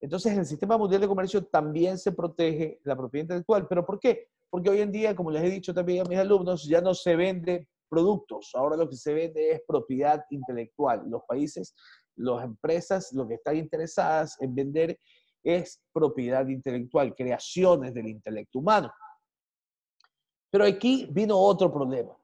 Entonces, 0.00 0.32
en 0.32 0.38
el 0.40 0.46
sistema 0.46 0.78
mundial 0.78 1.00
de 1.00 1.08
comercio 1.08 1.44
también 1.44 1.98
se 1.98 2.12
protege 2.12 2.80
la 2.84 2.96
propiedad 2.96 3.24
intelectual. 3.24 3.66
¿Pero 3.68 3.84
por 3.84 4.00
qué? 4.00 4.28
Porque 4.48 4.70
hoy 4.70 4.80
en 4.80 4.90
día, 4.90 5.14
como 5.14 5.30
les 5.30 5.44
he 5.44 5.50
dicho 5.50 5.74
también 5.74 6.06
a 6.06 6.08
mis 6.08 6.18
alumnos, 6.18 6.66
ya 6.66 6.80
no 6.80 6.94
se 6.94 7.14
vende 7.16 7.68
productos, 7.88 8.52
ahora 8.54 8.76
lo 8.76 8.88
que 8.88 8.96
se 8.96 9.12
vende 9.12 9.50
es 9.50 9.62
propiedad 9.66 10.24
intelectual. 10.30 11.02
Los 11.08 11.22
países, 11.26 11.74
las 12.16 12.44
empresas, 12.44 13.12
lo 13.12 13.26
que 13.26 13.34
están 13.34 13.56
interesadas 13.56 14.40
en 14.40 14.54
vender 14.54 14.98
es 15.42 15.82
propiedad 15.92 16.46
intelectual, 16.46 17.14
creaciones 17.14 17.92
del 17.92 18.08
intelecto 18.08 18.60
humano. 18.60 18.92
Pero 20.50 20.64
aquí 20.64 21.08
vino 21.10 21.36
otro 21.38 21.72
problema. 21.72 22.16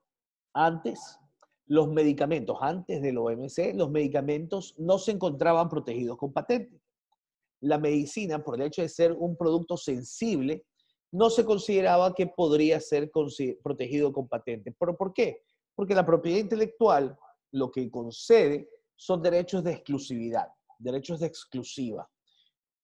Antes, 0.54 1.18
los 1.66 1.88
medicamentos, 1.88 2.58
antes 2.60 3.02
del 3.02 3.18
OMC, 3.18 3.74
los 3.74 3.90
medicamentos 3.90 4.74
no 4.78 4.98
se 4.98 5.12
encontraban 5.12 5.68
protegidos 5.68 6.16
con 6.16 6.32
patente. 6.32 6.80
La 7.60 7.78
medicina, 7.78 8.42
por 8.42 8.54
el 8.54 8.66
hecho 8.66 8.82
de 8.82 8.88
ser 8.88 9.12
un 9.12 9.36
producto 9.36 9.76
sensible, 9.76 10.64
no 11.10 11.30
se 11.30 11.44
consideraba 11.44 12.14
que 12.14 12.26
podría 12.26 12.80
ser 12.80 13.10
protegido 13.62 14.12
con 14.12 14.28
patente. 14.28 14.74
¿Pero 14.78 14.96
por 14.96 15.12
qué? 15.12 15.42
Porque 15.74 15.94
la 15.94 16.06
propiedad 16.06 16.38
intelectual 16.38 17.18
lo 17.52 17.70
que 17.70 17.90
concede 17.90 18.68
son 18.94 19.22
derechos 19.22 19.64
de 19.64 19.72
exclusividad, 19.72 20.48
derechos 20.78 21.20
de 21.20 21.26
exclusiva. 21.26 22.08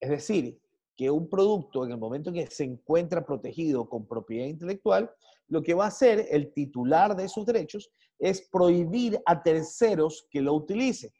Es 0.00 0.10
decir, 0.10 0.58
que 0.96 1.10
un 1.10 1.28
producto 1.28 1.84
en 1.84 1.92
el 1.92 1.98
momento 1.98 2.30
en 2.30 2.36
que 2.36 2.46
se 2.46 2.64
encuentra 2.64 3.24
protegido 3.24 3.88
con 3.88 4.06
propiedad 4.06 4.46
intelectual, 4.46 5.10
lo 5.52 5.62
que 5.62 5.74
va 5.74 5.84
a 5.84 5.88
hacer 5.88 6.28
el 6.30 6.50
titular 6.54 7.14
de 7.14 7.24
esos 7.24 7.44
derechos 7.44 7.90
es 8.18 8.48
prohibir 8.50 9.20
a 9.26 9.42
terceros 9.42 10.26
que 10.30 10.40
lo 10.40 10.54
utilicen. 10.54 11.10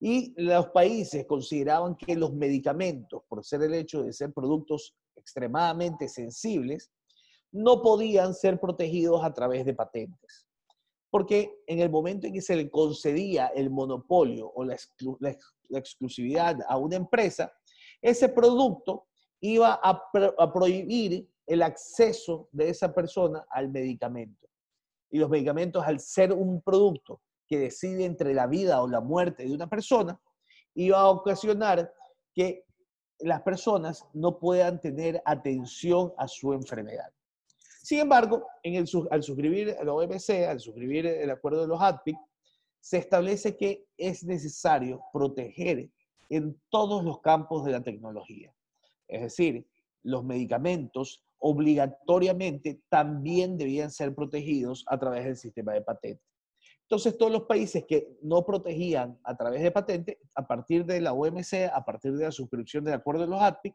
Y 0.00 0.32
los 0.40 0.68
países 0.68 1.26
consideraban 1.26 1.96
que 1.96 2.14
los 2.14 2.32
medicamentos, 2.32 3.22
por 3.28 3.44
ser 3.44 3.62
el 3.62 3.74
hecho 3.74 4.04
de 4.04 4.12
ser 4.12 4.32
productos 4.32 4.94
extremadamente 5.16 6.08
sensibles, 6.08 6.92
no 7.50 7.82
podían 7.82 8.34
ser 8.34 8.60
protegidos 8.60 9.24
a 9.24 9.34
través 9.34 9.64
de 9.64 9.74
patentes. 9.74 10.46
Porque 11.10 11.50
en 11.66 11.80
el 11.80 11.90
momento 11.90 12.28
en 12.28 12.34
que 12.34 12.42
se 12.42 12.54
le 12.54 12.70
concedía 12.70 13.48
el 13.48 13.68
monopolio 13.68 14.48
o 14.54 14.62
la, 14.62 14.76
exclusividad 15.70 16.56
a 16.68 16.76
una 16.76 16.94
empresa, 16.94 17.52
ese 18.00 18.28
producto 18.28 19.08
iba 19.40 19.80
a, 19.82 20.52
prohibir 20.52 21.28
el 21.50 21.62
acceso 21.62 22.48
de 22.52 22.68
esa 22.68 22.94
persona 22.94 23.44
al 23.50 23.70
medicamento. 23.70 24.48
Y 25.10 25.18
los 25.18 25.28
medicamentos, 25.28 25.84
al 25.84 25.98
ser 25.98 26.32
un 26.32 26.62
producto 26.62 27.20
que 27.48 27.58
decide 27.58 28.04
entre 28.04 28.32
la 28.34 28.46
vida 28.46 28.80
o 28.80 28.86
la 28.86 29.00
muerte 29.00 29.42
de 29.42 29.52
una 29.52 29.68
persona, 29.68 30.20
iba 30.74 31.00
a 31.00 31.08
ocasionar 31.08 31.92
que 32.32 32.64
las 33.18 33.42
personas 33.42 34.06
no 34.12 34.38
puedan 34.38 34.80
tener 34.80 35.20
atención 35.24 36.12
a 36.18 36.28
su 36.28 36.52
enfermedad. 36.52 37.10
Sin 37.82 37.98
embargo, 37.98 38.46
al 39.10 39.22
suscribir 39.24 39.76
el 39.80 39.88
OMC, 39.88 40.46
al 40.48 40.60
suscribir 40.60 41.04
el 41.04 41.30
acuerdo 41.30 41.62
de 41.62 41.66
los 41.66 41.82
ADPIC, 41.82 42.16
se 42.78 42.98
establece 42.98 43.56
que 43.56 43.86
es 43.96 44.22
necesario 44.22 45.02
proteger 45.12 45.90
en 46.28 46.60
todos 46.68 47.02
los 47.02 47.20
campos 47.20 47.64
de 47.64 47.72
la 47.72 47.82
tecnología. 47.82 48.54
Es 49.08 49.22
decir, 49.22 49.66
los 50.04 50.22
medicamentos 50.22 51.24
obligatoriamente 51.40 52.82
también 52.88 53.56
debían 53.56 53.90
ser 53.90 54.14
protegidos 54.14 54.84
a 54.86 54.98
través 54.98 55.24
del 55.24 55.36
sistema 55.36 55.72
de 55.72 55.82
patente. 55.82 56.22
Entonces, 56.82 57.16
todos 57.16 57.30
los 57.30 57.42
países 57.42 57.84
que 57.86 58.18
no 58.20 58.44
protegían 58.44 59.18
a 59.24 59.36
través 59.36 59.62
de 59.62 59.70
patente, 59.70 60.18
a 60.34 60.46
partir 60.46 60.84
de 60.84 61.00
la 61.00 61.12
OMC, 61.12 61.70
a 61.72 61.84
partir 61.84 62.12
de 62.16 62.24
la 62.24 62.32
suscripción 62.32 62.84
del 62.84 62.94
acuerdo 62.94 63.22
de 63.22 63.28
los 63.28 63.40
ATPIC, 63.40 63.74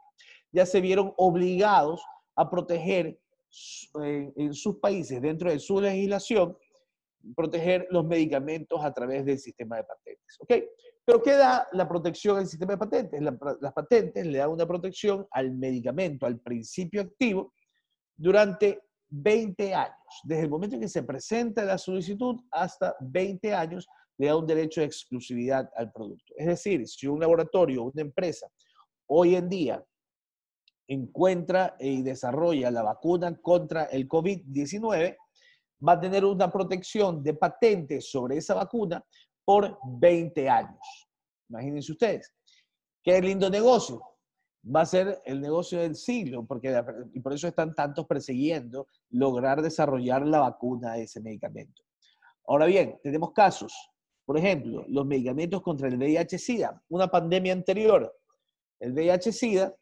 ya 0.51 0.66
se 0.66 0.82
vieron 0.82 1.13
obligados 1.18 2.03
a 2.36 2.49
proteger 2.49 3.18
en, 4.03 4.34
en 4.36 4.53
sus 4.53 4.80
países, 4.80 5.22
dentro 5.22 5.49
de 5.49 5.59
su 5.59 5.80
legislación, 5.80 6.57
proteger 7.36 7.88
los 7.89 8.05
medicamentos 8.05 8.84
a 8.84 8.93
través 8.93 9.26
del 9.26 9.39
sistema 9.39 9.78
de 9.78 9.86
patentes. 9.86 10.38
¿Ok? 10.39 10.53
Pero 11.06 11.22
¿qué 11.22 11.34
da 11.34 11.68
la 11.74 11.88
protección 11.88 12.38
del 12.38 12.47
sistema 12.47 12.74
de 12.74 12.80
patentes? 12.80 13.22
las 13.22 13.74
patentes 13.74 14.26
le 14.26 14.39
dan 14.39 14.49
una 14.49 14.66
protección 14.66 15.28
al 15.30 15.51
medicamento, 15.51 16.26
al 16.26 16.39
principio 16.39 17.01
activo, 17.01 17.53
durante 18.18 18.82
20 19.10 19.74
años. 19.74 19.95
Desde 20.24 20.43
el 20.43 20.49
momento 20.49 20.76
en 20.76 20.82
que 20.82 20.89
se 20.89 21.03
presenta 21.03 21.64
la 21.64 21.78
solicitud 21.78 22.38
hasta 22.51 22.95
20 22.99 23.53
años, 23.53 23.88
le 24.18 24.28
da 24.28 24.36
un 24.36 24.47
derecho 24.47 24.82
de 24.82 24.88
exclusividad 24.88 25.70
al 25.76 25.91
producto. 25.91 26.34
Es 26.38 26.47
decir, 26.47 26.88
si 26.88 27.06
un 27.06 27.20
laboratorio 27.20 27.84
una 27.84 28.01
empresa 28.01 28.47
hoy 29.08 29.36
en 29.36 29.47
día 29.47 29.86
encuentra 30.88 31.76
y 31.80 32.01
desarrolla 32.01 32.72
la 32.72 32.82
vacuna 32.82 33.36
contra 33.41 33.86
el 33.86 34.08
COVID-19, 34.08 35.18
va 35.88 35.93
a 35.93 35.99
tener 35.99 36.26
una 36.26 36.51
protección 36.51 37.22
de 37.22 37.34
patentes 37.34 38.10
sobre 38.10 38.38
esa 38.38 38.53
vacuna 38.56 39.03
por 39.46 39.78
20 40.00 40.50
años. 40.50 41.08
Imagínense 41.50 41.91
ustedes. 41.91 42.34
Qué 43.04 43.22
lindo 43.22 43.50
negocio. 43.50 44.02
Va 44.76 44.82
a 44.82 44.86
ser 44.86 45.22
el 45.26 45.39
negocio 45.39 45.80
del 45.80 45.96
siglo, 45.96 46.43
porque, 46.43 46.76
y 47.14 47.20
por 47.20 47.34
eso 47.34 47.48
están 47.48 47.76
tantos 47.76 48.08
persiguiendo 48.08 48.88
lograr 49.12 49.62
desarrollar 49.62 50.26
la 50.26 50.39
vacuna 50.39 50.93
de 50.93 51.04
ese 51.04 51.22
medicamento. 51.22 51.84
Ahora 52.48 52.66
bien, 52.66 53.00
tenemos 53.04 53.32
casos, 53.32 53.74
por 54.26 54.39
ejemplo, 54.39 54.84
los 54.88 55.06
medicamentos 55.06 55.62
contra 55.62 55.88
el 55.88 55.98
VIH-Sida, 55.98 56.82
una 56.89 57.08
pandemia 57.08 57.54
anterior. 57.54 58.12
El 58.80 58.93
VIH-Sida 58.93 59.76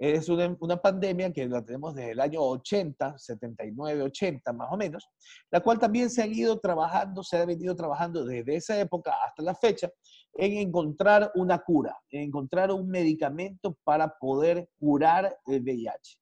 es 0.00 0.30
una, 0.30 0.56
una, 0.60 0.80
pandemia 0.80 1.30
que 1.30 1.46
la 1.46 1.62
tenemos 1.62 1.94
desde 1.94 2.12
el 2.12 2.20
año 2.20 2.40
80, 2.40 3.18
79, 3.18 4.02
80 4.04 4.52
más 4.54 4.72
o 4.72 4.76
menos, 4.78 5.06
la 5.50 5.60
cual 5.60 5.78
también 5.78 6.08
se 6.08 6.22
ha 6.22 6.26
ido 6.26 6.58
trabajando, 6.58 7.22
se 7.22 7.36
ha 7.36 7.44
venido 7.44 7.76
trabajando 7.76 8.24
desde 8.24 8.56
esa 8.56 8.80
época 8.80 9.14
hasta 9.26 9.42
la 9.42 9.54
fecha 9.54 9.90
en 10.32 10.56
encontrar 10.56 11.30
una 11.34 11.58
cura, 11.58 11.94
en 12.10 12.22
encontrar 12.22 12.72
un 12.72 12.88
medicamento 12.88 13.76
para 13.84 14.16
poder 14.18 14.70
curar 14.78 15.36
el 15.46 15.62
VIH. 15.62 16.18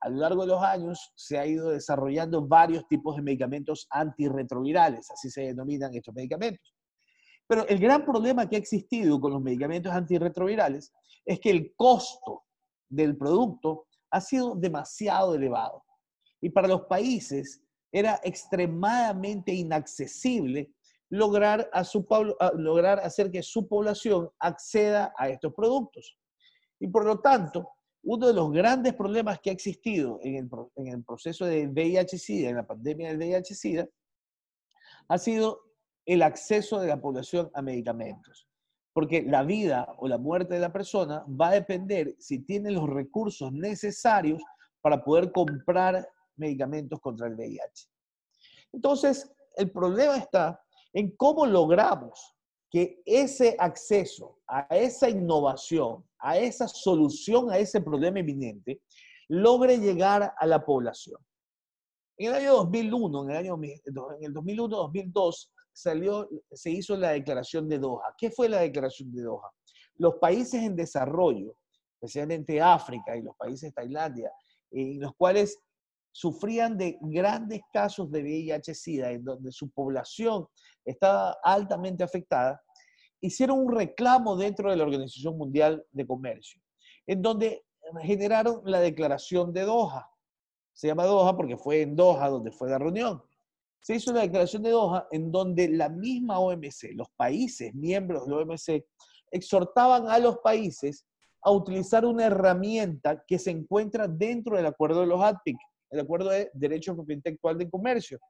A 0.00 0.08
lo 0.08 0.16
largo 0.16 0.42
de 0.42 0.48
los 0.48 0.62
años 0.62 1.12
se 1.14 1.38
ha 1.38 1.46
ido 1.46 1.70
desarrollando 1.70 2.44
varios 2.48 2.88
tipos 2.88 3.14
de 3.14 3.22
medicamentos 3.22 3.86
antirretrovirales, 3.90 5.08
así 5.08 5.30
se 5.30 5.42
denominan 5.42 5.94
estos 5.94 6.14
medicamentos. 6.14 6.74
Pero 7.46 7.64
el 7.68 7.78
gran 7.78 8.04
problema 8.04 8.48
que 8.48 8.56
ha 8.56 8.58
existido 8.58 9.20
con 9.20 9.32
los 9.32 9.42
medicamentos 9.42 9.92
antirretrovirales 9.92 10.92
es 11.24 11.38
que 11.38 11.50
el 11.50 11.74
costo 11.76 12.42
del 12.90 13.16
producto 13.16 13.86
ha 14.10 14.20
sido 14.20 14.54
demasiado 14.54 15.34
elevado. 15.34 15.84
Y 16.40 16.50
para 16.50 16.68
los 16.68 16.82
países 16.82 17.62
era 17.92 18.20
extremadamente 18.22 19.52
inaccesible 19.52 20.72
lograr, 21.10 21.68
a 21.72 21.84
su, 21.84 22.06
lograr 22.54 23.00
hacer 23.00 23.30
que 23.30 23.42
su 23.42 23.66
población 23.66 24.30
acceda 24.38 25.12
a 25.16 25.28
estos 25.28 25.54
productos. 25.54 26.16
Y 26.78 26.88
por 26.88 27.04
lo 27.04 27.20
tanto, 27.20 27.70
uno 28.02 28.28
de 28.28 28.34
los 28.34 28.50
grandes 28.52 28.94
problemas 28.94 29.40
que 29.40 29.50
ha 29.50 29.52
existido 29.52 30.18
en 30.22 30.50
el, 30.86 31.04
proceso 31.04 31.44
de 31.44 31.68
VIH-Sida, 31.68 32.50
en 32.50 32.56
la 32.56 32.66
pandemia 32.66 33.08
del 33.08 33.18
VIH-Sida, 33.18 33.88
ha 35.08 35.18
sido 35.18 35.60
el 36.06 36.22
acceso 36.22 36.80
de 36.80 36.88
la 36.88 37.00
población 37.00 37.50
a 37.54 37.60
medicamentos 37.60 38.49
porque 38.92 39.22
la 39.22 39.42
vida 39.42 39.94
o 39.98 40.08
la 40.08 40.18
muerte 40.18 40.54
de 40.54 40.60
la 40.60 40.72
persona 40.72 41.24
va 41.28 41.48
a 41.48 41.52
depender 41.52 42.16
si 42.18 42.40
tiene 42.40 42.70
los 42.70 42.88
recursos 42.88 43.52
necesarios 43.52 44.42
para 44.80 45.04
poder 45.04 45.32
comprar 45.32 46.08
medicamentos 46.36 47.00
contra 47.00 47.28
el 47.28 47.34
VIH. 47.34 47.88
Entonces, 48.72 49.30
el 49.56 49.70
problema 49.70 50.16
está 50.16 50.60
en 50.92 51.14
cómo 51.16 51.46
logramos 51.46 52.36
que 52.70 53.02
ese 53.04 53.56
acceso 53.58 54.38
a 54.46 54.66
esa 54.70 55.08
innovación, 55.08 56.04
a 56.18 56.38
esa 56.38 56.68
solución 56.68 57.50
a 57.50 57.58
ese 57.58 57.80
problema 57.80 58.20
inminente, 58.20 58.80
logre 59.28 59.78
llegar 59.78 60.34
a 60.36 60.46
la 60.46 60.64
población. 60.64 61.20
En 62.16 62.28
el 62.28 62.34
año 62.34 62.56
2001, 62.56 63.24
en 63.24 63.30
el, 63.30 63.36
año, 63.36 63.54
en 63.62 64.24
el 64.24 64.34
2001-2002, 64.34 65.50
salió, 65.80 66.28
se 66.52 66.70
hizo 66.70 66.96
la 66.96 67.10
declaración 67.10 67.68
de 67.68 67.78
Doha. 67.78 68.14
¿Qué 68.16 68.30
fue 68.30 68.48
la 68.48 68.60
declaración 68.60 69.12
de 69.12 69.22
Doha? 69.22 69.50
Los 69.96 70.16
países 70.16 70.62
en 70.62 70.76
desarrollo, 70.76 71.54
especialmente 71.94 72.60
África 72.60 73.16
y 73.16 73.22
los 73.22 73.36
países 73.36 73.70
de 73.70 73.72
Tailandia, 73.72 74.32
en 74.70 75.00
los 75.00 75.14
cuales 75.16 75.58
sufrían 76.12 76.76
de 76.76 76.98
grandes 77.00 77.60
casos 77.72 78.10
de 78.10 78.22
VIH-Sida, 78.22 79.12
en 79.12 79.24
donde 79.24 79.52
su 79.52 79.70
población 79.70 80.46
estaba 80.84 81.36
altamente 81.42 82.02
afectada, 82.02 82.60
hicieron 83.20 83.58
un 83.60 83.72
reclamo 83.72 84.36
dentro 84.36 84.70
de 84.70 84.76
la 84.76 84.84
Organización 84.84 85.36
Mundial 85.36 85.84
de 85.92 86.06
Comercio, 86.06 86.60
en 87.06 87.22
donde 87.22 87.64
generaron 88.02 88.62
la 88.64 88.80
declaración 88.80 89.52
de 89.52 89.62
Doha. 89.62 90.08
Se 90.72 90.86
llama 90.86 91.04
Doha 91.04 91.36
porque 91.36 91.56
fue 91.56 91.82
en 91.82 91.94
Doha 91.94 92.28
donde 92.28 92.50
fue 92.50 92.70
la 92.70 92.78
reunión 92.78 93.22
se 93.80 93.94
hizo 93.94 94.10
una 94.10 94.20
declaración 94.20 94.62
de 94.62 94.70
Doha 94.70 95.08
en 95.10 95.32
donde 95.32 95.68
la 95.68 95.88
misma 95.88 96.38
OMC, 96.38 96.92
los 96.94 97.08
países 97.16 97.74
miembros 97.74 98.26
de 98.26 98.30
la 98.30 98.38
OMC, 98.38 98.84
exhortaban 99.30 100.08
a 100.08 100.18
los 100.18 100.38
países 100.38 101.06
a 101.42 101.50
utilizar 101.50 102.04
una 102.04 102.26
herramienta 102.26 103.24
que 103.26 103.38
se 103.38 103.50
encuentra 103.50 104.06
dentro 104.06 104.56
del 104.56 104.66
acuerdo 104.66 105.00
de 105.00 105.06
los 105.06 105.22
ATPIC, 105.22 105.56
el 105.90 106.00
acuerdo 106.00 106.30
de 106.30 106.50
derecho 106.52 106.94
propiedad 106.94 107.18
intelectual 107.18 107.56
de 107.58 107.70
comercio, 107.70 108.20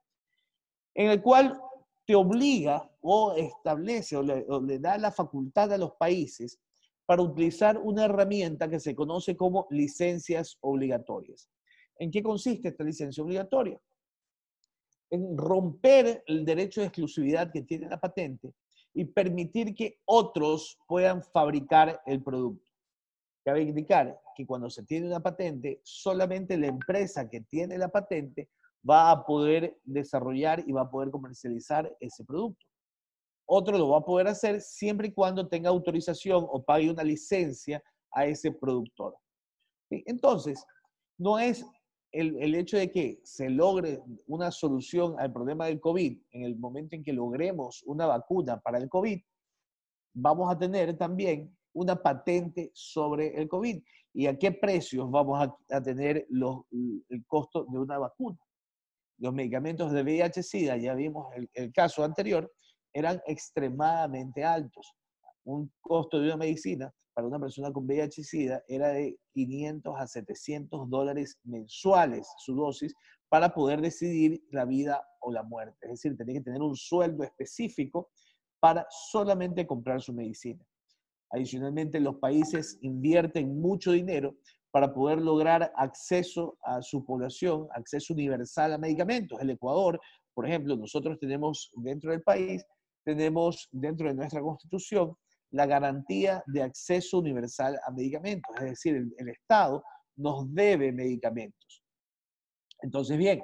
en 0.95 1.09
el 1.11 1.21
cual 1.21 1.59
te 2.05 2.15
obliga 2.15 2.89
o 3.01 3.33
establece 3.33 4.15
o 4.15 4.23
le, 4.23 4.45
o 4.47 4.61
le 4.61 4.79
da 4.79 4.97
la 4.97 5.11
facultad 5.11 5.71
a 5.73 5.77
los 5.77 5.93
países 5.93 6.59
para 7.05 7.21
utilizar 7.21 7.77
una 7.77 8.05
herramienta 8.05 8.69
que 8.69 8.79
se 8.79 8.95
conoce 8.95 9.35
como 9.35 9.67
licencias 9.69 10.57
obligatorias. 10.61 11.49
¿En 11.97 12.09
qué 12.09 12.23
consiste 12.23 12.69
esta 12.69 12.83
licencia 12.83 13.23
obligatoria? 13.23 13.79
En 15.11 15.37
romper 15.37 16.23
el 16.25 16.45
derecho 16.45 16.81
de 16.81 16.87
exclusividad 16.87 17.51
que 17.51 17.61
tiene 17.61 17.89
la 17.89 17.99
patente 17.99 18.53
y 18.93 19.05
permitir 19.05 19.73
que 19.75 19.99
otros 20.05 20.77
puedan 20.87 21.23
fabricar 21.23 22.01
el 22.05 22.23
producto. 22.23 22.65
Cabe 23.43 23.63
indicar 23.63 24.19
que 24.35 24.45
cuando 24.45 24.69
se 24.69 24.83
tiene 24.83 25.07
una 25.07 25.19
patente, 25.19 25.81
solamente 25.83 26.57
la 26.57 26.67
empresa 26.67 27.29
que 27.29 27.41
tiene 27.41 27.77
la 27.77 27.89
patente 27.89 28.49
va 28.87 29.11
a 29.11 29.25
poder 29.25 29.79
desarrollar 29.83 30.63
y 30.67 30.71
va 30.71 30.81
a 30.81 30.89
poder 30.89 31.11
comercializar 31.11 31.95
ese 31.99 32.23
producto. 32.23 32.65
Otro 33.45 33.77
lo 33.77 33.89
va 33.89 33.97
a 33.97 34.05
poder 34.05 34.27
hacer 34.27 34.61
siempre 34.61 35.09
y 35.09 35.13
cuando 35.13 35.47
tenga 35.47 35.69
autorización 35.69 36.45
o 36.49 36.63
pague 36.63 36.89
una 36.89 37.03
licencia 37.03 37.83
a 38.11 38.25
ese 38.25 38.51
productor. 38.51 39.15
Entonces, 39.89 40.63
no 41.17 41.37
es 41.37 41.65
el, 42.11 42.55
hecho 42.55 42.77
de 42.77 42.91
que 42.91 43.21
se 43.23 43.49
logre 43.49 44.01
una 44.27 44.51
solución 44.51 45.15
al 45.17 45.31
problema 45.31 45.67
del 45.67 45.79
COVID 45.79 46.17
en 46.31 46.43
el 46.43 46.57
momento 46.57 46.95
en 46.95 47.03
que 47.03 47.13
logremos 47.13 47.83
una 47.83 48.05
vacuna 48.05 48.59
para 48.59 48.77
el 48.77 48.89
COVID, 48.89 49.19
vamos 50.13 50.53
a 50.53 50.57
tener 50.57 50.97
también 50.97 51.55
una 51.73 51.95
patente 51.95 52.71
sobre 52.73 53.39
el 53.39 53.47
COVID 53.47 53.81
y 54.13 54.27
a 54.27 54.37
qué 54.37 54.51
precios 54.51 55.09
vamos 55.09 55.39
a, 55.39 55.75
a 55.75 55.81
tener 55.81 56.25
los, 56.29 56.63
el 56.71 57.25
costo 57.25 57.65
de 57.69 57.79
una 57.79 57.97
vacuna. 57.97 58.37
Los 59.17 59.33
medicamentos 59.33 59.91
de 59.91 60.03
VIH-Sida, 60.03 60.77
ya 60.77 60.95
vimos 60.95 61.33
el, 61.35 61.49
el 61.53 61.71
caso 61.71 62.03
anterior, 62.03 62.51
eran 62.93 63.21
extremadamente 63.25 64.43
altos. 64.43 64.93
Un 65.45 65.71
costo 65.79 66.19
de 66.19 66.27
una 66.27 66.37
medicina 66.37 66.93
para 67.13 67.27
una 67.27 67.39
persona 67.39 67.71
con 67.71 67.85
VIH-Sida 67.85 68.63
era 68.67 68.89
de 68.89 69.17
500 69.33 69.93
a 69.97 70.07
700 70.07 70.89
dólares 70.89 71.39
mensuales 71.43 72.27
su 72.37 72.55
dosis 72.55 72.93
para 73.29 73.53
poder 73.53 73.81
decidir 73.81 74.43
la 74.51 74.65
vida 74.65 75.05
o 75.21 75.31
la 75.31 75.43
muerte. 75.43 75.77
Es 75.81 75.91
decir, 75.91 76.17
tenía 76.17 76.35
que 76.35 76.45
tener 76.45 76.61
un 76.61 76.75
sueldo 76.75 77.23
específico 77.23 78.09
para 78.59 78.85
solamente 78.89 79.65
comprar 79.65 80.01
su 80.01 80.13
medicina. 80.13 80.65
Adicionalmente, 81.31 81.99
los 81.99 82.17
países 82.17 82.77
invierten 82.81 83.59
mucho 83.59 83.91
dinero 83.91 84.35
para 84.71 84.93
poder 84.93 85.19
lograr 85.19 85.71
acceso 85.75 86.57
a 86.63 86.81
su 86.81 87.05
población, 87.05 87.67
acceso 87.73 88.13
universal 88.13 88.73
a 88.73 88.77
medicamentos. 88.77 89.39
El 89.41 89.49
Ecuador, 89.49 89.99
por 90.33 90.47
ejemplo, 90.47 90.75
nosotros 90.75 91.19
tenemos 91.19 91.71
dentro 91.75 92.11
del 92.11 92.21
país, 92.21 92.65
tenemos 93.03 93.67
dentro 93.71 94.07
de 94.07 94.13
nuestra 94.13 94.41
constitución 94.41 95.15
la 95.51 95.65
garantía 95.65 96.43
de 96.47 96.63
acceso 96.63 97.19
universal 97.19 97.79
a 97.85 97.91
medicamentos, 97.91 98.55
es 98.57 98.63
decir, 98.63 98.95
el, 99.17 99.29
Estado 99.29 99.83
nos 100.15 100.53
debe 100.53 100.91
medicamentos. 100.91 101.83
Entonces, 102.81 103.17
bien, 103.17 103.43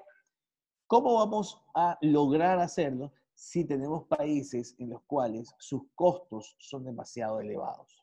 ¿cómo 0.87 1.15
vamos 1.15 1.61
a 1.75 1.97
lograr 2.01 2.59
hacerlo 2.59 3.13
si 3.33 3.65
tenemos 3.65 4.07
países 4.07 4.75
en 4.79 4.89
los 4.89 5.03
cuales 5.03 5.53
sus 5.59 5.83
costos 5.95 6.55
son 6.59 6.85
demasiado 6.85 7.39
elevados? 7.39 8.01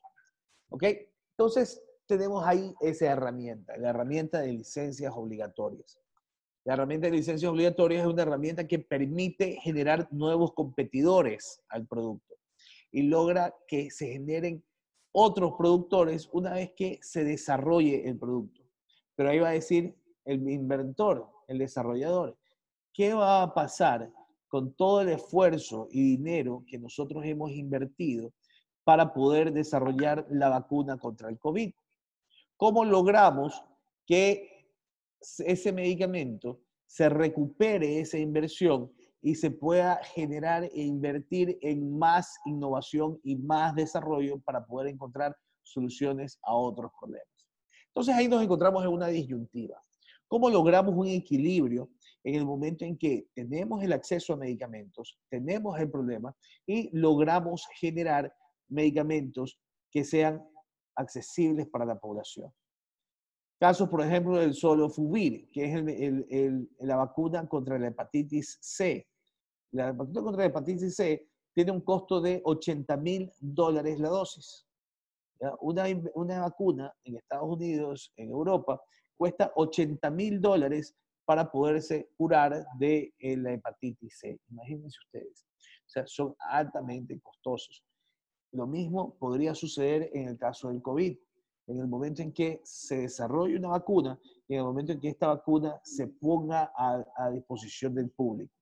¿Ok? 0.69 0.83
Entonces, 1.31 1.81
tenemos 2.07 2.45
ahí 2.45 2.73
esa 2.81 3.07
herramienta, 3.07 3.75
la 3.77 3.89
herramienta 3.89 4.39
de 4.39 4.53
licencias 4.53 5.11
obligatorias. 5.15 5.99
La 6.63 6.73
herramienta 6.73 7.07
de 7.07 7.13
licencias 7.13 7.51
obligatorias 7.51 8.01
es 8.01 8.07
una 8.07 8.23
herramienta 8.23 8.67
que 8.67 8.79
permite 8.79 9.57
generar 9.61 10.07
nuevos 10.11 10.53
competidores 10.53 11.61
al 11.69 11.87
producto 11.87 12.35
y 12.95 13.01
logra 13.01 13.53
que 13.67 13.91
se 13.91 14.07
generen 14.07 14.63
otros 15.11 15.55
productores 15.57 16.29
una 16.31 16.53
vez 16.53 16.71
que 16.77 16.97
se 17.01 17.25
desarrolle 17.25 18.07
el 18.07 18.17
producto. 18.17 18.61
Pero 19.15 19.31
ahí 19.31 19.39
va 19.39 19.49
a 19.49 19.51
decir 19.51 19.97
el 20.23 20.49
inventor, 20.49 21.29
el 21.49 21.57
desarrollador, 21.57 22.37
¿qué 22.93 23.13
va 23.13 23.41
a 23.41 23.53
pasar 23.53 24.09
con 24.47 24.73
todo 24.75 25.01
el 25.01 25.09
esfuerzo 25.09 25.89
y 25.91 26.15
dinero 26.15 26.63
que 26.65 26.79
nosotros 26.79 27.25
hemos 27.25 27.51
invertido 27.51 28.31
para 28.85 29.13
poder 29.13 29.51
desarrollar 29.51 30.25
la 30.29 30.47
vacuna 30.47 30.97
contra 30.97 31.27
el 31.27 31.37
COVID? 31.37 31.73
¿Cómo 32.55 32.85
logramos 32.85 33.61
que 34.05 34.71
ese 35.19 35.73
medicamento 35.73 36.61
se 36.85 37.09
recupere 37.09 37.99
esa 37.99 38.17
inversión 38.17 38.89
y 39.25 39.33
se 39.33 39.49
pueda 39.49 39.95
generar 40.13 40.65
e 40.65 40.83
invertir 40.83 41.57
en 41.61 41.97
más 41.97 42.37
innovación 42.45 43.19
y 43.23 43.35
más 43.35 43.73
desarrollo 43.73 44.39
para 44.41 44.63
poder 44.63 44.89
encontrar 44.89 45.35
soluciones 45.63 46.37
a 46.43 46.53
otros 46.53 46.91
problemas. 46.99 47.49
Entonces 47.87 48.13
ahí 48.13 48.27
nos 48.27 48.43
encontramos 48.43 48.83
en 48.83 48.91
una 48.91 49.07
disyuntiva. 49.07 49.81
¿Cómo 50.27 50.47
logramos 50.47 50.93
un 50.93 51.07
equilibrio 51.07 51.89
en 52.23 52.35
el 52.35 52.45
momento 52.45 52.85
en 52.85 52.99
que 52.99 53.25
tenemos 53.33 53.81
el 53.81 53.93
acceso 53.93 54.33
a 54.33 54.37
medicamentos, 54.37 55.17
tenemos 55.27 55.79
el 55.79 55.89
problema 55.89 56.35
y 56.67 56.95
logramos 56.95 57.65
generar 57.79 58.31
medicamentos 58.69 59.59
que 59.89 60.03
sean 60.03 60.39
accesibles 60.95 61.67
para 61.67 61.85
la 61.85 61.97
población? 61.97 62.53
Casos, 63.59 63.89
por 63.89 64.03
ejemplo, 64.03 64.37
del 64.37 64.53
solofuvir, 64.53 65.49
que 65.49 65.65
es 65.65 65.75
el, 65.75 65.89
el, 65.89 66.27
el, 66.29 66.69
la 66.77 66.97
vacuna 66.97 67.47
contra 67.47 67.79
la 67.79 67.87
hepatitis 67.87 68.59
C. 68.61 69.07
La 69.75 69.91
vacuna 69.91 70.21
contra 70.21 70.43
la 70.43 70.45
hepatitis 70.45 70.95
C 70.95 71.27
tiene 71.53 71.71
un 71.71 71.81
costo 71.81 72.21
de 72.21 72.41
80 72.45 72.95
mil 72.95 73.29
dólares 73.41 73.99
la 73.99 74.07
dosis. 74.07 74.65
Una, 75.59 75.83
una, 76.13 76.41
vacuna 76.43 76.93
en 77.03 77.17
Estados 77.17 77.49
Unidos, 77.49 78.13
en 78.15 78.29
Europa, 78.29 78.81
cuesta 79.17 79.51
80 79.53 80.09
mil 80.11 80.39
dólares 80.39 80.95
para 81.25 81.51
poderse 81.51 82.09
curar 82.15 82.65
de 82.79 83.13
eh, 83.19 83.35
la 83.35 83.51
hepatitis 83.51 84.17
C. 84.17 84.39
Imagínense 84.49 84.97
ustedes. 85.07 85.45
O 85.85 85.89
sea, 85.89 86.07
son 86.07 86.35
altamente 86.39 87.19
costosos. 87.19 87.83
Lo 88.53 88.67
mismo 88.67 89.17
podría 89.19 89.53
suceder 89.53 90.09
en 90.13 90.29
el 90.29 90.37
caso 90.37 90.69
del 90.69 90.81
COVID. 90.81 91.17
En 91.67 91.79
el 91.79 91.87
momento 91.87 92.21
en 92.21 92.31
que 92.31 92.61
se 92.63 92.99
desarrolle 93.01 93.57
una 93.57 93.69
vacuna 93.69 94.17
y 94.47 94.53
en 94.53 94.59
el 94.59 94.65
momento 94.65 94.93
en 94.93 95.01
que 95.01 95.09
esta 95.09 95.27
vacuna 95.27 95.81
se 95.83 96.07
ponga 96.07 96.71
a, 96.77 97.03
a 97.17 97.29
disposición 97.29 97.93
del 97.93 98.09
público. 98.11 98.53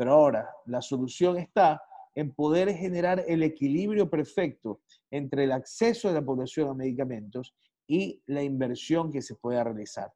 Pero 0.00 0.14
ahora, 0.14 0.48
la 0.64 0.80
solución 0.80 1.36
está 1.36 1.82
en 2.14 2.32
poder 2.32 2.72
generar 2.74 3.22
el 3.28 3.42
equilibrio 3.42 4.08
perfecto 4.08 4.80
entre 5.10 5.44
el 5.44 5.52
acceso 5.52 6.08
de 6.08 6.14
la 6.14 6.24
población 6.24 6.70
a 6.70 6.74
medicamentos 6.74 7.54
y 7.86 8.22
la 8.24 8.42
inversión 8.42 9.12
que 9.12 9.20
se 9.20 9.34
pueda 9.34 9.62
realizar. 9.62 10.10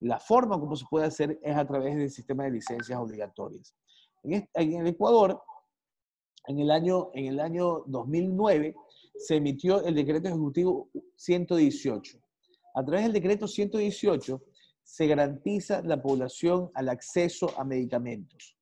La 0.00 0.18
forma 0.18 0.58
como 0.58 0.74
se 0.74 0.86
puede 0.90 1.06
hacer 1.06 1.38
es 1.40 1.56
a 1.56 1.64
través 1.64 1.94
del 1.94 2.10
sistema 2.10 2.42
de 2.42 2.50
licencias 2.50 2.98
obligatorias. 2.98 3.76
En, 4.24 4.48
el 4.54 4.88
Ecuador, 4.88 5.40
en 6.48 6.58
el, 6.58 6.72
año, 6.72 7.10
en 7.14 7.26
el 7.26 7.38
año 7.38 7.84
2009, 7.86 8.74
se 9.18 9.36
emitió 9.36 9.84
el 9.84 9.94
decreto 9.94 10.30
ejecutivo 10.30 10.88
118. 11.14 12.18
A 12.74 12.84
través 12.84 13.04
del 13.04 13.12
decreto 13.12 13.46
118 13.46 14.42
se 14.82 15.06
garantiza 15.06 15.80
la 15.82 16.02
población 16.02 16.72
al 16.74 16.88
acceso 16.88 17.56
a 17.56 17.62
medicamentos. 17.62 18.56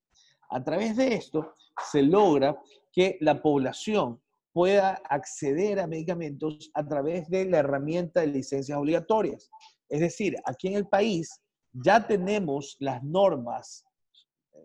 A 0.51 0.63
través 0.65 0.97
de 0.97 1.15
esto 1.15 1.55
se 1.91 2.03
logra 2.03 2.61
que 2.93 3.17
la 3.21 3.41
población 3.41 4.21
pueda 4.53 5.01
acceder 5.09 5.79
a 5.79 5.87
medicamentos 5.87 6.71
a 6.75 6.87
través 6.87 7.29
de 7.29 7.45
la 7.45 7.59
herramienta 7.59 8.21
de 8.21 8.27
licencias 8.27 8.77
obligatorias. 8.77 9.49
Es 9.89 10.01
decir, 10.01 10.37
aquí 10.45 10.69
en 10.69 10.75
el 10.75 10.89
país 10.89 11.41
ya 11.73 12.05
tenemos 12.05 12.77
las 12.81 13.03
normas 13.05 13.85
eh, 14.53 14.59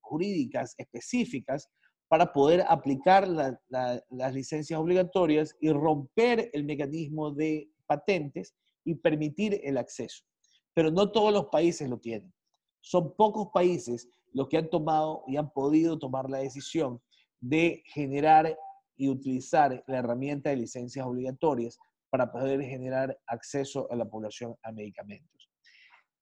jurídicas 0.00 0.74
específicas 0.78 1.68
para 2.08 2.32
poder 2.32 2.64
aplicar 2.68 3.28
la, 3.28 3.60
la, 3.68 4.02
las 4.10 4.32
licencias 4.32 4.78
obligatorias 4.78 5.54
y 5.60 5.70
romper 5.70 6.50
el 6.54 6.64
mecanismo 6.64 7.30
de 7.30 7.68
patentes 7.86 8.54
y 8.84 8.94
permitir 8.94 9.60
el 9.64 9.76
acceso. 9.76 10.24
Pero 10.72 10.90
no 10.90 11.10
todos 11.10 11.32
los 11.32 11.46
países 11.46 11.90
lo 11.90 11.98
tienen. 11.98 12.32
Son 12.80 13.14
pocos 13.16 13.48
países 13.52 14.08
los 14.32 14.48
que 14.48 14.58
han 14.58 14.70
tomado 14.70 15.22
y 15.26 15.36
han 15.36 15.50
podido 15.50 15.98
tomar 15.98 16.28
la 16.28 16.38
decisión 16.38 17.00
de 17.40 17.82
generar 17.86 18.56
y 18.96 19.08
utilizar 19.08 19.84
la 19.86 19.98
herramienta 19.98 20.50
de 20.50 20.56
licencias 20.56 21.06
obligatorias 21.06 21.78
para 22.10 22.30
poder 22.32 22.62
generar 22.62 23.18
acceso 23.26 23.90
a 23.90 23.96
la 23.96 24.08
población 24.08 24.56
a 24.62 24.72
medicamentos. 24.72 25.50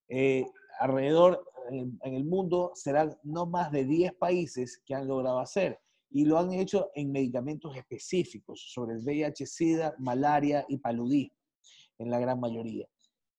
Eh, 0.08 0.44
alrededor 0.80 1.44
en, 1.70 1.98
en, 2.02 2.14
el 2.14 2.24
mundo 2.24 2.72
serán 2.74 3.16
no 3.22 3.46
más 3.46 3.70
de 3.70 3.84
10 3.84 4.14
países 4.14 4.82
que 4.84 4.94
han 4.94 5.06
logrado 5.06 5.38
hacer. 5.38 5.78
y 6.10 6.24
lo 6.26 6.38
han 6.38 6.52
hecho 6.52 6.90
en 6.94 7.10
medicamentos 7.10 7.76
específicos 7.76 8.70
sobre 8.72 8.94
el 8.94 9.02
VIH, 9.04 9.46
SIDA, 9.46 9.96
malaria 9.98 10.64
y 10.68 10.76
paludismo, 10.76 11.36
en 11.98 12.08
la 12.08 12.20
gran 12.20 12.38
mayoría. 12.38 12.86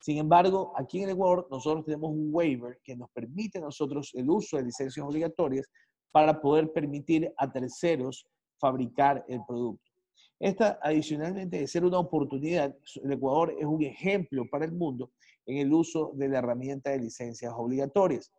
Sin 0.06 0.20
embargo, 0.20 0.72
aquí 0.76 1.00
en 1.00 1.06
el 1.06 1.16
Ecuador 1.16 1.48
nosotros 1.50 1.84
tenemos 1.84 2.12
un 2.12 2.30
waiver 2.32 2.80
que 2.84 2.96
nos 2.96 3.10
permite 3.10 3.58
a 3.58 3.62
nosotros 3.62 4.12
el 4.14 4.30
uso 4.30 4.56
de 4.56 4.62
licencias 4.62 5.04
obligatorias 5.04 5.68
para 6.12 6.40
poder 6.40 6.72
permitir 6.72 7.34
a 7.36 7.52
terceros 7.52 8.24
fabricar 8.60 9.26
el 9.28 9.42
producto. 9.48 9.92
Esta, 10.40 10.78
adicionalmente 10.84 11.58
de 11.58 11.68
ser 11.68 11.84
una 11.84 11.98
oportunidad, 11.98 12.78
el 13.04 13.14
Ecuador 13.14 13.56
es 13.58 13.66
un 13.66 13.82
ejemplo 13.82 14.48
para 14.48 14.66
el 14.66 14.74
mundo 14.74 15.12
en 15.48 15.58
el 15.58 15.74
uso 15.74 16.12
de 16.14 16.30
la 16.30 16.38
herramienta 16.38 16.92
de 16.92 17.00
licencias 17.00 17.52
obligatorias. 17.58 18.32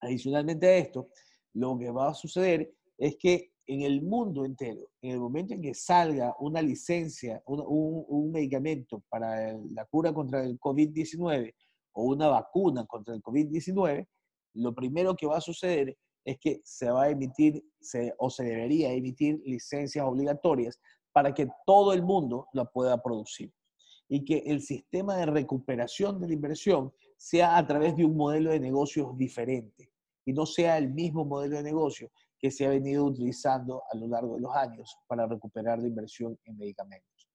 Adicionalmente 0.00 0.66
a 0.66 0.78
esto, 0.78 1.10
lo 1.54 1.78
que 1.78 1.92
va 1.92 2.08
a 2.08 2.14
suceder 2.14 2.74
es 2.98 3.14
que 3.20 3.51
en 3.66 3.82
el 3.82 4.02
mundo 4.02 4.44
entero, 4.44 4.80
en 5.00 5.12
el 5.12 5.20
momento 5.20 5.54
en 5.54 5.62
que 5.62 5.74
salga 5.74 6.34
una 6.40 6.60
licencia, 6.60 7.42
un, 7.46 8.30
medicamento 8.32 9.02
para 9.08 9.52
la 9.70 9.84
cura 9.86 10.12
contra 10.12 10.42
el 10.44 10.58
COVID-19 10.58 11.54
o 11.92 12.04
una 12.04 12.28
vacuna 12.28 12.86
contra 12.86 13.14
el 13.14 13.22
COVID-19, 13.22 14.06
lo 14.54 14.74
primero 14.74 15.14
que 15.14 15.26
va 15.26 15.38
a 15.38 15.40
suceder 15.40 15.96
es 16.24 16.38
que 16.38 16.60
se 16.64 16.90
va 16.90 17.04
a 17.04 17.10
emitir 17.10 17.64
o 18.18 18.30
se 18.30 18.44
debería 18.44 18.92
emitir 18.92 19.40
licencias 19.44 20.04
obligatorias 20.04 20.80
para 21.12 21.34
que 21.34 21.48
todo 21.66 21.92
el 21.92 22.02
mundo 22.02 22.48
la 22.52 22.64
pueda 22.64 23.02
producir 23.02 23.52
y 24.08 24.24
que 24.24 24.38
el 24.46 24.60
sistema 24.60 25.16
de 25.16 25.26
recuperación 25.26 26.20
de 26.20 26.28
la 26.28 26.34
inversión 26.34 26.92
sea 27.16 27.56
a 27.56 27.66
través 27.66 27.96
de 27.96 28.04
un 28.04 28.16
modelo 28.16 28.50
de 28.50 28.60
negocios 28.60 29.16
diferente 29.16 29.90
y 30.24 30.32
no 30.32 30.46
sea 30.46 30.78
el 30.78 30.92
mismo 30.92 31.24
modelo 31.24 31.56
de 31.56 31.62
negocio 31.62 32.10
que 32.42 32.50
se 32.50 32.66
ha 32.66 32.70
venido 32.70 33.04
utilizando 33.04 33.84
a 33.88 33.96
lo 33.96 34.08
largo 34.08 34.34
de 34.34 34.40
los 34.40 34.54
años 34.56 34.98
para 35.06 35.28
recuperar 35.28 35.78
la 35.78 35.86
inversión 35.86 36.36
en 36.44 36.58
medicamentos. 36.58 37.30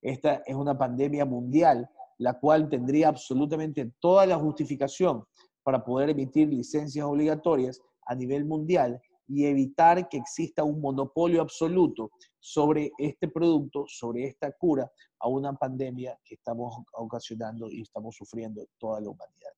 Esta 0.00 0.42
es 0.46 0.54
una 0.54 0.78
pandemia 0.78 1.24
mundial, 1.24 1.90
la 2.18 2.38
cual 2.38 2.68
tendría 2.68 3.08
absolutamente 3.08 3.90
toda 3.98 4.24
la 4.24 4.36
justificación 4.36 5.24
para 5.64 5.84
poder 5.84 6.10
emitir 6.10 6.48
licencias 6.48 7.04
obligatorias 7.04 7.80
a 8.06 8.14
nivel 8.14 8.44
mundial 8.44 9.02
y 9.26 9.46
evitar 9.46 10.08
que 10.08 10.18
exista 10.18 10.62
un 10.62 10.80
monopolio 10.80 11.42
absoluto 11.42 12.12
sobre 12.38 12.92
este 12.98 13.26
producto, 13.26 13.84
sobre 13.88 14.26
esta 14.26 14.52
cura 14.52 14.88
a 15.18 15.28
una 15.28 15.54
pandemia 15.54 16.16
que 16.24 16.36
estamos 16.36 16.84
ocasionando 16.92 17.68
y 17.68 17.82
estamos 17.82 18.14
sufriendo 18.14 18.64
toda 18.78 19.00
la 19.00 19.10
humanidad. 19.10 19.50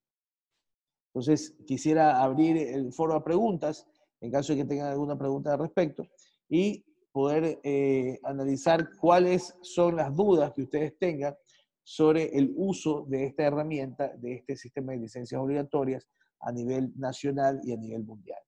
Entonces, 1.09 1.55
quisiera 1.66 2.22
abrir 2.22 2.57
el 2.57 2.92
foro 2.92 3.14
a 3.14 3.22
preguntas, 3.22 3.86
en 4.25 4.31
caso 4.31 4.53
de 4.53 4.61
que 4.61 4.64
tengan 4.64 4.91
alguna 4.91 5.18
pregunta 5.18 5.53
al 5.53 5.59
respecto, 5.61 6.07
y 6.49 6.85
poder 7.12 7.61
eh, 7.62 8.18
analizar 8.25 8.89
cuáles 8.97 9.55
son 9.62 9.97
las 9.97 10.14
dudas 10.16 10.53
que 10.53 10.62
ustedes 10.62 10.99
tengan 10.99 11.35
sobre 11.83 12.37
el 12.37 12.53
uso 12.57 13.05
de 13.07 13.27
esta 13.27 13.45
herramienta, 13.45 14.09
de 14.16 14.35
este 14.35 14.57
sistema 14.57 14.93
de 14.93 14.99
licencias 14.99 15.41
obligatorias 15.41 16.09
a 16.41 16.51
nivel 16.51 16.93
nacional 16.97 17.61
y 17.62 17.72
a 17.72 17.77
nivel 17.77 18.03
mundial. 18.03 18.41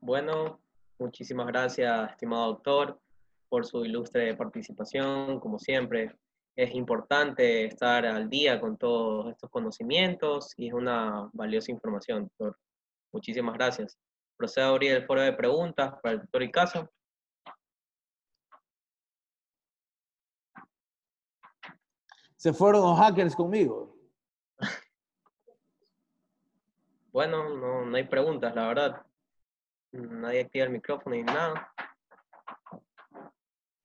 Bueno, 0.00 0.60
muchísimas 0.98 1.46
gracias, 1.46 2.10
estimado 2.10 2.48
doctor, 2.48 3.00
por 3.48 3.64
su 3.64 3.84
ilustre 3.84 4.36
participación, 4.36 5.40
como 5.40 5.58
siempre. 5.58 6.14
Es 6.54 6.74
importante 6.74 7.64
estar 7.64 8.04
al 8.04 8.28
día 8.28 8.60
con 8.60 8.76
todos 8.76 9.30
estos 9.30 9.48
conocimientos 9.48 10.52
y 10.58 10.68
es 10.68 10.74
una 10.74 11.30
valiosa 11.32 11.72
información, 11.72 12.24
doctor. 12.24 12.58
Muchísimas 13.10 13.54
gracias. 13.54 13.98
Procedo 14.36 14.66
a 14.66 14.68
abrir 14.70 14.92
el 14.92 15.06
foro 15.06 15.22
de 15.22 15.32
preguntas 15.32 15.94
para 16.02 16.14
el 16.14 16.20
doctor 16.20 16.42
Icaso. 16.42 16.90
Se 22.36 22.52
fueron 22.52 22.82
los 22.82 22.98
hackers 22.98 23.34
conmigo. 23.34 23.96
Bueno, 27.12 27.56
no, 27.56 27.84
no 27.84 27.96
hay 27.96 28.04
preguntas, 28.04 28.54
la 28.54 28.66
verdad. 28.68 29.06
Nadie 29.92 30.40
activa 30.40 30.64
el 30.64 30.72
micrófono 30.72 31.14
ni 31.14 31.22
nada. 31.22 31.72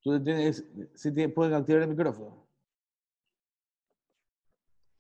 ¿Tú 0.02 0.24
tienes, 0.24 0.66
si 0.96 1.14
te 1.14 1.28
pueden 1.28 1.54
activar 1.54 1.82
el 1.82 1.90
micrófono? 1.90 2.47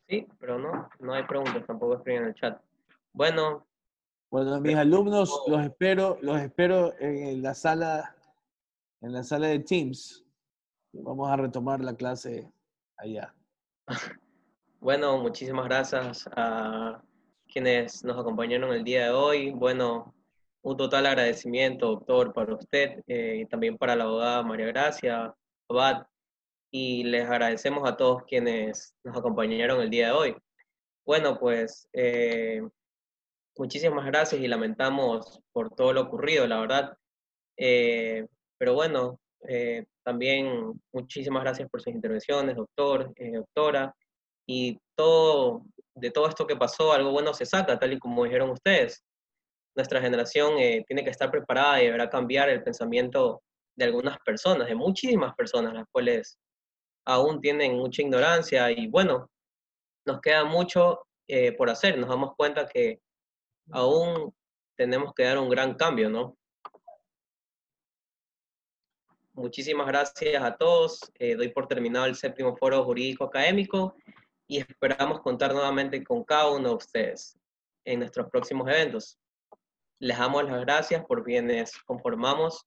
Sí, 0.08 0.28
pero 0.39 0.58
no, 0.58 0.89
no 0.99 1.14
hay 1.14 1.24
preguntas, 1.24 1.66
tampoco 1.66 1.95
escriben 1.95 2.24
en 2.24 2.28
el 2.30 2.36
chat. 2.36 2.62
Bueno. 3.12 3.66
Bueno, 4.30 4.60
mis 4.60 4.76
alumnos 4.76 5.43
los 5.47 5.66
espero, 5.66 6.18
los 6.22 6.39
espero 6.39 6.93
en 6.99 7.41
la 7.41 7.53
sala, 7.53 8.16
en 9.01 9.14
la 9.14 9.24
sala 9.24 9.47
de 9.47 9.60
Teams. 9.60 10.24
Vamos 10.93 11.30
a 11.30 11.36
retomar 11.36 11.82
la 11.82 11.95
clase 11.95 12.51
allá. 12.97 13.34
Bueno, 14.80 15.18
muchísimas 15.18 15.66
gracias 15.66 16.30
a 16.36 17.01
quienes 17.51 18.03
nos 18.03 18.16
acompañaron 18.16 18.72
el 18.74 18.84
día 18.84 19.05
de 19.05 19.10
hoy. 19.10 19.49
Bueno, 19.49 20.14
un 20.62 20.78
total 20.78 21.08
agradecimiento, 21.08 21.88
doctor, 21.88 22.32
para 22.32 22.53
usted 22.53 23.03
eh, 23.08 23.39
y 23.41 23.45
también 23.47 23.76
para 23.76 23.95
la 23.95 24.03
abogada 24.03 24.43
María 24.43 24.68
Gracia, 24.68 25.34
Abad, 25.68 26.05
y 26.72 27.03
les 27.03 27.26
agradecemos 27.26 27.88
a 27.88 27.97
todos 27.97 28.24
quienes 28.24 28.95
nos 29.03 29.18
acompañaron 29.18 29.82
el 29.82 29.89
día 29.89 30.07
de 30.07 30.13
hoy. 30.13 30.36
Bueno, 31.05 31.39
pues 31.39 31.88
eh, 31.93 32.61
muchísimas 33.57 34.05
gracias 34.05 34.41
y 34.41 34.47
lamentamos 34.47 35.41
por 35.51 35.74
todo 35.74 35.93
lo 35.93 36.01
ocurrido, 36.01 36.47
la 36.47 36.59
verdad. 36.59 36.97
Eh, 37.57 38.26
pero 38.57 38.74
bueno, 38.74 39.20
también 40.03 40.74
muchísimas 40.91 41.43
gracias 41.43 41.70
por 41.70 41.82
sus 41.82 41.93
intervenciones, 41.93 42.55
doctor, 42.55 43.13
doctora, 43.34 43.95
y 44.47 44.80
todo, 44.95 45.65
de 45.95 46.11
todo 46.11 46.28
esto 46.28 46.47
que 46.47 46.55
pasó, 46.55 46.91
algo 46.91 47.11
bueno 47.11 47.34
se 47.34 47.45
saca, 47.45 47.78
tal 47.78 47.93
y 47.93 47.99
como 47.99 48.24
dijeron 48.24 48.49
ustedes 48.49 49.03
nuestra 49.78 50.01
generación 50.01 50.57
eh, 50.57 50.84
tiene 50.88 51.03
que 51.03 51.11
estar 51.11 51.30
preparada 51.30 51.82
y 51.82 51.86
deberá 51.86 52.09
cambiar 52.09 52.49
el 52.49 52.63
pensamiento 52.63 53.43
de 53.76 53.86
algunas 53.86 54.18
personas, 54.26 54.68
de 54.68 54.76
muchísimas 54.76 55.36
personas, 55.36 55.74
las 55.74 55.86
cuales 55.91 56.39
aún 57.08 57.39
tienen 57.39 57.78
mucha 57.78 58.01
ignorancia 58.01 58.70
y 58.70 58.88
bueno, 58.88 59.32
nos 60.05 60.20
queda 60.20 60.43
mucho 60.43 61.08
eh, 61.28 61.53
por 61.53 61.70
hacer. 61.70 61.97
Nos 61.97 62.10
damos 62.10 62.36
cuenta 62.36 62.68
que 62.68 62.99
aún 63.72 64.36
tenemos 64.76 65.14
que 65.14 65.24
dar 65.24 65.38
un 65.38 65.49
gran 65.49 65.76
cambio, 65.76 66.10
¿no? 66.10 66.38
Muchísimas 69.32 69.88
gracias 69.88 70.43
a 70.43 70.58
todos. 70.58 70.99
Eh, 71.18 71.36
doy 71.36 71.47
por 71.47 71.68
terminado 71.68 72.08
el 72.08 72.16
séptimo 72.16 72.58
foro 72.58 72.84
jurídico 72.84 73.24
académico 73.24 73.95
y 74.45 74.58
esperamos 74.58 75.22
contar 75.22 75.53
nuevamente 75.53 76.03
con 76.03 76.26
cada 76.26 76.51
uno 76.51 76.70
de 76.70 76.76
ustedes 76.76 77.38
en 77.86 77.99
nuestros 77.99 78.30
próximos 78.30 78.68
eventos. 78.68 79.18
Les 79.99 80.18
damos 80.18 80.43
las 80.43 80.60
gracias 80.60 81.05
por 81.05 81.24
quienes 81.24 81.72
conformamos 81.84 82.66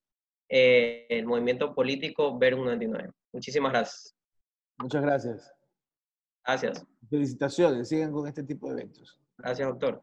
eh, 0.49 1.07
el 1.11 1.27
movimiento 1.27 1.75
político 1.75 2.39
Verum 2.39 2.65
99. 2.65 3.11
Muchísimas 3.33 3.73
gracias. 3.73 4.20
Muchas 4.81 5.03
gracias. 5.03 5.55
Gracias. 6.45 6.87
Felicitaciones, 7.09 7.89
sigan 7.89 8.13
con 8.13 8.27
este 8.27 8.43
tipo 8.43 8.69
de 8.69 8.81
eventos. 8.81 9.21
Gracias, 9.37 9.69
doctor. 9.69 10.03